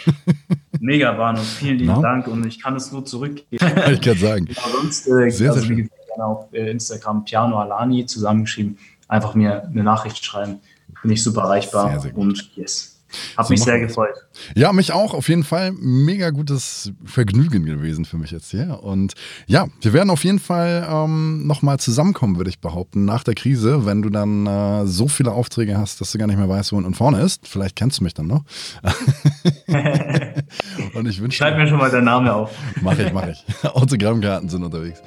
Mega, 0.80 1.18
Warnung. 1.18 1.44
Vielen 1.44 1.78
lieben 1.78 1.94
no? 1.94 2.02
Dank 2.02 2.28
und 2.28 2.46
ich 2.46 2.62
kann 2.62 2.76
es 2.76 2.92
nur 2.92 3.06
zurückgeben. 3.06 3.66
ich 3.92 4.02
kann 4.02 4.18
sagen. 4.18 4.48
Sonst, 4.74 5.08
äh, 5.08 5.30
sehr, 5.30 5.52
also, 5.52 5.62
sehr 5.62 5.64
schön 5.64 5.90
gerne 6.16 6.26
auf 6.26 6.54
äh, 6.54 6.72
Instagram 6.72 7.26
Piano 7.26 7.60
Alani 7.60 8.06
zusammengeschrieben. 8.06 8.78
Einfach 9.08 9.36
mir 9.36 9.64
eine 9.64 9.84
Nachricht 9.84 10.24
schreiben. 10.24 10.60
Bin 11.02 11.12
ich 11.12 11.24
super 11.24 11.42
erreichbar. 11.42 11.92
Sehr, 11.92 12.00
sehr 12.00 12.18
und 12.18 12.56
yes. 12.56 12.96
Hab 13.38 13.46
so 13.46 13.54
mich 13.54 13.64
sehr 13.64 13.80
gefreut. 13.80 14.16
Ja, 14.56 14.74
mich 14.74 14.92
auch. 14.92 15.14
Auf 15.14 15.30
jeden 15.30 15.44
Fall 15.44 15.72
mega 15.72 16.30
gutes 16.32 16.92
Vergnügen 17.06 17.66
gewesen 17.66 18.06
für 18.06 18.18
mich 18.18 18.32
jetzt 18.32 18.52
hier. 18.52 18.84
Und 18.84 19.14
ja, 19.48 19.68
wir 19.82 19.94
werden 19.94 20.10
auf 20.10 20.24
jeden 20.24 20.40
Fall 20.40 20.88
ähm, 20.90 21.46
nochmal 21.48 21.80
zusammenkommen, 21.80 22.38
würde 22.38 22.50
ich 22.50 22.60
behaupten, 22.60 23.06
nach 23.06 23.24
der 23.24 23.36
Krise, 23.36 23.86
wenn 23.86 24.02
du 24.02 24.10
dann 24.10 24.46
äh, 24.46 24.86
so 24.86 25.08
viele 25.08 25.32
Aufträge 25.32 25.78
hast, 25.78 26.02
dass 26.02 26.12
du 26.12 26.18
gar 26.18 26.28
nicht 26.28 26.38
mehr 26.38 26.50
weißt, 26.50 26.74
wo 26.74 26.78
und 26.78 26.96
vorne 26.96 27.22
ist. 27.22 27.48
Vielleicht 27.48 27.76
kennst 27.76 28.00
du 28.00 28.04
mich 28.04 28.14
dann 28.14 28.28
noch. 28.28 28.44
und 30.94 31.08
ich 31.08 31.22
wünsche. 31.22 31.38
Schreib 31.38 31.58
mir 31.58 31.68
schon 31.68 31.78
mal 31.78 31.90
deinen 31.90 32.06
Namen 32.06 32.28
auf. 32.28 32.52
mach 32.82 32.98
ich, 32.98 33.14
mach 33.14 33.28
ich. 33.28 33.44
Autogrammkarten 33.64 34.50
sind 34.50 34.64
unterwegs. 34.64 35.02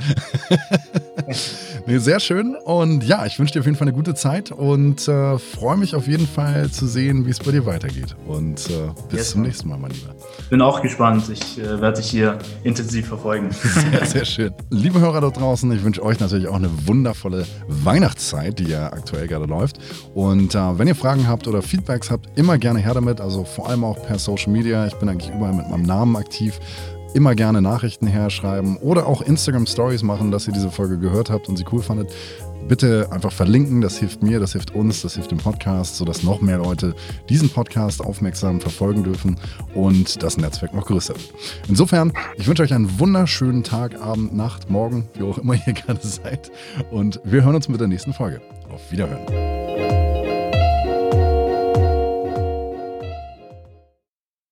nee, 1.86 1.98
sehr 1.98 2.20
schön. 2.20 2.56
Und 2.64 3.04
ja, 3.04 3.26
ich 3.26 3.38
wünsche 3.38 3.54
dir 3.54 3.60
auf 3.60 3.66
jeden 3.66 3.76
Fall 3.76 3.88
eine 3.88 3.96
gute 3.96 4.14
Zeit 4.14 4.50
und 4.50 5.06
äh, 5.08 5.38
freue 5.38 5.76
mich 5.76 5.94
auf 5.94 6.06
jeden 6.06 6.26
Fall 6.26 6.70
zu 6.70 6.86
sehen, 6.86 7.26
wie 7.26 7.30
es 7.30 7.38
bei 7.38 7.50
dir 7.50 7.66
weitergeht. 7.66 8.16
Und 8.26 8.68
äh, 8.70 8.90
bis 9.08 9.18
Jetzt 9.18 9.30
zum 9.30 9.42
nächsten 9.42 9.68
Mal, 9.68 9.78
mein 9.78 9.90
Lieber. 9.90 10.14
Bin 10.50 10.60
auch 10.62 10.82
gespannt. 10.82 11.24
Ich 11.30 11.58
äh, 11.58 11.80
werde 11.80 12.00
dich 12.00 12.10
hier 12.10 12.38
intensiv 12.62 13.08
verfolgen. 13.08 13.50
Sehr, 13.90 14.06
sehr 14.06 14.24
schön. 14.24 14.54
Liebe 14.70 15.00
Hörer 15.00 15.20
da 15.20 15.30
draußen, 15.30 15.70
ich 15.72 15.84
wünsche 15.84 16.02
euch 16.02 16.20
natürlich 16.20 16.48
auch 16.48 16.56
eine 16.56 16.70
wundervolle 16.86 17.46
Weihnachtszeit, 17.68 18.58
die 18.58 18.64
ja 18.64 18.92
aktuell 18.92 19.26
gerade 19.26 19.44
läuft. 19.46 19.78
Und 20.14 20.54
äh, 20.54 20.78
wenn 20.78 20.88
ihr 20.88 20.94
Fragen 20.94 21.28
habt 21.28 21.46
oder 21.48 21.62
Feedbacks 21.62 22.10
habt, 22.10 22.38
immer 22.38 22.58
gerne 22.58 22.80
her 22.80 22.94
damit. 22.94 23.20
Also 23.20 23.44
vor 23.44 23.68
allem 23.68 23.84
auch 23.84 24.02
per 24.02 24.18
Social 24.18 24.52
Media. 24.52 24.86
Ich 24.86 24.94
bin 24.94 25.08
eigentlich 25.08 25.32
überall 25.32 25.54
mit 25.54 25.68
meinem 25.68 25.84
Namen 25.84 26.16
aktiv 26.16 26.58
immer 27.18 27.34
gerne 27.34 27.60
Nachrichten 27.60 28.06
herschreiben 28.06 28.76
oder 28.76 29.08
auch 29.08 29.22
Instagram 29.22 29.66
Stories 29.66 30.04
machen, 30.04 30.30
dass 30.30 30.46
ihr 30.46 30.52
diese 30.52 30.70
Folge 30.70 30.98
gehört 30.98 31.30
habt 31.30 31.48
und 31.48 31.56
sie 31.56 31.64
cool 31.72 31.82
fandet. 31.82 32.12
Bitte 32.68 33.08
einfach 33.10 33.32
verlinken, 33.32 33.80
das 33.80 33.98
hilft 33.98 34.22
mir, 34.22 34.38
das 34.38 34.52
hilft 34.52 34.72
uns, 34.72 35.02
das 35.02 35.14
hilft 35.14 35.32
dem 35.32 35.38
Podcast, 35.38 35.96
sodass 35.96 36.22
noch 36.22 36.40
mehr 36.40 36.58
Leute 36.58 36.94
diesen 37.28 37.50
Podcast 37.50 38.00
aufmerksam 38.04 38.60
verfolgen 38.60 39.02
dürfen 39.02 39.36
und 39.74 40.22
das 40.22 40.36
Netzwerk 40.36 40.72
noch 40.74 40.86
größer 40.86 41.14
wird. 41.14 41.34
Insofern, 41.68 42.12
ich 42.36 42.46
wünsche 42.46 42.62
euch 42.62 42.72
einen 42.72 43.00
wunderschönen 43.00 43.64
Tag, 43.64 44.00
Abend, 44.00 44.36
Nacht, 44.36 44.70
Morgen, 44.70 45.08
wie 45.14 45.24
auch 45.24 45.38
immer 45.38 45.54
ihr 45.54 45.72
gerade 45.72 46.06
seid. 46.06 46.52
Und 46.92 47.20
wir 47.24 47.42
hören 47.42 47.56
uns 47.56 47.68
mit 47.68 47.80
der 47.80 47.88
nächsten 47.88 48.12
Folge. 48.12 48.40
Auf 48.70 48.92
Wiederhören. 48.92 50.07